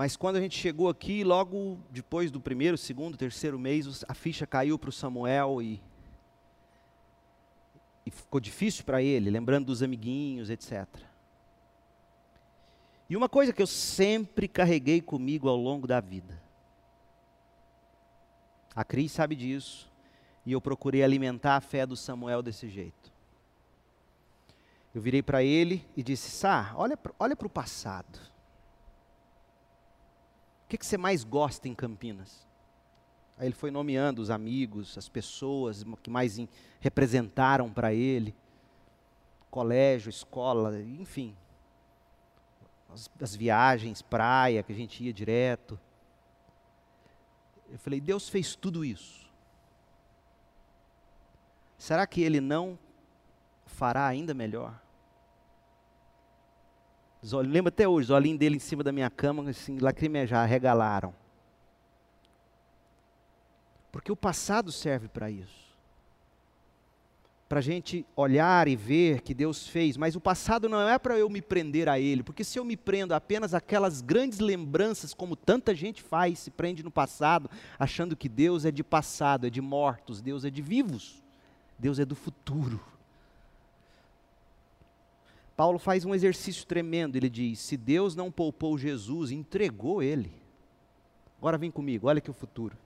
Mas 0.00 0.16
quando 0.16 0.36
a 0.36 0.40
gente 0.40 0.58
chegou 0.58 0.88
aqui, 0.88 1.22
logo 1.22 1.78
depois 1.90 2.30
do 2.30 2.40
primeiro, 2.40 2.78
segundo, 2.78 3.18
terceiro 3.18 3.58
mês, 3.58 4.02
a 4.08 4.14
ficha 4.14 4.46
caiu 4.46 4.78
para 4.78 4.88
o 4.88 4.92
Samuel 4.92 5.60
e, 5.60 5.78
e 8.06 8.10
ficou 8.10 8.40
difícil 8.40 8.82
para 8.82 9.02
ele, 9.02 9.28
lembrando 9.28 9.66
dos 9.66 9.82
amiguinhos, 9.82 10.48
etc. 10.48 10.86
E 13.10 13.14
uma 13.14 13.28
coisa 13.28 13.52
que 13.52 13.60
eu 13.60 13.66
sempre 13.66 14.48
carreguei 14.48 15.02
comigo 15.02 15.50
ao 15.50 15.56
longo 15.56 15.86
da 15.86 16.00
vida. 16.00 16.42
A 18.74 18.82
Cris 18.82 19.12
sabe 19.12 19.36
disso. 19.36 19.92
E 20.46 20.52
eu 20.52 20.62
procurei 20.62 21.02
alimentar 21.02 21.56
a 21.56 21.60
fé 21.60 21.84
do 21.84 21.94
Samuel 21.94 22.42
desse 22.42 22.70
jeito. 22.70 23.12
Eu 24.94 25.02
virei 25.02 25.22
para 25.22 25.42
ele 25.42 25.84
e 25.94 26.02
disse: 26.02 26.30
Sá, 26.30 26.72
olha, 26.74 26.98
olha 27.18 27.36
para 27.36 27.46
o 27.46 27.50
passado 27.50 28.30
que, 30.70 30.78
que 30.78 30.86
você 30.86 30.96
mais 30.96 31.24
gosta 31.24 31.66
em 31.66 31.74
Campinas? 31.74 32.46
Aí 33.36 33.48
ele 33.48 33.54
foi 33.54 33.72
nomeando 33.72 34.22
os 34.22 34.30
amigos, 34.30 34.96
as 34.96 35.08
pessoas 35.08 35.84
que 36.00 36.08
mais 36.08 36.38
representaram 36.78 37.68
para 37.72 37.92
ele, 37.92 38.36
colégio, 39.50 40.08
escola, 40.08 40.80
enfim. 40.80 41.36
As, 42.88 43.10
as 43.20 43.34
viagens, 43.34 44.00
praia, 44.00 44.62
que 44.62 44.72
a 44.72 44.76
gente 44.76 45.02
ia 45.02 45.12
direto. 45.12 45.78
Eu 47.68 47.78
falei, 47.78 48.00
Deus 48.00 48.28
fez 48.28 48.54
tudo 48.54 48.84
isso. 48.84 49.28
Será 51.76 52.06
que 52.06 52.20
Ele 52.20 52.40
não 52.40 52.78
fará 53.66 54.06
ainda 54.06 54.34
melhor? 54.34 54.80
Lembro 57.22 57.68
até 57.68 57.86
hoje, 57.86 58.06
os 58.06 58.10
olhinhos 58.10 58.38
dele 58.38 58.56
em 58.56 58.60
cima 58.60 58.82
da 58.82 58.92
minha 58.92 59.10
cama, 59.10 59.48
assim, 59.50 59.78
lacrimejar, 59.78 60.48
regalaram. 60.48 61.14
Porque 63.92 64.10
o 64.10 64.16
passado 64.16 64.70
serve 64.70 65.08
para 65.08 65.30
isso. 65.30 65.60
Para 67.48 67.58
a 67.58 67.62
gente 67.62 68.06
olhar 68.14 68.68
e 68.68 68.76
ver 68.76 69.22
que 69.22 69.34
Deus 69.34 69.66
fez, 69.66 69.96
mas 69.96 70.14
o 70.14 70.20
passado 70.20 70.68
não 70.68 70.88
é 70.88 70.96
para 71.00 71.18
eu 71.18 71.28
me 71.28 71.42
prender 71.42 71.88
a 71.88 71.98
Ele, 71.98 72.22
porque 72.22 72.44
se 72.44 72.58
eu 72.58 72.64
me 72.64 72.76
prendo 72.76 73.12
apenas 73.12 73.54
aquelas 73.54 74.00
grandes 74.00 74.38
lembranças, 74.38 75.12
como 75.12 75.34
tanta 75.34 75.74
gente 75.74 76.00
faz, 76.00 76.38
se 76.38 76.50
prende 76.50 76.84
no 76.84 76.92
passado, 76.92 77.50
achando 77.76 78.16
que 78.16 78.28
Deus 78.28 78.64
é 78.64 78.70
de 78.70 78.84
passado, 78.84 79.48
é 79.48 79.50
de 79.50 79.60
mortos, 79.60 80.22
Deus 80.22 80.44
é 80.44 80.50
de 80.50 80.62
vivos, 80.62 81.20
Deus 81.76 81.98
é 81.98 82.04
do 82.04 82.14
futuro. 82.14 82.80
Paulo 85.60 85.78
faz 85.78 86.06
um 86.06 86.14
exercício 86.14 86.64
tremendo. 86.64 87.16
Ele 87.16 87.28
diz: 87.28 87.58
se 87.58 87.76
Deus 87.76 88.16
não 88.16 88.32
poupou 88.32 88.78
Jesus, 88.78 89.30
entregou 89.30 90.02
ele. 90.02 90.32
Agora 91.38 91.58
vem 91.58 91.70
comigo, 91.70 92.08
olha 92.08 92.16
aqui 92.16 92.30
o 92.30 92.32
futuro. 92.32 92.78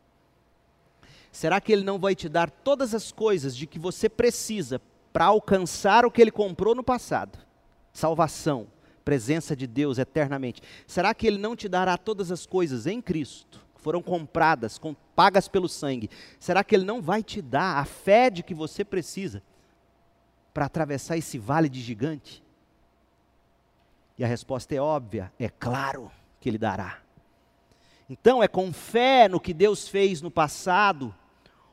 Será 1.30 1.60
que 1.60 1.72
ele 1.72 1.84
não 1.84 2.00
vai 2.00 2.16
te 2.16 2.28
dar 2.28 2.50
todas 2.50 2.92
as 2.92 3.12
coisas 3.12 3.56
de 3.56 3.68
que 3.68 3.78
você 3.78 4.08
precisa 4.08 4.82
para 5.12 5.26
alcançar 5.26 6.04
o 6.04 6.10
que 6.10 6.20
ele 6.20 6.32
comprou 6.32 6.74
no 6.74 6.82
passado? 6.82 7.38
Salvação, 7.92 8.66
presença 9.04 9.54
de 9.54 9.68
Deus 9.68 9.98
eternamente. 9.98 10.60
Será 10.84 11.14
que 11.14 11.28
ele 11.28 11.38
não 11.38 11.54
te 11.54 11.68
dará 11.68 11.96
todas 11.96 12.32
as 12.32 12.44
coisas 12.44 12.88
em 12.88 13.00
Cristo? 13.00 13.64
Foram 13.76 14.02
compradas, 14.02 14.78
com, 14.78 14.96
pagas 15.14 15.46
pelo 15.46 15.68
sangue. 15.68 16.10
Será 16.40 16.64
que 16.64 16.74
ele 16.74 16.84
não 16.84 17.00
vai 17.00 17.22
te 17.22 17.40
dar 17.40 17.78
a 17.78 17.84
fé 17.84 18.30
de 18.30 18.42
que 18.42 18.52
você 18.52 18.84
precisa 18.84 19.44
para 20.52 20.66
atravessar 20.66 21.16
esse 21.16 21.38
vale 21.38 21.68
de 21.68 21.80
gigante? 21.80 22.42
E 24.16 24.24
a 24.24 24.26
resposta 24.26 24.74
é 24.74 24.80
óbvia, 24.80 25.32
é 25.38 25.48
claro 25.48 26.10
que 26.40 26.48
Ele 26.48 26.58
dará. 26.58 26.98
Então 28.08 28.42
é 28.42 28.48
com 28.48 28.72
fé 28.72 29.28
no 29.28 29.40
que 29.40 29.54
Deus 29.54 29.88
fez 29.88 30.20
no 30.20 30.30
passado, 30.30 31.14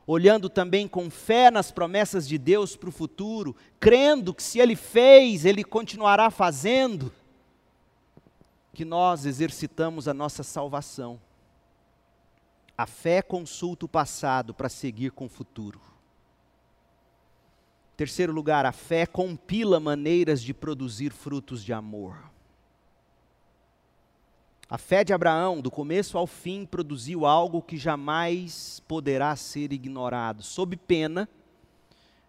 olhando 0.06 0.48
também 0.48 0.88
com 0.88 1.10
fé 1.10 1.50
nas 1.50 1.70
promessas 1.70 2.26
de 2.26 2.38
Deus 2.38 2.74
para 2.74 2.88
o 2.88 2.92
futuro, 2.92 3.54
crendo 3.78 4.34
que 4.34 4.42
se 4.42 4.58
Ele 4.58 4.74
fez, 4.74 5.44
Ele 5.44 5.62
continuará 5.62 6.30
fazendo, 6.30 7.12
que 8.72 8.84
nós 8.84 9.26
exercitamos 9.26 10.08
a 10.08 10.14
nossa 10.14 10.42
salvação. 10.42 11.20
A 12.76 12.86
fé 12.86 13.20
consulta 13.20 13.84
o 13.84 13.88
passado 13.88 14.54
para 14.54 14.68
seguir 14.68 15.12
com 15.12 15.26
o 15.26 15.28
futuro. 15.28 15.80
Terceiro 17.96 18.32
lugar, 18.32 18.64
a 18.64 18.72
fé 18.72 19.06
compila 19.06 19.78
maneiras 19.78 20.42
de 20.42 20.54
produzir 20.54 21.12
frutos 21.12 21.62
de 21.62 21.72
amor. 21.72 22.31
A 24.72 24.78
fé 24.78 25.04
de 25.04 25.12
Abraão, 25.12 25.60
do 25.60 25.70
começo 25.70 26.16
ao 26.16 26.26
fim, 26.26 26.64
produziu 26.64 27.26
algo 27.26 27.60
que 27.60 27.76
jamais 27.76 28.80
poderá 28.88 29.36
ser 29.36 29.70
ignorado, 29.70 30.42
sob 30.42 30.78
pena 30.78 31.28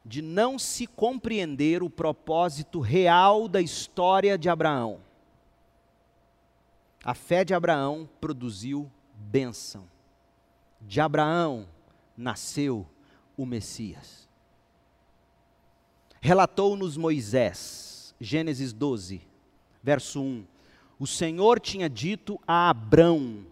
de 0.04 0.22
não 0.22 0.60
se 0.60 0.86
compreender 0.86 1.82
o 1.82 1.89
propósito 1.89 2.82
real 2.82 3.48
da 3.48 3.62
história 3.62 4.38
de 4.38 4.50
Abraão. 4.50 5.00
A 7.02 7.14
fé 7.14 7.46
de 7.46 7.54
Abraão 7.54 8.10
produziu 8.20 8.91
bênção. 9.16 9.88
De 10.82 11.00
Abraão 11.00 11.66
nasceu 12.18 12.86
o 13.38 13.46
Messias. 13.46 14.28
Relatou-nos 16.20 16.98
Moisés, 16.98 18.14
Gênesis 18.20 18.74
12, 18.74 19.26
verso 19.82 20.22
1 20.22 20.53
o 21.00 21.08
Senhor 21.08 21.60
tinha 21.60 21.89
dito 21.89 22.39
a 22.48 22.70
Abrão: 22.70 23.46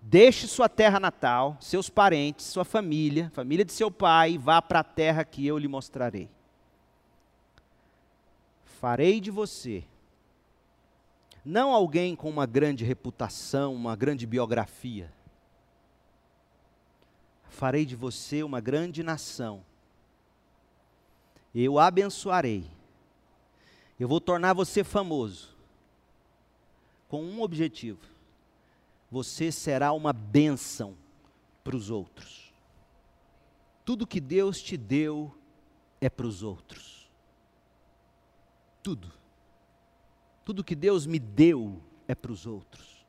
Deixe 0.00 0.46
sua 0.46 0.68
terra 0.68 1.00
natal, 1.00 1.56
seus 1.60 1.88
parentes, 1.88 2.46
sua 2.46 2.64
família, 2.64 3.30
família 3.34 3.64
de 3.64 3.72
seu 3.72 3.90
pai, 3.90 4.38
vá 4.38 4.60
para 4.60 4.80
a 4.80 4.84
terra 4.84 5.24
que 5.24 5.46
eu 5.46 5.58
lhe 5.58 5.68
mostrarei. 5.68 6.28
farei 8.64 9.20
de 9.20 9.30
você 9.30 9.84
não 11.44 11.72
alguém 11.72 12.16
com 12.16 12.30
uma 12.30 12.46
grande 12.46 12.84
reputação, 12.84 13.74
uma 13.74 13.94
grande 13.94 14.26
biografia. 14.26 15.12
Farei 17.50 17.84
de 17.84 17.94
você 17.94 18.42
uma 18.42 18.60
grande 18.60 19.02
nação. 19.02 19.62
Eu 21.54 21.78
abençoarei. 21.78 22.64
Eu 24.00 24.08
vou 24.08 24.20
tornar 24.20 24.54
você 24.54 24.82
famoso. 24.82 25.53
Com 27.14 27.22
um 27.22 27.42
objetivo: 27.42 28.00
você 29.08 29.52
será 29.52 29.92
uma 29.92 30.12
bênção 30.12 30.96
para 31.62 31.76
os 31.76 31.88
outros. 31.88 32.52
Tudo 33.84 34.04
que 34.04 34.20
Deus 34.20 34.60
te 34.60 34.76
deu 34.76 35.32
é 36.00 36.10
para 36.10 36.26
os 36.26 36.42
outros. 36.42 37.08
Tudo. 38.82 39.12
Tudo 40.44 40.64
que 40.64 40.74
Deus 40.74 41.06
me 41.06 41.20
deu 41.20 41.80
é 42.08 42.16
para 42.16 42.32
os 42.32 42.46
outros. 42.46 43.06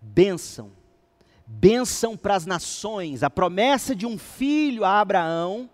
Bênção, 0.00 0.70
bênção 1.44 2.16
para 2.16 2.36
as 2.36 2.46
nações. 2.46 3.24
A 3.24 3.28
promessa 3.28 3.96
de 3.96 4.06
um 4.06 4.16
filho 4.16 4.84
a 4.84 5.00
Abraão 5.00 5.68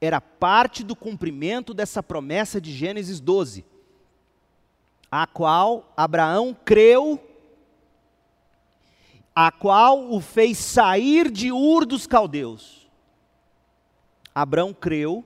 era 0.00 0.20
parte 0.20 0.84
do 0.84 0.94
cumprimento 0.94 1.74
dessa 1.74 2.00
promessa 2.04 2.60
de 2.60 2.72
Gênesis 2.72 3.18
12, 3.18 3.64
a 5.10 5.26
qual 5.26 5.92
Abraão 5.96 6.54
creu, 6.64 7.20
a 9.34 9.50
qual 9.50 10.12
o 10.12 10.20
fez 10.20 10.58
sair 10.58 11.30
de 11.30 11.50
Ur 11.50 11.84
dos 11.84 12.06
caldeus. 12.06 12.88
Abraão 14.34 14.72
creu 14.72 15.24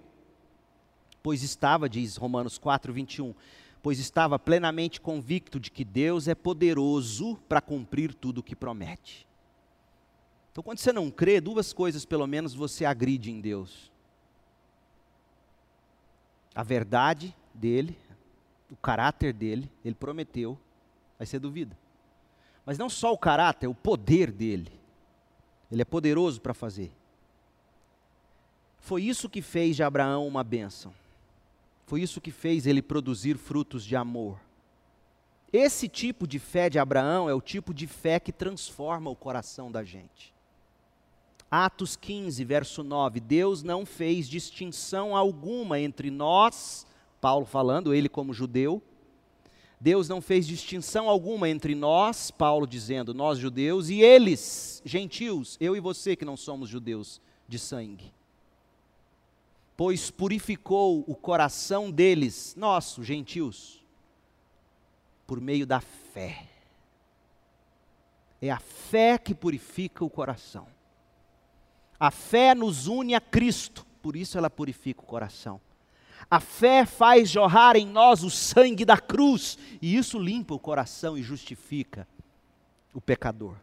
pois 1.25 1.43
estava, 1.43 1.89
diz 1.89 2.17
Romanos 2.17 2.59
4, 2.59 2.93
21, 2.93 3.35
pois 3.83 3.99
estava 3.99 4.39
plenamente 4.39 5.01
convicto 5.01 5.59
de 5.59 5.71
que 5.71 5.83
Deus 5.83 6.29
é 6.29 6.35
poderoso 6.35 7.39
para 7.49 7.63
cumprir 7.63 8.13
tudo 8.13 8.39
o 8.39 8.43
que 8.43 8.55
promete. 8.55 9.27
Então, 10.53 10.63
quando 10.63 10.81
você 10.81 10.93
não 10.93 11.11
crê, 11.11 11.41
duas 11.41 11.73
coisas 11.73 12.05
pelo 12.05 12.27
menos 12.27 12.55
você 12.55 12.85
agride 12.85 13.31
em 13.31 13.41
Deus: 13.41 13.91
a 16.55 16.63
verdade 16.63 17.35
dele, 17.55 17.97
o 18.71 18.77
caráter 18.77 19.33
dele, 19.33 19.71
ele 19.85 19.95
prometeu, 19.95 20.59
aí 21.19 21.27
você 21.27 21.39
duvida. 21.39 21.77
Mas 22.65 22.79
não 22.79 22.89
só 22.89 23.13
o 23.13 23.19
caráter, 23.19 23.67
o 23.67 23.75
poder 23.75 24.31
dele. 24.31 24.73
Ele 25.71 25.83
é 25.83 25.85
poderoso 25.85 26.41
para 26.41 26.55
fazer. 26.55 26.93
Foi 28.79 29.03
isso 29.03 29.29
que 29.29 29.43
fez 29.43 29.77
de 29.77 29.83
Abraão 29.83 30.27
uma 30.27 30.45
bênção. 30.45 30.93
Foi 31.87 32.01
isso 32.01 32.21
que 32.21 32.31
fez 32.31 32.67
ele 32.67 32.83
produzir 32.83 33.37
frutos 33.37 33.85
de 33.85 33.97
amor. 33.97 34.39
Esse 35.53 35.89
tipo 35.89 36.27
de 36.27 36.39
fé 36.39 36.69
de 36.69 36.79
Abraão 36.79 37.29
é 37.29 37.35
o 37.35 37.41
tipo 37.41 37.73
de 37.73 37.87
fé 37.87 38.19
que 38.19 38.33
transforma 38.33 39.11
o 39.11 39.17
coração 39.17 39.71
da 39.71 39.85
gente. 39.85 40.35
Atos 41.51 41.95
15, 41.95 42.45
verso 42.45 42.83
9: 42.83 43.21
Deus 43.21 43.63
não 43.63 43.87
fez 43.87 44.29
distinção 44.29 45.17
alguma 45.17 45.79
entre 45.79 46.11
nós, 46.11 46.87
Paulo 47.25 47.47
falando, 47.47 47.95
ele 47.95 48.09
como 48.09 48.35
judeu. 48.35 48.83
Deus 49.81 50.09
não 50.09 50.21
fez 50.21 50.47
distinção 50.47 51.09
alguma 51.09 51.49
entre 51.49 51.75
nós, 51.75 52.31
Paulo 52.31 52.67
dizendo, 52.67 53.15
nós 53.15 53.39
judeus, 53.39 53.89
e 53.89 54.03
eles, 54.03 54.83
gentios, 54.85 55.57
eu 55.59 55.75
e 55.75 55.81
você 55.81 56.15
que 56.15 56.25
não 56.25 56.37
somos 56.37 56.69
judeus 56.69 57.23
de 57.49 57.59
sangue 57.59 58.13
pois 59.77 60.11
purificou 60.11 61.05
o 61.07 61.15
coração 61.15 61.91
deles, 61.91 62.55
nós, 62.57 62.97
os 62.97 63.07
gentios, 63.07 63.85
por 65.27 65.41
meio 65.41 65.67
da 65.67 65.81
fé. 65.81 66.49
É 68.41 68.51
a 68.51 68.59
fé 68.59 69.19
que 69.19 69.35
purifica 69.35 70.05
o 70.05 70.11
coração. 70.11 70.67
A 71.99 72.11
fé 72.11 72.55
nos 72.55 72.87
une 72.87 73.15
a 73.15 73.21
Cristo, 73.21 73.87
por 74.03 74.15
isso 74.15 74.37
ela 74.37 74.51
purifica 74.51 75.01
o 75.01 75.07
coração. 75.07 75.61
A 76.31 76.41
fé 76.41 76.85
faz 76.85 77.29
jorrar 77.29 77.77
em 77.77 77.87
nós 77.87 78.23
o 78.23 78.31
sangue 78.31 78.85
da 78.85 78.97
cruz, 78.97 79.59
e 79.81 79.97
isso 79.97 80.19
limpa 80.19 80.55
o 80.55 80.59
coração 80.59 81.17
e 81.17 81.23
justifica 81.23 82.07
o 82.93 83.01
pecador. 83.01 83.57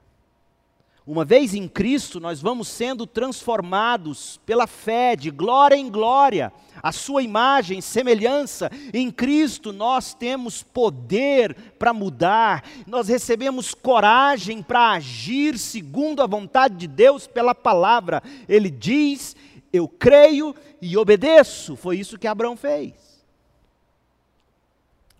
Uma 1.05 1.26
vez 1.26 1.55
em 1.55 1.68
Cristo, 1.68 2.20
nós 2.20 2.39
vamos 2.39 2.68
sendo 2.68 3.07
transformados 3.07 4.39
pela 4.45 4.68
fé, 4.68 5.16
de 5.16 5.32
glória 5.32 5.76
em 5.76 5.89
glória, 5.89 6.53
a 6.82 6.91
Sua 6.91 7.24
imagem, 7.24 7.82
semelhança. 7.82 8.70
Em 8.93 9.09
Cristo, 9.09 9.74
nós 9.74 10.14
temos 10.14 10.62
poder 10.62 11.55
para 11.80 11.91
mudar, 11.91 12.64
nós 12.86 13.07
recebemos 13.07 13.74
coragem 13.74 14.62
para 14.62 14.91
agir 14.91 15.57
segundo 15.57 16.22
a 16.22 16.28
vontade 16.28 16.76
de 16.76 16.88
Deus 16.88 17.26
pela 17.26 17.55
palavra. 17.55 18.22
Ele 18.47 18.70
diz: 18.70 19.36
Eu 19.72 19.88
creio 19.88 20.55
e 20.82 20.97
obedeço. 20.97 21.76
Foi 21.76 21.97
isso 21.97 22.17
que 22.17 22.28
Abraão 22.28 22.57
fez. 22.57 23.26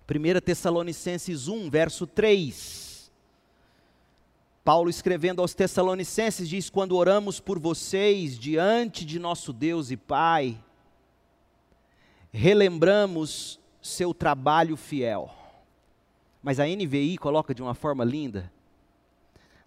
1 0.10 0.42
Tessalonicenses 0.42 1.48
1, 1.48 1.70
verso 1.70 2.06
3. 2.06 3.12
Paulo, 4.64 4.90
escrevendo 4.90 5.42
aos 5.42 5.54
Tessalonicenses, 5.54 6.48
diz: 6.48 6.70
Quando 6.70 6.96
oramos 6.96 7.40
por 7.40 7.58
vocês 7.58 8.38
diante 8.38 9.06
de 9.06 9.18
nosso 9.18 9.54
Deus 9.54 9.90
e 9.90 9.98
Pai, 9.98 10.62
relembramos 12.32 13.60
seu 13.82 14.14
trabalho 14.14 14.76
fiel. 14.76 15.34
Mas 16.44 16.60
a 16.60 16.66
NVI 16.66 17.18
coloca 17.18 17.56
de 17.56 17.62
uma 17.62 17.74
forma 17.74 18.04
linda: 18.04 18.52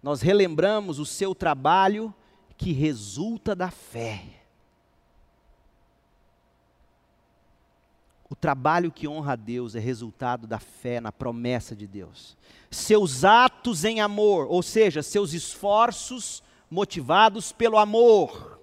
Nós 0.01 0.21
relembramos 0.21 0.99
o 0.99 1.05
seu 1.05 1.33
trabalho 1.33 2.13
que 2.55 2.71
resulta 2.71 3.55
da 3.55 3.71
fé. 3.71 4.44
O 8.35 8.41
trabalho 8.45 8.91
que 8.91 9.07
honra 9.07 9.31
a 9.31 9.35
Deus 9.37 9.75
é 9.75 9.79
resultado 9.79 10.45
da 10.45 10.59
fé 10.59 10.99
na 10.99 11.09
promessa 11.09 11.73
de 11.73 11.87
Deus. 11.87 12.35
Seus 12.69 13.23
atos 13.23 13.85
em 13.85 14.01
amor, 14.01 14.47
ou 14.49 14.61
seja, 14.61 15.01
seus 15.01 15.31
esforços 15.31 16.43
motivados 16.69 17.53
pelo 17.53 17.77
amor. 17.77 18.59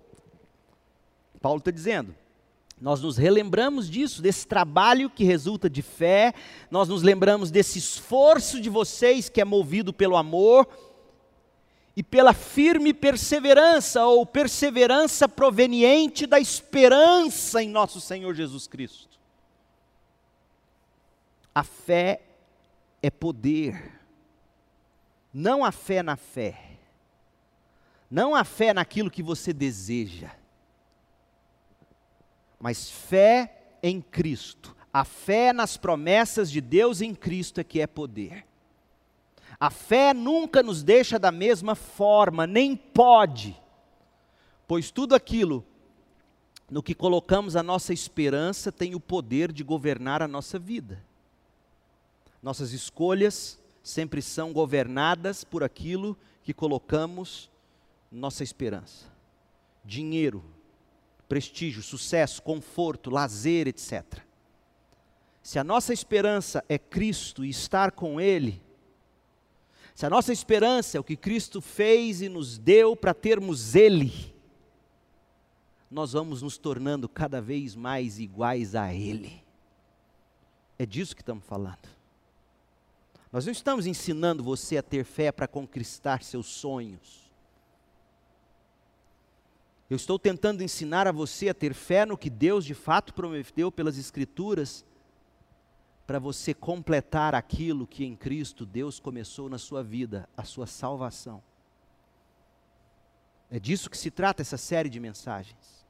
Paulo 1.40 1.58
está 1.58 1.70
dizendo, 1.70 2.14
nós 2.78 3.00
nos 3.00 3.16
relembramos 3.16 3.88
disso, 3.88 4.20
desse 4.20 4.46
trabalho 4.46 5.08
que 5.08 5.24
resulta 5.24 5.70
de 5.70 5.80
fé, 5.80 6.34
nós 6.70 6.86
nos 6.86 7.02
lembramos 7.02 7.50
desse 7.50 7.78
esforço 7.78 8.60
de 8.60 8.68
vocês 8.68 9.30
que 9.30 9.40
é 9.40 9.44
movido 9.44 9.90
pelo 9.90 10.18
amor 10.18 10.68
e 11.96 12.02
pela 12.02 12.34
firme 12.34 12.92
perseverança, 12.92 14.04
ou 14.04 14.26
perseverança 14.26 15.26
proveniente 15.26 16.26
da 16.26 16.38
esperança 16.38 17.62
em 17.62 17.70
nosso 17.70 18.02
Senhor 18.02 18.34
Jesus 18.34 18.66
Cristo. 18.66 19.11
A 21.55 21.62
fé 21.62 22.22
é 23.03 23.11
poder. 23.11 24.00
Não 25.32 25.64
a 25.64 25.72
fé 25.72 26.03
na 26.03 26.16
fé. 26.16 26.78
Não 28.11 28.34
a 28.34 28.44
fé 28.44 28.74
naquilo 28.74 29.11
que 29.11 29.22
você 29.22 29.53
deseja. 29.53 30.30
Mas 32.59 32.90
fé 32.90 33.78
em 33.82 34.00
Cristo. 34.00 34.76
A 34.92 35.05
fé 35.05 35.53
nas 35.53 35.76
promessas 35.76 36.50
de 36.50 36.61
Deus 36.61 37.00
em 37.00 37.14
Cristo 37.14 37.61
é 37.61 37.64
que 37.64 37.80
é 37.80 37.86
poder. 37.86 38.44
A 39.59 39.70
fé 39.70 40.12
nunca 40.12 40.62
nos 40.62 40.82
deixa 40.82 41.18
da 41.18 41.30
mesma 41.30 41.74
forma, 41.74 42.46
nem 42.46 42.74
pode, 42.74 43.57
pois 44.66 44.90
tudo 44.90 45.14
aquilo 45.14 45.64
no 46.68 46.82
que 46.82 46.94
colocamos 46.94 47.55
a 47.55 47.62
nossa 47.62 47.92
esperança 47.92 48.72
tem 48.72 48.94
o 48.94 49.00
poder 49.00 49.53
de 49.53 49.62
governar 49.62 50.20
a 50.20 50.26
nossa 50.26 50.59
vida. 50.59 51.05
Nossas 52.43 52.72
escolhas 52.72 53.59
sempre 53.82 54.20
são 54.20 54.53
governadas 54.53 55.45
por 55.45 55.62
aquilo 55.62 56.18
que 56.43 56.53
colocamos 56.53 57.51
nossa 58.11 58.43
esperança. 58.43 59.07
Dinheiro, 59.84 60.45
prestígio, 61.28 61.82
sucesso, 61.82 62.43
conforto, 62.43 63.11
lazer, 63.11 63.68
etc. 63.68 64.20
Se 65.43 65.59
a 65.59 65.64
nossa 65.64 65.93
esperança 65.93 66.64
é 66.68 66.78
Cristo 66.78 67.45
e 67.45 67.51
estar 67.51 67.93
com 67.93 68.20
Ele, 68.20 68.61
se 69.95 70.07
a 70.07 70.11
nossa 70.11 70.32
esperança 70.32 70.97
é 70.97 71.01
o 71.01 71.05
que 71.05 71.16
Cristo 71.16 71.61
fez 71.61 72.22
e 72.22 72.28
nos 72.28 72.59
deu 72.59 72.97
para 72.97 73.14
termos 73.14 73.74
Ele, 73.74 74.12
nós 75.90 76.12
vamos 76.12 76.43
nos 76.43 76.57
tornando 76.57 77.09
cada 77.09 77.40
vez 77.40 77.76
mais 77.76 78.18
iguais 78.18 78.74
a 78.74 78.93
Ele. 78.93 79.43
É 80.78 80.86
disso 80.86 81.14
que 81.14 81.22
estamos 81.22 81.45
falando. 81.45 82.01
Nós 83.33 83.47
não 83.47 83.53
estamos 83.53 83.87
ensinando 83.87 84.45
você 84.45 84.76
a 84.76 84.83
ter 84.83 85.05
fé 85.05 85.33
para 85.33 85.49
conquistar 85.49 86.22
seus 86.22 86.47
sonhos. 86.47 87.33
Eu 89.89 89.97
estou 89.97 90.18
tentando 90.18 90.62
ensinar 90.62 91.07
a 91.07 91.12
você 91.12 91.49
a 91.49 91.55
ter 91.55 91.72
fé 91.72 92.05
no 92.05 92.18
que 92.18 92.28
Deus 92.28 92.64
de 92.64 92.74
fato 92.74 93.14
prometeu 93.14 93.72
pelas 93.72 93.97
Escrituras, 93.97 94.85
para 96.07 96.18
você 96.18 96.53
completar 96.53 97.35
aquilo 97.35 97.87
que 97.87 98.05
em 98.05 98.14
Cristo 98.14 98.66
Deus 98.66 99.01
começou 99.01 99.49
na 99.49 99.57
sua 99.57 99.83
vida, 99.83 100.28
a 100.37 100.45
sua 100.45 100.66
salvação. 100.66 101.43
É 103.51 103.59
disso 103.59 103.89
que 103.89 103.97
se 103.97 104.11
trata 104.11 104.43
essa 104.43 104.59
série 104.59 104.91
de 104.91 105.01
mensagens. 105.01 105.87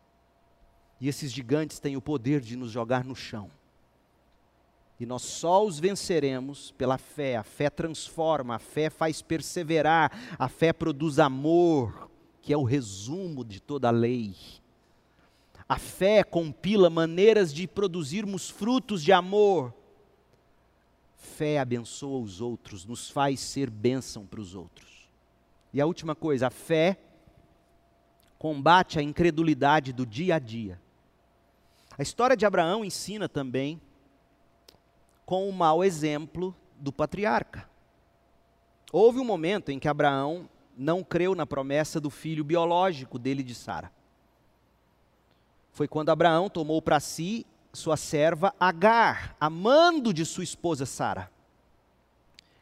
E 1.01 1.09
esses 1.09 1.32
gigantes 1.32 1.80
têm 1.80 1.97
o 1.97 2.03
poder 2.03 2.40
de 2.40 2.57
nos 2.57 2.70
jogar 2.70 3.05
no 3.05 3.16
chão. 3.16 3.51
E 5.03 5.07
nós 5.07 5.22
só 5.22 5.66
os 5.66 5.80
venceremos 5.80 6.70
pela 6.78 6.96
fé. 6.96 7.34
A 7.34 7.42
fé 7.42 7.68
transforma, 7.68 8.55
a 8.55 8.59
fé 8.61 8.88
faz 8.88 9.20
perseverar, 9.20 10.36
a 10.38 10.48
fé 10.48 10.72
produz 10.72 11.18
amor, 11.18 12.09
que 12.40 12.53
é 12.53 12.57
o 12.57 12.62
resumo 12.62 13.44
de 13.44 13.59
toda 13.59 13.88
a 13.88 13.90
lei. 13.90 14.36
A 15.68 15.76
fé 15.76 16.22
compila 16.22 16.88
maneiras 16.88 17.53
de 17.53 17.66
produzirmos 17.66 18.48
frutos 18.48 19.03
de 19.03 19.11
amor. 19.11 19.74
Fé 21.16 21.59
abençoa 21.59 22.20
os 22.20 22.40
outros, 22.40 22.84
nos 22.84 23.11
faz 23.11 23.40
ser 23.40 23.70
bênção 23.70 24.24
para 24.24 24.40
os 24.40 24.55
outros. 24.55 25.09
E 25.72 25.80
a 25.80 25.86
última 25.86 26.14
coisa, 26.14 26.46
a 26.46 26.50
fé 26.50 26.96
combate 28.38 29.00
a 29.00 29.03
incredulidade 29.03 29.92
do 29.92 30.07
dia 30.07 30.36
a 30.36 30.38
dia. 30.38 30.80
A 31.98 32.03
história 32.03 32.36
de 32.36 32.46
Abraão 32.46 32.84
ensina 32.84 33.28
também 33.28 33.80
com 35.24 35.48
o 35.48 35.52
mau 35.52 35.84
exemplo 35.84 36.54
do 36.76 36.92
patriarca. 36.92 37.68
Houve 38.92 39.18
um 39.18 39.24
momento 39.24 39.70
em 39.70 39.78
que 39.78 39.88
Abraão 39.88 40.48
não 40.76 41.02
creu 41.02 41.34
na 41.34 41.46
promessa 41.46 42.00
do 42.00 42.10
filho 42.10 42.44
biológico 42.44 43.18
dele 43.18 43.42
de 43.42 43.54
Sara. 43.54 43.90
Foi 45.70 45.88
quando 45.88 46.10
Abraão 46.10 46.50
tomou 46.50 46.82
para 46.82 47.00
si 47.00 47.46
sua 47.72 47.96
serva 47.96 48.54
Agar, 48.60 49.34
amando 49.40 50.12
de 50.12 50.26
sua 50.26 50.44
esposa 50.44 50.84
Sara. 50.84 51.30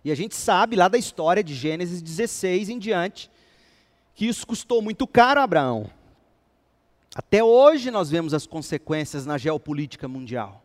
E 0.04 0.10
a 0.10 0.14
gente 0.14 0.34
sabe 0.34 0.76
lá 0.76 0.88
da 0.88 0.96
história 0.96 1.42
de 1.42 1.54
Gênesis 1.54 2.00
16 2.00 2.68
em 2.68 2.78
diante, 2.78 3.30
que 4.14 4.26
isso 4.26 4.46
custou 4.46 4.80
muito 4.80 5.06
caro 5.06 5.40
a 5.40 5.44
Abraão. 5.44 5.90
Até 7.14 7.42
hoje 7.42 7.90
nós 7.90 8.08
vemos 8.08 8.32
as 8.32 8.46
consequências 8.46 9.26
na 9.26 9.36
geopolítica 9.36 10.06
mundial. 10.06 10.62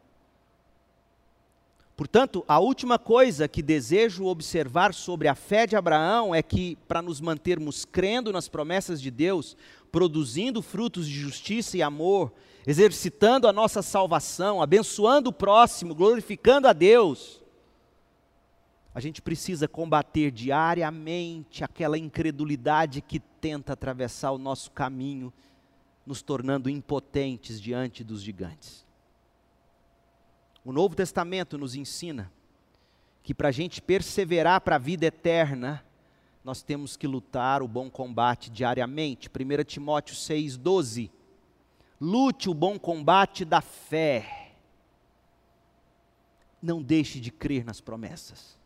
Portanto, 1.95 2.43
a 2.45 2.59
última 2.59 2.99
coisa 2.99 3.47
que 3.47 3.61
desejo 3.61 4.25
observar 4.25 4.93
sobre 4.93 5.29
a 5.29 5.35
fé 5.35 5.65
de 5.65 5.77
Abraão 5.77 6.35
é 6.35 6.43
que, 6.43 6.75
para 6.87 7.01
nos 7.01 7.21
mantermos 7.21 7.85
crendo 7.85 8.33
nas 8.33 8.49
promessas 8.49 9.01
de 9.01 9.09
Deus, 9.09 9.55
produzindo 9.91 10.61
frutos 10.61 11.07
de 11.07 11.13
justiça 11.13 11.77
e 11.77 11.81
amor, 11.81 12.33
exercitando 12.67 13.47
a 13.47 13.53
nossa 13.53 13.81
salvação, 13.81 14.61
abençoando 14.61 15.29
o 15.29 15.33
próximo, 15.33 15.95
glorificando 15.95 16.67
a 16.67 16.73
Deus, 16.73 17.41
a 18.93 18.99
gente 18.99 19.21
precisa 19.21 19.65
combater 19.65 20.31
diariamente 20.31 21.63
aquela 21.63 21.97
incredulidade 21.97 23.01
que 23.01 23.19
tenta 23.19 23.71
atravessar 23.71 24.31
o 24.31 24.37
nosso 24.37 24.69
caminho, 24.71 25.33
nos 26.05 26.21
tornando 26.21 26.69
impotentes 26.69 27.59
diante 27.59 28.03
dos 28.03 28.21
gigantes. 28.21 28.84
O 30.65 30.73
Novo 30.73 30.95
Testamento 30.95 31.59
nos 31.59 31.75
ensina 31.75 32.31
que 33.21 33.35
para 33.35 33.49
a 33.49 33.51
gente 33.51 33.79
perseverar 33.79 34.61
para 34.61 34.77
a 34.77 34.79
vida 34.79 35.05
eterna, 35.05 35.85
nós 36.43 36.63
temos 36.63 36.97
que 36.97 37.05
lutar 37.05 37.61
o 37.61 37.67
bom 37.67 37.87
combate 37.87 38.49
diariamente. 38.49 39.29
1 39.29 39.63
Timóteo 39.63 40.15
6,12. 40.15 41.11
Lute 42.01 42.49
o 42.49 42.53
bom 42.53 42.79
combate 42.79 43.45
da 43.45 43.61
fé. 43.61 44.53
Não 46.59 46.81
deixe 46.81 47.19
de 47.19 47.31
crer 47.31 47.63
nas 47.63 47.79
promessas. 47.79 48.57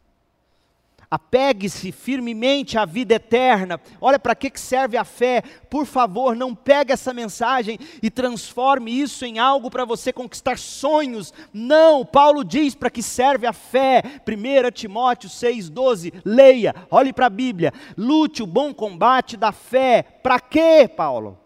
Apegue-se 1.11 1.91
firmemente 1.91 2.77
à 2.77 2.85
vida 2.85 3.15
eterna. 3.15 3.81
Olha 3.99 4.19
para 4.19 4.35
que 4.35 4.51
serve 4.59 4.95
a 4.95 5.03
fé. 5.03 5.41
Por 5.67 5.87
favor, 5.87 6.35
não 6.35 6.53
pegue 6.53 6.93
essa 6.93 7.11
mensagem 7.11 7.79
e 8.03 8.11
transforme 8.11 8.91
isso 8.91 9.25
em 9.25 9.39
algo 9.39 9.71
para 9.71 9.85
você 9.85 10.13
conquistar 10.13 10.59
sonhos. 10.59 11.33
Não, 11.51 12.05
Paulo 12.05 12.43
diz 12.43 12.75
para 12.75 12.91
que 12.91 13.01
serve 13.01 13.47
a 13.47 13.53
fé. 13.53 14.03
1 14.27 14.71
Timóteo 14.71 15.27
6,12. 15.27 16.13
Leia, 16.23 16.75
olhe 16.91 17.11
para 17.11 17.25
a 17.25 17.31
Bíblia. 17.31 17.73
Lute 17.97 18.43
o 18.43 18.47
bom 18.47 18.71
combate 18.71 19.35
da 19.35 19.51
fé. 19.51 20.03
Para 20.03 20.39
quê, 20.39 20.87
Paulo? 20.87 21.39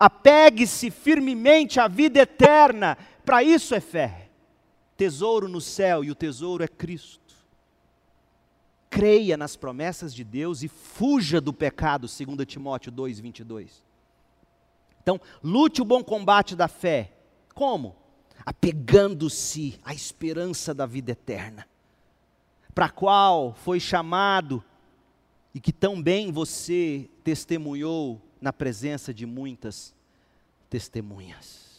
Apegue-se 0.00 0.90
firmemente 0.90 1.78
à 1.78 1.86
vida 1.86 2.20
eterna. 2.20 2.96
Para 3.26 3.42
isso 3.42 3.74
é 3.74 3.80
fé. 3.80 4.30
Tesouro 4.96 5.48
no 5.48 5.60
céu 5.60 6.02
e 6.02 6.10
o 6.10 6.14
tesouro 6.14 6.64
é 6.64 6.68
Cristo 6.68 7.21
creia 8.92 9.38
nas 9.38 9.56
promessas 9.56 10.14
de 10.14 10.22
Deus 10.22 10.62
e 10.62 10.68
fuja 10.68 11.40
do 11.40 11.50
pecado, 11.50 12.06
2 12.06 12.46
Timóteo 12.46 12.92
2, 12.92 13.20
22. 13.20 13.82
Então, 15.02 15.18
lute 15.42 15.80
o 15.80 15.84
bom 15.84 16.04
combate 16.04 16.54
da 16.54 16.68
fé. 16.68 17.10
Como? 17.54 17.96
Apegando-se 18.44 19.80
à 19.82 19.94
esperança 19.94 20.74
da 20.74 20.84
vida 20.84 21.12
eterna, 21.12 21.66
para 22.74 22.84
a 22.84 22.90
qual 22.90 23.54
foi 23.54 23.80
chamado 23.80 24.62
e 25.54 25.60
que 25.60 25.72
tão 25.72 26.00
bem 26.00 26.30
você 26.30 27.08
testemunhou 27.24 28.20
na 28.42 28.52
presença 28.52 29.12
de 29.14 29.24
muitas 29.24 29.94
testemunhas. 30.68 31.71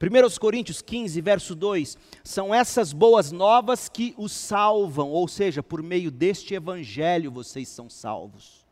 1 0.00 0.38
Coríntios 0.40 0.80
15, 0.80 1.20
verso 1.20 1.54
2: 1.54 1.98
são 2.24 2.54
essas 2.54 2.92
boas 2.92 3.30
novas 3.30 3.88
que 3.88 4.14
os 4.16 4.32
salvam, 4.32 5.10
ou 5.10 5.28
seja, 5.28 5.62
por 5.62 5.82
meio 5.82 6.10
deste 6.10 6.54
evangelho 6.54 7.30
vocês 7.30 7.68
são 7.68 7.90
salvos. 7.90 8.64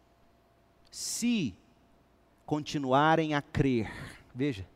Se 0.91 1.55
continuarem 2.47 3.35
a 3.35 3.43
crer, 3.43 3.93
veja. 4.35 4.67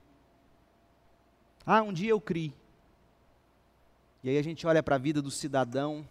Ah, 1.64 1.80
um 1.80 1.92
dia 1.92 2.11
eu 2.11 2.20
criei. 2.20 2.53
E 4.22 4.28
aí 4.28 4.36
a 4.36 4.42
gente 4.42 4.66
olha 4.66 4.82
para 4.82 4.96
a 4.96 4.98
vida 4.98 5.22
do 5.22 5.30
cidadão, 5.30 6.07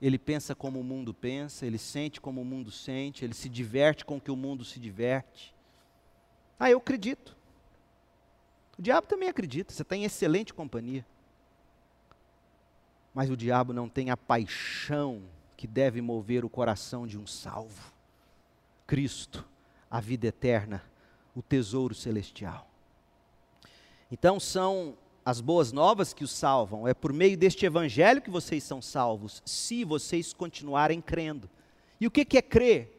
ele 0.00 0.18
pensa 0.18 0.54
como 0.54 0.80
o 0.80 0.84
mundo 0.84 1.12
pensa, 1.12 1.66
ele 1.66 1.78
sente 1.78 2.20
como 2.20 2.40
o 2.40 2.44
mundo 2.44 2.70
sente, 2.70 3.24
ele 3.24 3.34
se 3.34 3.48
diverte 3.48 4.04
com 4.04 4.16
o 4.16 4.20
que 4.20 4.30
o 4.30 4.36
mundo 4.36 4.64
se 4.64 4.80
diverte. 4.80 5.54
Ah, 6.58 6.70
eu 6.70 6.78
acredito. 6.78 7.37
O 8.78 8.82
diabo 8.82 9.06
também 9.08 9.28
acredita, 9.28 9.72
você 9.72 9.82
está 9.82 9.96
em 9.96 10.04
excelente 10.04 10.54
companhia. 10.54 11.04
Mas 13.12 13.28
o 13.28 13.36
diabo 13.36 13.72
não 13.72 13.88
tem 13.88 14.10
a 14.10 14.16
paixão 14.16 15.22
que 15.56 15.66
deve 15.66 16.00
mover 16.00 16.44
o 16.44 16.48
coração 16.48 17.06
de 17.06 17.18
um 17.18 17.26
salvo. 17.26 17.92
Cristo, 18.86 19.44
a 19.90 20.00
vida 20.00 20.28
eterna, 20.28 20.84
o 21.34 21.42
tesouro 21.42 21.94
celestial. 21.94 22.70
Então 24.10 24.38
são 24.38 24.96
as 25.24 25.40
boas 25.40 25.72
novas 25.72 26.14
que 26.14 26.22
os 26.22 26.30
salvam. 26.30 26.86
É 26.86 26.94
por 26.94 27.12
meio 27.12 27.36
deste 27.36 27.66
evangelho 27.66 28.22
que 28.22 28.30
vocês 28.30 28.62
são 28.62 28.80
salvos, 28.80 29.42
se 29.44 29.84
vocês 29.84 30.32
continuarem 30.32 31.00
crendo. 31.00 31.50
E 32.00 32.06
o 32.06 32.10
que 32.10 32.38
é 32.38 32.42
crer? 32.42 32.97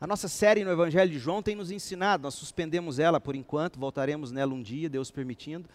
A 0.00 0.06
nossa 0.06 0.28
série 0.28 0.64
no 0.64 0.70
Evangelho 0.70 1.10
de 1.10 1.18
João 1.18 1.42
tem 1.42 1.56
nos 1.56 1.72
ensinado, 1.72 2.22
nós 2.22 2.34
suspendemos 2.34 3.00
ela 3.00 3.20
por 3.20 3.34
enquanto, 3.34 3.80
voltaremos 3.80 4.30
nela 4.30 4.54
um 4.54 4.62
dia, 4.62 4.88
Deus 4.88 5.10
permitindo. 5.10 5.68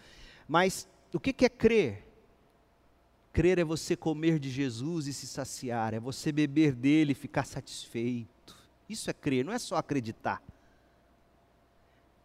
Mas 0.48 0.88
o 1.12 1.20
que 1.20 1.44
é 1.44 1.48
crer? 1.48 2.06
Crer 3.34 3.58
é 3.58 3.64
você 3.64 3.94
comer 3.94 4.38
de 4.38 4.48
Jesus 4.48 5.06
e 5.08 5.12
se 5.12 5.26
saciar, 5.26 5.92
é 5.92 6.00
você 6.00 6.32
beber 6.32 6.72
dele 6.72 7.12
e 7.12 7.14
ficar 7.14 7.44
satisfeito. 7.44 8.56
Isso 8.88 9.10
é 9.10 9.12
crer, 9.12 9.44
não 9.44 9.52
é 9.52 9.58
só 9.58 9.76
acreditar. 9.76 10.42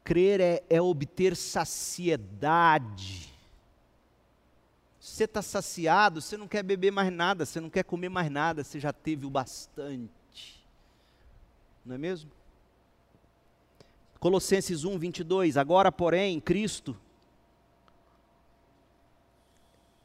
Crer 0.02 0.40
é, 0.40 0.64
é 0.70 0.82
obter 0.82 1.36
saciedade. 1.36 3.34
Você 5.02 5.26
está 5.26 5.42
saciado, 5.42 6.22
você 6.22 6.38
não 6.38 6.48
quer 6.48 6.64
beber 6.64 6.92
mais 6.92 7.12
nada, 7.12 7.46
você 7.46 7.60
não 7.60 7.70
quer 7.70 7.84
comer 7.84 8.10
mais 8.10 8.32
nada, 8.32 8.64
você 8.64 8.80
já 8.80 8.94
teve 8.94 9.26
o 9.26 9.30
bastante 9.30 10.19
não 11.86 11.96
é 11.96 11.98
mesmo? 11.98 12.32
Colossenses 14.20 14.84
1, 14.84 14.98
22. 14.98 15.58
Agora, 15.58 15.92
porém, 15.92 16.40
Cristo, 16.40 16.96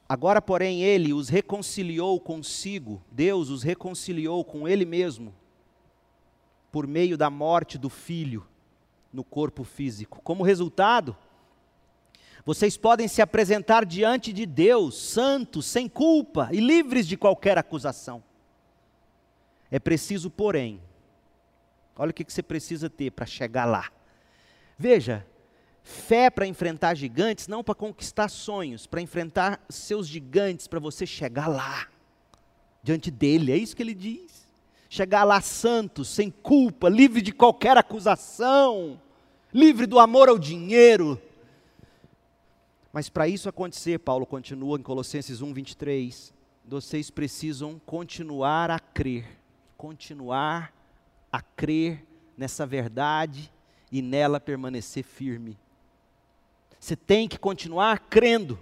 agora, 0.09 0.41
porém, 0.41 0.83
Ele 0.83 1.12
os 1.12 1.29
reconciliou 1.29 2.20
consigo, 2.20 3.03
Deus 3.11 3.51
os 3.51 3.62
reconciliou 3.62 4.45
com 4.45 4.68
Ele 4.68 4.85
mesmo, 4.85 5.35
por 6.70 6.87
meio 6.87 7.18
da 7.18 7.29
morte 7.29 7.77
do 7.77 7.91
Filho 7.91 8.47
no 9.12 9.25
corpo 9.25 9.64
físico. 9.64 10.20
Como 10.22 10.45
resultado, 10.45 11.16
vocês 12.45 12.77
podem 12.77 13.09
se 13.09 13.22
apresentar 13.22 13.85
diante 13.85 14.33
de 14.33 14.45
Deus, 14.45 14.97
santos, 14.97 15.66
sem 15.66 15.89
culpa 15.89 16.51
e 16.53 16.61
livres 16.61 17.07
de 17.07 17.16
qualquer 17.16 17.57
acusação. 17.57 18.22
É 19.70 19.79
preciso, 19.79 20.31
porém, 20.31 20.81
Olha 21.97 22.11
o 22.11 22.15
que 22.15 22.25
você 22.25 22.43
precisa 22.43 22.91
ter 22.91 23.11
para 23.11 23.27
chegar 23.27 23.65
lá. 23.65 23.91
Veja, 24.77 25.25
fé 25.83 26.31
para 26.31 26.47
enfrentar 26.47 26.95
gigantes, 26.95 27.47
não 27.47 27.63
para 27.63 27.75
conquistar 27.75 28.29
sonhos, 28.29 28.87
para 28.87 29.01
enfrentar 29.01 29.61
seus 29.69 30.09
gigantes, 30.09 30.67
para 30.67 30.81
você 30.81 31.07
chegar 31.07 31.47
lá, 31.47 31.87
diante 32.83 33.11
dele, 33.11 33.53
é 33.53 33.57
isso 33.57 33.77
que 33.77 33.83
ele 33.83 33.95
diz. 33.95 34.45
Chegar 34.89 35.25
lá 35.25 35.41
santo, 35.41 36.05
sem 36.05 36.31
culpa, 36.31 36.89
livre 36.89 37.21
de 37.21 37.33
qualquer 37.33 37.77
acusação, 37.77 39.01
livre 39.53 39.87
do 39.87 39.99
amor 39.99 40.29
ao 40.29 40.39
dinheiro. 40.39 41.21
Mas 42.93 43.09
para 43.09 43.27
isso 43.27 43.49
acontecer, 43.49 43.99
Paulo 43.99 44.25
continua 44.25 44.79
em 44.79 44.83
Colossenses 44.83 45.43
1, 45.43 45.53
23, 45.53 46.33
vocês 46.65 47.11
precisam 47.11 47.81
continuar 47.85 48.71
a 48.71 48.79
crer, 48.79 49.27
continuar 49.77 50.73
a 51.35 51.41
crer 51.41 52.07
nessa 52.39 52.64
verdade 52.64 53.51
e 53.91 54.01
nela 54.01 54.39
permanecer 54.39 55.03
firme. 55.03 55.59
Você 56.78 56.95
tem 56.95 57.26
que 57.26 57.41
continuar 57.41 57.99
crendo. 58.09 58.57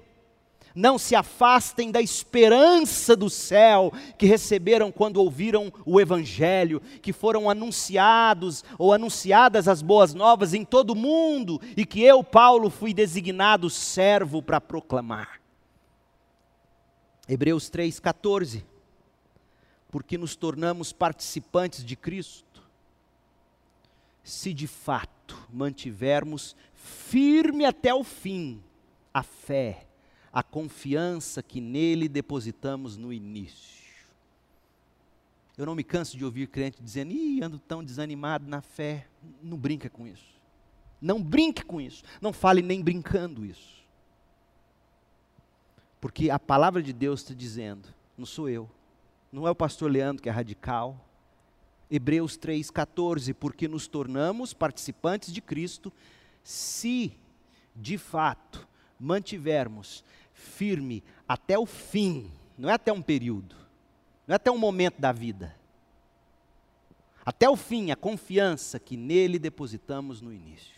Não 0.74 0.96
se 0.96 1.14
afastem 1.14 1.90
da 1.90 2.00
esperança 2.00 3.14
do 3.14 3.28
céu 3.28 3.92
que 4.16 4.24
receberam 4.24 4.90
quando 4.90 5.18
ouviram 5.18 5.70
o 5.84 6.00
Evangelho, 6.00 6.80
que 7.02 7.12
foram 7.12 7.50
anunciados 7.50 8.64
ou 8.78 8.90
anunciadas 8.90 9.68
as 9.68 9.82
boas 9.82 10.14
novas 10.14 10.54
em 10.54 10.64
todo 10.64 10.92
o 10.92 10.96
mundo 10.96 11.60
e 11.76 11.84
que 11.84 12.02
eu, 12.02 12.24
Paulo, 12.24 12.70
fui 12.70 12.94
designado 12.94 13.68
servo 13.68 14.42
para 14.42 14.62
proclamar. 14.62 15.42
Hebreus 17.28 17.70
3,14. 17.70 18.64
Porque 19.90 20.16
nos 20.16 20.34
tornamos 20.34 20.90
participantes 20.90 21.84
de 21.84 21.94
Cristo, 21.96 22.51
se 24.22 24.52
de 24.54 24.66
fato 24.66 25.48
mantivermos 25.52 26.56
firme 26.74 27.64
até 27.64 27.94
o 27.94 28.04
fim 28.04 28.62
a 29.12 29.22
fé, 29.22 29.86
a 30.32 30.42
confiança 30.42 31.42
que 31.42 31.60
nele 31.60 32.08
depositamos 32.08 32.96
no 32.96 33.12
início. 33.12 33.82
Eu 35.56 35.66
não 35.66 35.74
me 35.74 35.84
canso 35.84 36.16
de 36.16 36.24
ouvir 36.24 36.46
crente 36.46 36.82
dizendo, 36.82 37.12
ih, 37.12 37.42
ando 37.42 37.58
tão 37.58 37.84
desanimado 37.84 38.48
na 38.48 38.62
fé. 38.62 39.06
Não 39.42 39.58
brinca 39.58 39.90
com 39.90 40.06
isso. 40.06 40.40
Não 41.00 41.22
brinque 41.22 41.62
com 41.62 41.80
isso. 41.80 42.02
Não 42.20 42.32
fale 42.32 42.62
nem 42.62 42.82
brincando 42.82 43.44
isso. 43.44 43.82
Porque 46.00 46.30
a 46.30 46.38
palavra 46.38 46.82
de 46.82 46.92
Deus 46.92 47.20
está 47.20 47.34
dizendo, 47.34 47.88
não 48.16 48.24
sou 48.24 48.48
eu, 48.48 48.68
não 49.30 49.46
é 49.46 49.50
o 49.50 49.54
pastor 49.54 49.90
Leandro 49.90 50.22
que 50.22 50.28
é 50.28 50.32
radical. 50.32 50.98
Hebreus 51.94 52.38
3,14, 52.38 53.34
porque 53.34 53.68
nos 53.68 53.86
tornamos 53.86 54.54
participantes 54.54 55.30
de 55.30 55.42
Cristo, 55.42 55.92
se 56.42 57.12
de 57.76 57.98
fato 57.98 58.66
mantivermos 58.98 60.02
firme 60.32 61.04
até 61.28 61.58
o 61.58 61.66
fim, 61.66 62.32
não 62.56 62.70
é 62.70 62.72
até 62.72 62.90
um 62.90 63.02
período, 63.02 63.54
não 64.26 64.32
é 64.32 64.36
até 64.36 64.50
um 64.50 64.56
momento 64.56 64.98
da 65.02 65.12
vida, 65.12 65.54
até 67.26 67.46
o 67.46 67.56
fim, 67.56 67.90
a 67.90 67.96
confiança 67.96 68.80
que 68.80 68.96
nele 68.96 69.38
depositamos 69.38 70.22
no 70.22 70.32
início. 70.32 70.72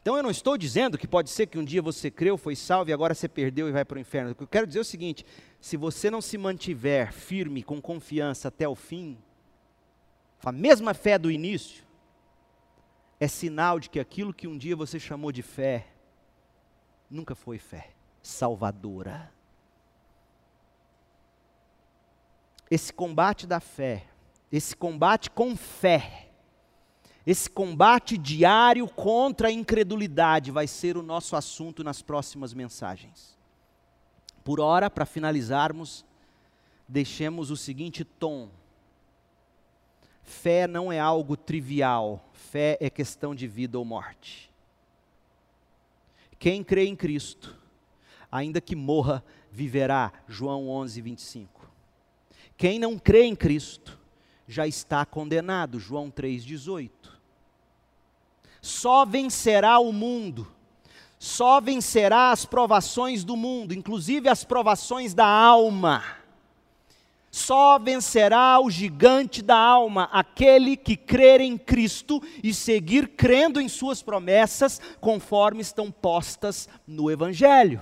Então 0.00 0.16
eu 0.16 0.22
não 0.22 0.30
estou 0.30 0.56
dizendo 0.56 0.96
que 0.96 1.08
pode 1.08 1.28
ser 1.28 1.48
que 1.48 1.58
um 1.58 1.64
dia 1.64 1.82
você 1.82 2.08
creu, 2.08 2.38
foi 2.38 2.54
salvo 2.54 2.90
e 2.90 2.92
agora 2.92 3.14
você 3.14 3.28
perdeu 3.28 3.68
e 3.68 3.72
vai 3.72 3.84
para 3.84 3.96
o 3.96 4.00
inferno. 4.00 4.30
O 4.30 4.34
que 4.36 4.44
eu 4.44 4.46
quero 4.46 4.66
dizer 4.66 4.78
é 4.78 4.82
o 4.82 4.84
seguinte: 4.84 5.26
se 5.60 5.76
você 5.76 6.08
não 6.08 6.22
se 6.22 6.38
mantiver 6.38 7.12
firme, 7.12 7.64
com 7.64 7.82
confiança 7.82 8.48
até 8.48 8.66
o 8.66 8.76
fim, 8.76 9.18
a 10.44 10.52
mesma 10.52 10.94
fé 10.94 11.18
do 11.18 11.30
início, 11.30 11.84
é 13.18 13.28
sinal 13.28 13.78
de 13.78 13.90
que 13.90 14.00
aquilo 14.00 14.32
que 14.32 14.48
um 14.48 14.56
dia 14.56 14.74
você 14.74 14.98
chamou 14.98 15.30
de 15.30 15.42
fé, 15.42 15.86
nunca 17.10 17.34
foi 17.34 17.58
fé 17.58 17.90
salvadora. 18.22 19.32
Esse 22.70 22.92
combate 22.92 23.46
da 23.46 23.60
fé, 23.60 24.06
esse 24.50 24.76
combate 24.76 25.30
com 25.30 25.56
fé, 25.56 26.28
esse 27.26 27.50
combate 27.50 28.16
diário 28.16 28.88
contra 28.88 29.48
a 29.48 29.52
incredulidade 29.52 30.50
vai 30.50 30.66
ser 30.66 30.96
o 30.96 31.02
nosso 31.02 31.36
assunto 31.36 31.82
nas 31.82 32.00
próximas 32.00 32.54
mensagens. 32.54 33.36
Por 34.44 34.60
hora, 34.60 34.88
para 34.88 35.04
finalizarmos, 35.04 36.04
deixemos 36.88 37.50
o 37.50 37.56
seguinte 37.56 38.04
tom: 38.04 38.48
fé 40.30 40.66
não 40.66 40.92
é 40.92 40.98
algo 40.98 41.36
trivial, 41.36 42.24
fé 42.32 42.78
é 42.80 42.88
questão 42.88 43.34
de 43.34 43.46
vida 43.46 43.78
ou 43.78 43.84
morte. 43.84 44.48
Quem 46.38 46.62
crê 46.62 46.86
em 46.86 46.96
Cristo, 46.96 47.58
ainda 48.30 48.60
que 48.60 48.76
morra, 48.76 49.22
viverá. 49.50 50.12
João 50.26 50.68
11, 50.68 51.00
25. 51.00 51.70
Quem 52.56 52.78
não 52.78 52.98
crê 52.98 53.24
em 53.24 53.34
Cristo, 53.34 53.98
já 54.46 54.66
está 54.66 55.04
condenado. 55.04 55.78
João 55.78 56.10
3,18. 56.10 56.90
Só 58.62 59.04
vencerá 59.04 59.78
o 59.78 59.92
mundo, 59.92 60.46
só 61.18 61.60
vencerá 61.60 62.30
as 62.30 62.44
provações 62.44 63.24
do 63.24 63.36
mundo, 63.36 63.74
inclusive 63.74 64.28
as 64.28 64.44
provações 64.44 65.12
da 65.12 65.26
alma. 65.26 66.19
Só 67.30 67.78
vencerá 67.78 68.58
o 68.60 68.68
gigante 68.68 69.40
da 69.40 69.56
alma, 69.56 70.08
aquele 70.12 70.76
que 70.76 70.96
crer 70.96 71.40
em 71.40 71.56
Cristo 71.56 72.20
e 72.42 72.52
seguir 72.52 73.08
crendo 73.08 73.60
em 73.60 73.68
Suas 73.68 74.02
promessas, 74.02 74.80
conforme 75.00 75.60
estão 75.60 75.92
postas 75.92 76.68
no 76.86 77.08
Evangelho. 77.08 77.80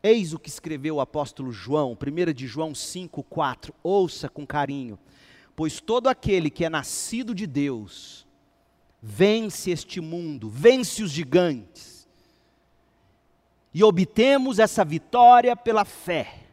Eis 0.00 0.32
o 0.32 0.38
que 0.38 0.48
escreveu 0.48 0.96
o 0.96 1.00
apóstolo 1.00 1.50
João, 1.50 1.98
1 2.00 2.32
de 2.32 2.46
João 2.46 2.72
5, 2.72 3.24
4. 3.24 3.74
Ouça 3.82 4.28
com 4.28 4.46
carinho. 4.46 4.96
Pois 5.56 5.80
todo 5.80 6.06
aquele 6.06 6.48
que 6.48 6.64
é 6.64 6.70
nascido 6.70 7.34
de 7.34 7.44
Deus 7.44 8.24
vence 9.02 9.70
este 9.70 10.00
mundo, 10.00 10.48
vence 10.48 11.02
os 11.02 11.10
gigantes. 11.10 12.08
E 13.74 13.82
obtemos 13.82 14.60
essa 14.60 14.84
vitória 14.84 15.56
pela 15.56 15.84
fé. 15.84 16.45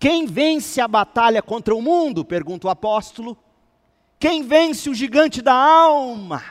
Quem 0.00 0.24
vence 0.24 0.80
a 0.80 0.88
batalha 0.88 1.42
contra 1.42 1.74
o 1.74 1.82
mundo? 1.82 2.24
pergunta 2.24 2.66
o 2.66 2.70
apóstolo. 2.70 3.36
Quem 4.18 4.42
vence 4.42 4.88
o 4.88 4.94
gigante 4.94 5.42
da 5.42 5.52
alma? 5.52 6.42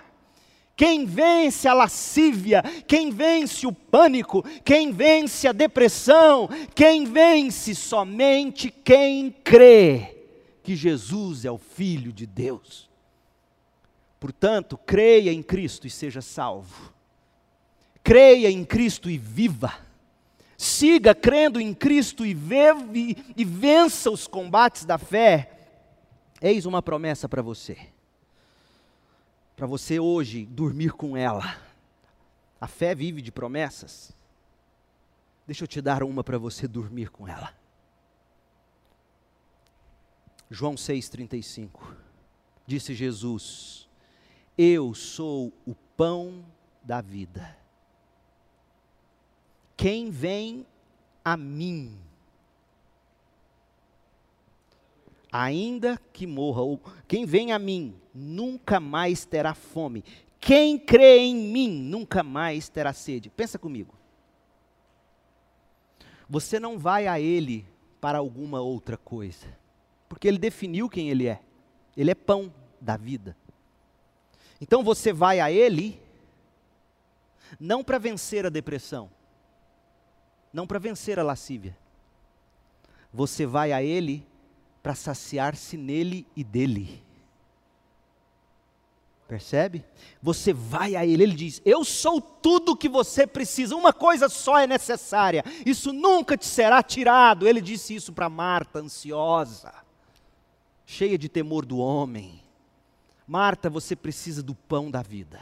Quem 0.75 1.03
vence 1.03 1.67
a 1.67 1.73
lascívia? 1.73 2.61
Quem 2.87 3.09
vence 3.09 3.65
o 3.65 3.73
pânico? 3.73 4.43
Quem 4.63 4.91
vence 4.91 5.47
a 5.47 5.51
depressão? 5.51 6.47
Quem 6.75 7.05
vence 7.05 7.73
somente 7.73 8.69
quem 8.69 9.31
crê 9.31 10.15
que 10.61 10.75
Jesus 10.75 11.43
é 11.43 11.49
o 11.49 11.57
Filho 11.57 12.13
de 12.13 12.27
Deus. 12.27 12.87
Portanto, 14.19 14.77
creia 14.77 15.33
em 15.33 15.41
Cristo 15.41 15.87
e 15.87 15.89
seja 15.89 16.21
salvo. 16.21 16.93
Creia 18.03 18.51
em 18.51 18.63
Cristo 18.63 19.09
e 19.09 19.17
viva. 19.17 19.88
Siga 20.61 21.15
crendo 21.15 21.59
em 21.59 21.73
Cristo 21.73 22.25
e, 22.25 22.35
e 23.35 23.45
vença 23.45 24.11
os 24.11 24.27
combates 24.27 24.83
da 24.83 24.97
fé. 24.97 25.51
Eis 26.41 26.65
uma 26.65 26.81
promessa 26.81 27.29
para 27.29 27.41
você 27.41 27.77
para 29.59 29.67
você 29.67 29.99
hoje 29.99 30.45
dormir 30.45 30.93
com 30.93 31.17
ela. 31.17 31.61
A 32.61 32.65
fé 32.65 32.95
vive 32.95 33.21
de 33.21 33.29
promessas. 33.29 34.15
Deixa 35.45 35.65
eu 35.65 35.67
te 35.67 35.81
dar 35.81 36.01
uma 36.01 36.23
para 36.23 36.37
você 36.37 36.65
dormir 36.65 37.09
com 37.09 37.27
ela. 37.27 37.53
João 40.49 40.75
6,35. 40.75 41.93
Disse 42.65 42.93
Jesus: 42.93 43.89
Eu 44.57 44.93
sou 44.93 45.51
o 45.65 45.75
pão 45.75 46.45
da 46.81 47.01
vida. 47.01 47.53
Quem 49.79 50.11
vem 50.11 50.65
a 51.23 51.37
mim 51.37 51.97
ainda 55.31 55.97
que 56.11 56.27
morra, 56.27 56.61
ou 56.63 56.81
quem 57.07 57.25
vem 57.25 57.53
a 57.53 57.57
mim, 57.57 57.95
nunca 58.13 58.77
mais 58.77 59.23
terá 59.23 59.53
fome. 59.53 60.03
Quem 60.37 60.77
crê 60.77 61.19
em 61.19 61.33
mim, 61.33 61.69
nunca 61.69 62.23
mais 62.23 62.67
terá 62.67 62.91
sede. 62.91 63.29
Pensa 63.29 63.57
comigo. 63.57 63.95
Você 66.27 66.59
não 66.59 66.77
vai 66.77 67.07
a 67.07 67.17
Ele 67.17 67.65
para 68.01 68.17
alguma 68.17 68.59
outra 68.59 68.97
coisa, 68.97 69.47
porque 70.09 70.27
Ele 70.27 70.37
definiu 70.37 70.89
quem 70.89 71.09
Ele 71.09 71.25
é. 71.25 71.39
Ele 71.95 72.11
é 72.11 72.15
pão 72.15 72.53
da 72.81 72.97
vida. 72.97 73.33
Então 74.59 74.83
você 74.83 75.13
vai 75.13 75.39
a 75.39 75.49
Ele, 75.49 75.97
não 77.57 77.81
para 77.81 77.97
vencer 77.97 78.45
a 78.45 78.49
depressão, 78.49 79.09
não 80.53 80.65
para 80.65 80.79
vencer 80.79 81.19
a 81.19 81.23
lascívia. 81.23 81.77
Você 83.13 83.45
vai 83.45 83.71
a 83.71 83.81
Ele 83.81 84.25
para 84.81 84.95
saciar-se 84.95 85.77
nele 85.77 86.25
e 86.35 86.43
dele. 86.43 87.03
Percebe? 89.27 89.85
Você 90.23 90.51
vai 90.51 90.95
a 90.95 91.05
Ele, 91.05 91.21
Ele 91.21 91.35
diz: 91.35 91.61
Eu 91.63 91.85
sou 91.85 92.19
tudo 92.19 92.75
que 92.75 92.89
você 92.89 93.27
precisa, 93.27 93.75
uma 93.75 93.93
coisa 93.93 94.27
só 94.27 94.57
é 94.57 94.65
necessária, 94.65 95.43
isso 95.63 95.93
nunca 95.93 96.35
te 96.35 96.47
será 96.47 96.81
tirado. 96.81 97.47
Ele 97.47 97.61
disse 97.61 97.93
isso 97.93 98.11
para 98.11 98.27
Marta, 98.27 98.79
ansiosa, 98.79 99.71
cheia 100.83 101.17
de 101.17 101.29
temor 101.29 101.63
do 101.63 101.77
homem. 101.77 102.41
Marta, 103.27 103.69
você 103.69 103.95
precisa 103.95 104.41
do 104.41 104.55
pão 104.55 104.89
da 104.89 105.03
vida, 105.03 105.39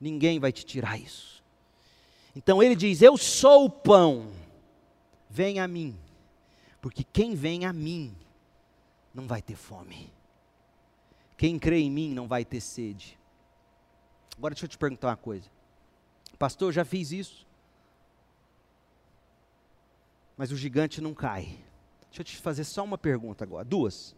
ninguém 0.00 0.40
vai 0.40 0.50
te 0.50 0.66
tirar 0.66 0.98
isso. 0.98 1.43
Então 2.34 2.62
ele 2.62 2.74
diz: 2.74 3.02
Eu 3.02 3.16
sou 3.16 3.66
o 3.66 3.70
pão, 3.70 4.30
vem 5.28 5.60
a 5.60 5.68
mim, 5.68 5.96
porque 6.80 7.04
quem 7.04 7.34
vem 7.34 7.64
a 7.64 7.72
mim 7.72 8.14
não 9.12 9.26
vai 9.26 9.40
ter 9.40 9.56
fome. 9.56 10.12
Quem 11.36 11.58
crê 11.58 11.80
em 11.80 11.90
mim 11.90 12.14
não 12.14 12.26
vai 12.26 12.44
ter 12.44 12.60
sede. 12.60 13.18
Agora 14.36 14.54
deixa 14.54 14.66
eu 14.66 14.68
te 14.68 14.78
perguntar 14.78 15.08
uma 15.08 15.16
coisa. 15.16 15.48
Pastor, 16.38 16.72
já 16.72 16.84
fiz 16.84 17.12
isso. 17.12 17.46
Mas 20.36 20.50
o 20.50 20.56
gigante 20.56 21.00
não 21.00 21.14
cai. 21.14 21.58
Deixa 22.08 22.20
eu 22.20 22.24
te 22.24 22.36
fazer 22.36 22.64
só 22.64 22.82
uma 22.84 22.98
pergunta 22.98 23.44
agora. 23.44 23.64
Duas. 23.64 24.14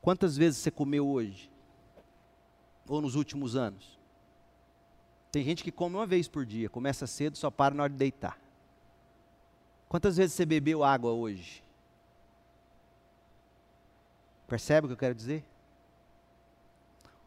Quantas 0.00 0.36
vezes 0.36 0.58
você 0.58 0.70
comeu 0.70 1.06
hoje? 1.06 1.50
Ou 2.88 3.00
nos 3.00 3.14
últimos 3.14 3.56
anos? 3.56 3.99
Tem 5.30 5.44
gente 5.44 5.62
que 5.62 5.70
come 5.70 5.96
uma 5.96 6.06
vez 6.06 6.26
por 6.26 6.44
dia, 6.44 6.68
começa 6.68 7.06
cedo, 7.06 7.38
só 7.38 7.50
para 7.50 7.74
na 7.74 7.84
hora 7.84 7.92
de 7.92 7.98
deitar. 7.98 8.38
Quantas 9.88 10.16
vezes 10.16 10.34
você 10.34 10.44
bebeu 10.44 10.82
água 10.82 11.12
hoje? 11.12 11.62
Percebe 14.46 14.86
o 14.86 14.88
que 14.88 14.94
eu 14.94 14.98
quero 14.98 15.14
dizer? 15.14 15.44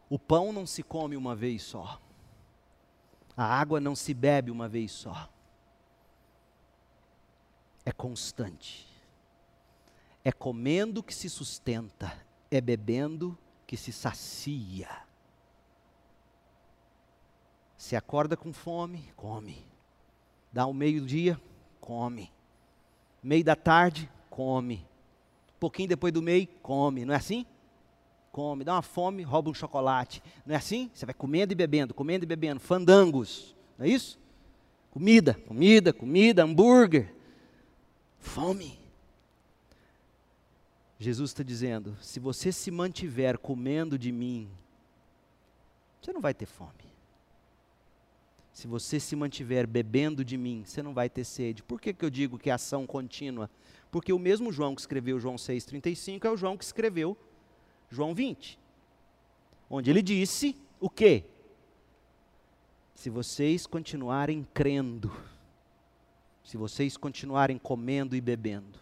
O 0.08 0.18
pão 0.18 0.52
não 0.52 0.66
se 0.66 0.82
come 0.82 1.16
uma 1.16 1.34
vez 1.34 1.62
só. 1.62 2.00
A 3.36 3.44
água 3.44 3.80
não 3.80 3.96
se 3.96 4.12
bebe 4.14 4.50
uma 4.50 4.68
vez 4.68 4.92
só. 4.92 5.28
É 7.84 7.92
constante. 7.92 8.86
É 10.22 10.30
comendo 10.30 11.02
que 11.02 11.14
se 11.14 11.28
sustenta, 11.28 12.16
é 12.50 12.60
bebendo 12.60 13.36
que 13.66 13.76
se 13.76 13.92
sacia. 13.92 15.03
Se 17.84 17.94
acorda 17.94 18.34
com 18.34 18.50
fome, 18.50 19.12
come. 19.14 19.62
Dá 20.50 20.64
o 20.64 20.70
um 20.70 20.72
meio-dia, 20.72 21.38
come. 21.82 22.32
Meio 23.22 23.44
da 23.44 23.54
tarde, 23.54 24.10
come. 24.30 24.76
Um 25.56 25.58
pouquinho 25.60 25.90
depois 25.90 26.10
do 26.10 26.22
meio, 26.22 26.48
come. 26.62 27.04
Não 27.04 27.12
é 27.12 27.18
assim? 27.18 27.44
come, 28.32 28.64
dá 28.64 28.72
uma 28.72 28.82
fome, 28.82 29.22
rouba 29.22 29.50
um 29.50 29.54
chocolate. 29.54 30.22
Não 30.46 30.54
é 30.54 30.58
assim? 30.58 30.90
Você 30.94 31.04
vai 31.04 31.14
comendo 31.14 31.52
e 31.52 31.54
bebendo, 31.54 31.92
comendo 31.92 32.24
e 32.24 32.26
bebendo, 32.26 32.58
fandangos, 32.58 33.54
não 33.78 33.84
é 33.84 33.88
isso? 33.90 34.18
Comida, 34.90 35.34
comida, 35.46 35.92
comida, 35.92 36.42
hambúrguer. 36.42 37.14
Fome. 38.18 38.78
Jesus 40.98 41.32
está 41.32 41.42
dizendo: 41.42 41.98
se 42.00 42.18
você 42.18 42.50
se 42.50 42.70
mantiver 42.70 43.38
comendo 43.38 43.98
de 43.98 44.10
mim, 44.10 44.48
você 46.00 46.14
não 46.14 46.22
vai 46.22 46.32
ter 46.32 46.46
fome. 46.46 46.93
Se 48.54 48.68
você 48.68 49.00
se 49.00 49.16
mantiver 49.16 49.66
bebendo 49.66 50.24
de 50.24 50.36
mim, 50.38 50.62
você 50.64 50.80
não 50.80 50.94
vai 50.94 51.10
ter 51.10 51.24
sede. 51.24 51.60
Por 51.60 51.80
que, 51.80 51.92
que 51.92 52.04
eu 52.04 52.08
digo 52.08 52.38
que 52.38 52.48
é 52.48 52.52
ação 52.52 52.86
contínua? 52.86 53.50
Porque 53.90 54.12
o 54.12 54.18
mesmo 54.18 54.52
João 54.52 54.76
que 54.76 54.80
escreveu 54.80 55.18
João 55.18 55.34
6,35 55.34 56.24
é 56.24 56.30
o 56.30 56.36
João 56.36 56.56
que 56.56 56.62
escreveu 56.62 57.16
João 57.90 58.14
20, 58.14 58.56
onde 59.68 59.90
ele 59.90 60.00
disse 60.00 60.56
o 60.80 60.88
quê? 60.88 61.24
Se 62.94 63.10
vocês 63.10 63.66
continuarem 63.66 64.46
crendo, 64.54 65.12
se 66.44 66.56
vocês 66.56 66.96
continuarem 66.96 67.58
comendo 67.58 68.14
e 68.14 68.20
bebendo. 68.20 68.78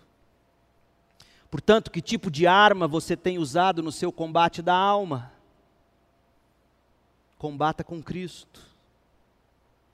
Portanto, 1.50 1.90
que 1.90 2.02
tipo 2.02 2.30
de 2.30 2.46
arma 2.46 2.86
você 2.86 3.16
tem 3.16 3.38
usado 3.38 3.82
no 3.82 3.90
seu 3.90 4.12
combate 4.12 4.60
da 4.60 4.74
alma? 4.74 5.32
Combata 7.38 7.82
com 7.82 8.02
Cristo. 8.02 8.71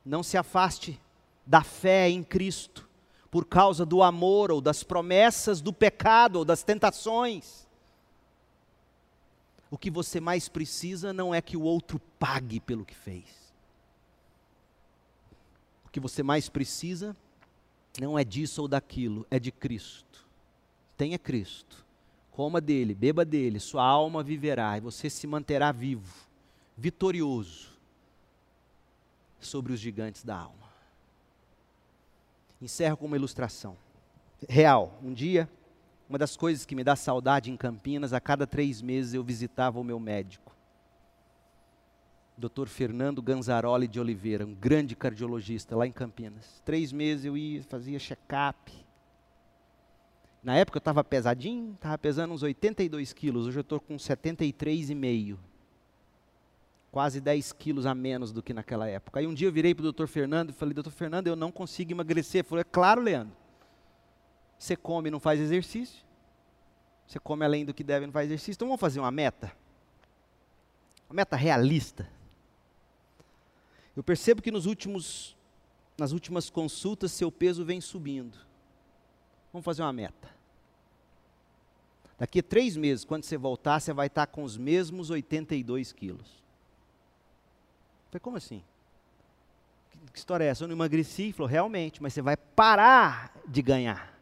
Não 0.09 0.23
se 0.23 0.39
afaste 0.39 0.99
da 1.47 1.63
fé 1.63 2.09
em 2.09 2.25
Cristo 2.25 2.89
por 3.31 3.45
causa 3.45 3.85
do 3.85 4.03
amor 4.03 4.51
ou 4.51 4.59
das 4.59 4.83
promessas 4.83 5.61
do 5.61 5.71
pecado 5.71 6.37
ou 6.37 6.45
das 6.47 6.63
tentações. 6.63 7.69
O 9.71 9.77
que 9.77 9.91
você 9.91 10.19
mais 10.19 10.49
precisa 10.49 11.13
não 11.13 11.35
é 11.35 11.43
que 11.43 11.59
o 11.59 11.61
outro 11.61 12.01
pague 12.19 12.59
pelo 12.59 12.87
que 12.87 12.95
fez. 12.95 13.27
O 15.85 15.91
que 15.91 16.01
você 16.01 16.23
mais 16.23 16.49
precisa 16.49 17.15
não 18.01 18.19
é 18.19 18.25
disso 18.25 18.63
ou 18.63 18.69
daquilo, 18.69 19.27
é 19.31 19.39
de 19.39 19.53
Cristo. 19.53 20.27
Tenha 20.97 21.19
Cristo. 21.19 21.85
Coma 22.31 22.63
dele, 22.63 22.95
beba 22.95 23.27
dele, 23.27 23.61
sua 23.61 23.85
alma 23.85 24.23
viverá 24.23 24.79
e 24.79 24.81
você 24.81 25.11
se 25.11 25.27
manterá 25.27 25.71
vivo, 25.71 26.15
vitorioso 26.79 27.78
sobre 29.41 29.73
os 29.73 29.81
gigantes 29.81 30.25
da 30.25 30.37
alma. 30.37 30.69
Encerro 32.61 32.97
com 32.97 33.07
uma 33.07 33.17
ilustração 33.17 33.77
real. 34.49 34.99
Um 35.03 35.13
dia 35.13 35.49
uma 36.09 36.19
das 36.19 36.37
coisas 36.37 36.65
que 36.65 36.75
me 36.75 36.83
dá 36.83 36.97
saudade 36.97 37.51
em 37.51 37.57
Campinas, 37.57 38.15
a 38.15 38.21
cada 38.21 38.47
três 38.47 38.81
meses 38.81 39.13
eu 39.13 39.23
visitava 39.23 39.79
o 39.79 39.85
meu 39.85 40.01
médico. 40.01 40.57
Dr. 42.37 42.67
Fernando 42.67 43.21
Ganzaroli 43.21 43.87
de 43.87 44.01
Oliveira, 44.01 44.47
um 44.47 44.55
grande 44.55 44.97
cardiologista 44.97 45.77
lá 45.77 45.87
em 45.87 45.93
Campinas. 45.93 46.63
Três 46.65 46.93
meses 46.93 47.27
eu 47.27 47.37
ia, 47.37 47.63
fazia 47.65 47.99
check-up. 47.99 48.73
Na 50.43 50.57
época 50.57 50.79
eu 50.79 50.81
estava 50.81 51.05
pesadinho, 51.05 51.75
estava 51.75 51.99
pesando 51.99 52.33
uns 52.33 52.43
82 52.43 53.13
quilos, 53.13 53.47
hoje 53.47 53.59
eu 53.59 53.63
estou 53.63 53.81
com 53.81 53.97
73,5. 53.97 55.37
Quase 56.91 57.21
10 57.21 57.53
quilos 57.53 57.85
a 57.85 57.95
menos 57.95 58.33
do 58.33 58.43
que 58.43 58.55
naquela 58.55 58.89
época. 58.89 59.21
Aí 59.21 59.27
um 59.27 59.35
dia 59.35 59.49
eu 59.49 59.53
virei 59.53 59.75
para 59.75 59.83
o 59.83 59.85
doutor 59.85 60.09
Fernando 60.09 60.51
e 60.51 60.53
falei, 60.53 60.73
doutor 60.73 60.91
Fernando, 60.91 61.27
eu 61.27 61.37
não 61.37 61.53
consigo 61.53 61.93
emagrecer. 61.93 62.41
Ele 62.41 62.49
falou, 62.49 62.61
é 62.61 62.65
claro, 62.65 63.03
Leandro. 63.03 63.37
Você 64.59 64.75
come 64.75 65.09
e 65.09 65.11
não 65.11 65.21
faz 65.21 65.39
exercício. 65.39 66.05
Você 67.07 67.19
come 67.19 67.45
além 67.45 67.65
do 67.65 67.73
que 67.73 67.85
deve 67.85 68.05
e 68.05 68.07
não 68.07 68.13
faz 68.13 68.27
exercício. 68.27 68.59
Então 68.59 68.69
vamos 68.69 68.81
fazer 68.81 69.01
uma 69.01 69.11
meta. 69.11 69.53
Uma 71.09 71.17
meta 71.17 71.37
realista. 71.37 72.09
Eu 73.97 74.03
percebo 74.03 74.43
que 74.43 74.51
nos 74.51 74.67
últimos, 74.67 75.37
nas 75.97 76.13
últimas 76.13 76.49
consultas 76.51 77.13
seu 77.13 77.31
peso 77.31 77.65
vem 77.65 77.81
subindo. 77.81 78.39
Vamos 79.53 79.65
fazer 79.65 79.83
uma 79.83 79.93
meta. 79.93 80.29
Daqui 82.19 82.41
a 82.41 82.43
três 82.43 82.77
meses, 82.77 83.05
quando 83.05 83.25
você 83.25 83.37
voltar, 83.37 83.81
você 83.81 83.93
vai 83.93 84.09
estar 84.09 84.27
com 84.27 84.43
os 84.43 84.57
mesmos 84.57 85.09
82 85.09 85.93
quilos. 85.93 86.43
Falei, 88.11 88.21
como 88.21 88.37
assim? 88.37 88.63
Que 90.13 90.19
história 90.19 90.45
é 90.45 90.49
essa? 90.49 90.65
Eu 90.65 90.69
não 90.69 90.75
emagreci? 90.75 91.25
Ele 91.25 91.33
falou, 91.33 91.49
realmente, 91.49 92.03
mas 92.03 92.13
você 92.13 92.23
vai 92.23 92.37
parar 92.37 93.33
de 93.47 93.61
ganhar. 93.63 94.19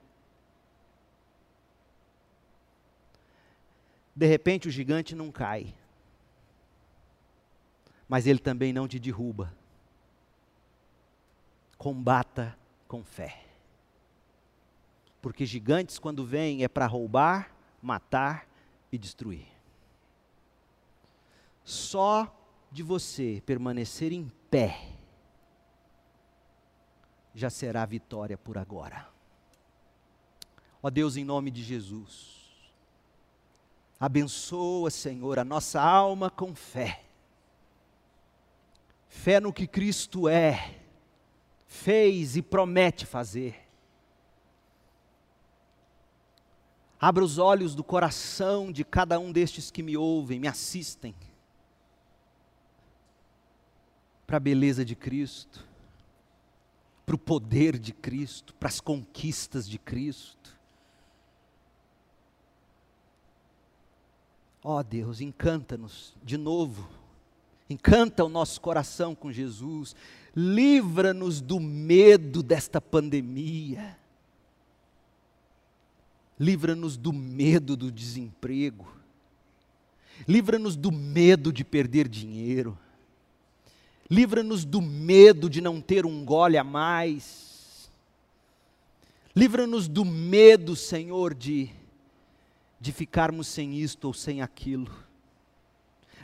De 4.14 4.26
repente 4.26 4.66
o 4.66 4.70
gigante 4.70 5.14
não 5.14 5.30
cai, 5.30 5.74
mas 8.08 8.26
ele 8.26 8.38
também 8.38 8.72
não 8.72 8.88
te 8.88 8.98
derruba. 8.98 9.52
Combata 11.76 12.56
com 12.88 13.04
fé. 13.04 13.44
Porque 15.20 15.44
gigantes, 15.44 15.98
quando 15.98 16.24
vêm, 16.24 16.64
é 16.64 16.68
para 16.68 16.86
roubar, 16.86 17.50
matar 17.82 18.48
e 18.90 18.96
destruir. 18.96 19.46
Só 21.62 22.35
de 22.76 22.82
você 22.82 23.42
permanecer 23.44 24.12
em 24.12 24.30
pé, 24.50 24.92
já 27.34 27.50
será 27.50 27.84
vitória 27.84 28.38
por 28.38 28.56
agora. 28.56 29.08
Ó 30.82 30.90
Deus, 30.90 31.16
em 31.16 31.24
nome 31.24 31.50
de 31.50 31.62
Jesus 31.62 32.36
Abençoa, 33.98 34.90
Senhor, 34.90 35.38
a 35.38 35.44
nossa 35.44 35.80
alma 35.80 36.28
com 36.28 36.54
fé. 36.54 37.02
Fé 39.08 39.40
no 39.40 39.52
que 39.52 39.66
Cristo 39.66 40.28
é, 40.28 40.76
fez 41.66 42.36
e 42.36 42.42
promete 42.42 43.06
fazer. 43.06 43.66
Abra 47.00 47.24
os 47.24 47.38
olhos 47.38 47.74
do 47.74 47.82
coração 47.82 48.70
de 48.70 48.84
cada 48.84 49.18
um 49.18 49.32
destes 49.32 49.70
que 49.70 49.82
me 49.82 49.96
ouvem, 49.96 50.38
me 50.38 50.48
assistem, 50.48 51.14
para 54.26 54.38
a 54.38 54.40
beleza 54.40 54.84
de 54.84 54.96
Cristo, 54.96 55.64
para 57.04 57.14
o 57.14 57.18
poder 57.18 57.78
de 57.78 57.92
Cristo, 57.92 58.54
para 58.54 58.68
as 58.68 58.80
conquistas 58.80 59.68
de 59.68 59.78
Cristo. 59.78 60.56
Ó 64.62 64.78
oh 64.78 64.82
Deus, 64.82 65.20
encanta-nos 65.20 66.16
de 66.24 66.36
novo 66.36 66.88
Encanta 67.68 68.24
o 68.24 68.28
nosso 68.28 68.60
coração 68.60 69.14
com 69.14 69.32
Jesus. 69.32 69.96
Livra-nos 70.34 71.40
do 71.40 71.58
medo 71.58 72.42
desta 72.42 72.80
pandemia. 72.80 73.98
Livra-nos 76.38 76.96
do 76.96 77.12
medo 77.12 77.76
do 77.76 77.90
desemprego. 77.90 78.86
Livra-nos 80.28 80.76
do 80.76 80.92
medo 80.92 81.52
de 81.52 81.64
perder 81.64 82.08
dinheiro. 82.08 82.78
Livra-nos 84.10 84.64
do 84.64 84.80
medo 84.80 85.50
de 85.50 85.60
não 85.60 85.80
ter 85.80 86.06
um 86.06 86.24
gole 86.24 86.56
a 86.56 86.64
mais. 86.64 87.90
Livra-nos 89.34 89.88
do 89.88 90.04
medo, 90.04 90.76
Senhor, 90.76 91.34
de, 91.34 91.70
de 92.80 92.92
ficarmos 92.92 93.48
sem 93.48 93.74
isto 93.74 94.06
ou 94.06 94.14
sem 94.14 94.40
aquilo. 94.40 94.90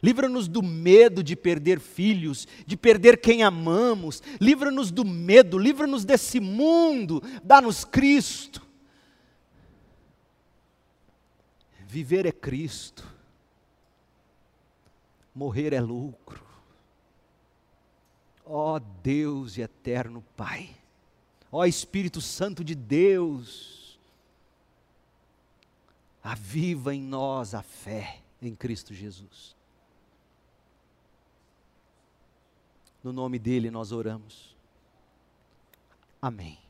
Livra-nos 0.02 0.48
do 0.48 0.62
medo 0.62 1.22
de 1.22 1.36
perder 1.36 1.78
filhos, 1.78 2.48
de 2.66 2.76
perder 2.76 3.20
quem 3.20 3.42
amamos. 3.42 4.22
Livra-nos 4.40 4.90
do 4.90 5.04
medo, 5.04 5.58
livra-nos 5.58 6.04
desse 6.04 6.40
mundo. 6.40 7.22
Dá-nos 7.44 7.84
Cristo. 7.84 8.66
Viver 11.86 12.24
é 12.24 12.32
Cristo, 12.32 13.06
morrer 15.34 15.74
é 15.74 15.80
lucro. 15.80 16.51
Ó 18.54 18.78
Deus 18.78 19.56
e 19.56 19.62
eterno 19.62 20.22
Pai, 20.36 20.76
ó 21.50 21.64
Espírito 21.64 22.20
Santo 22.20 22.62
de 22.62 22.74
Deus, 22.74 23.98
aviva 26.22 26.94
em 26.94 27.00
nós 27.00 27.54
a 27.54 27.62
fé 27.62 28.20
em 28.42 28.54
Cristo 28.54 28.92
Jesus. 28.92 29.56
No 33.02 33.10
nome 33.10 33.38
dele 33.38 33.70
nós 33.70 33.90
oramos. 33.90 34.54
Amém. 36.20 36.61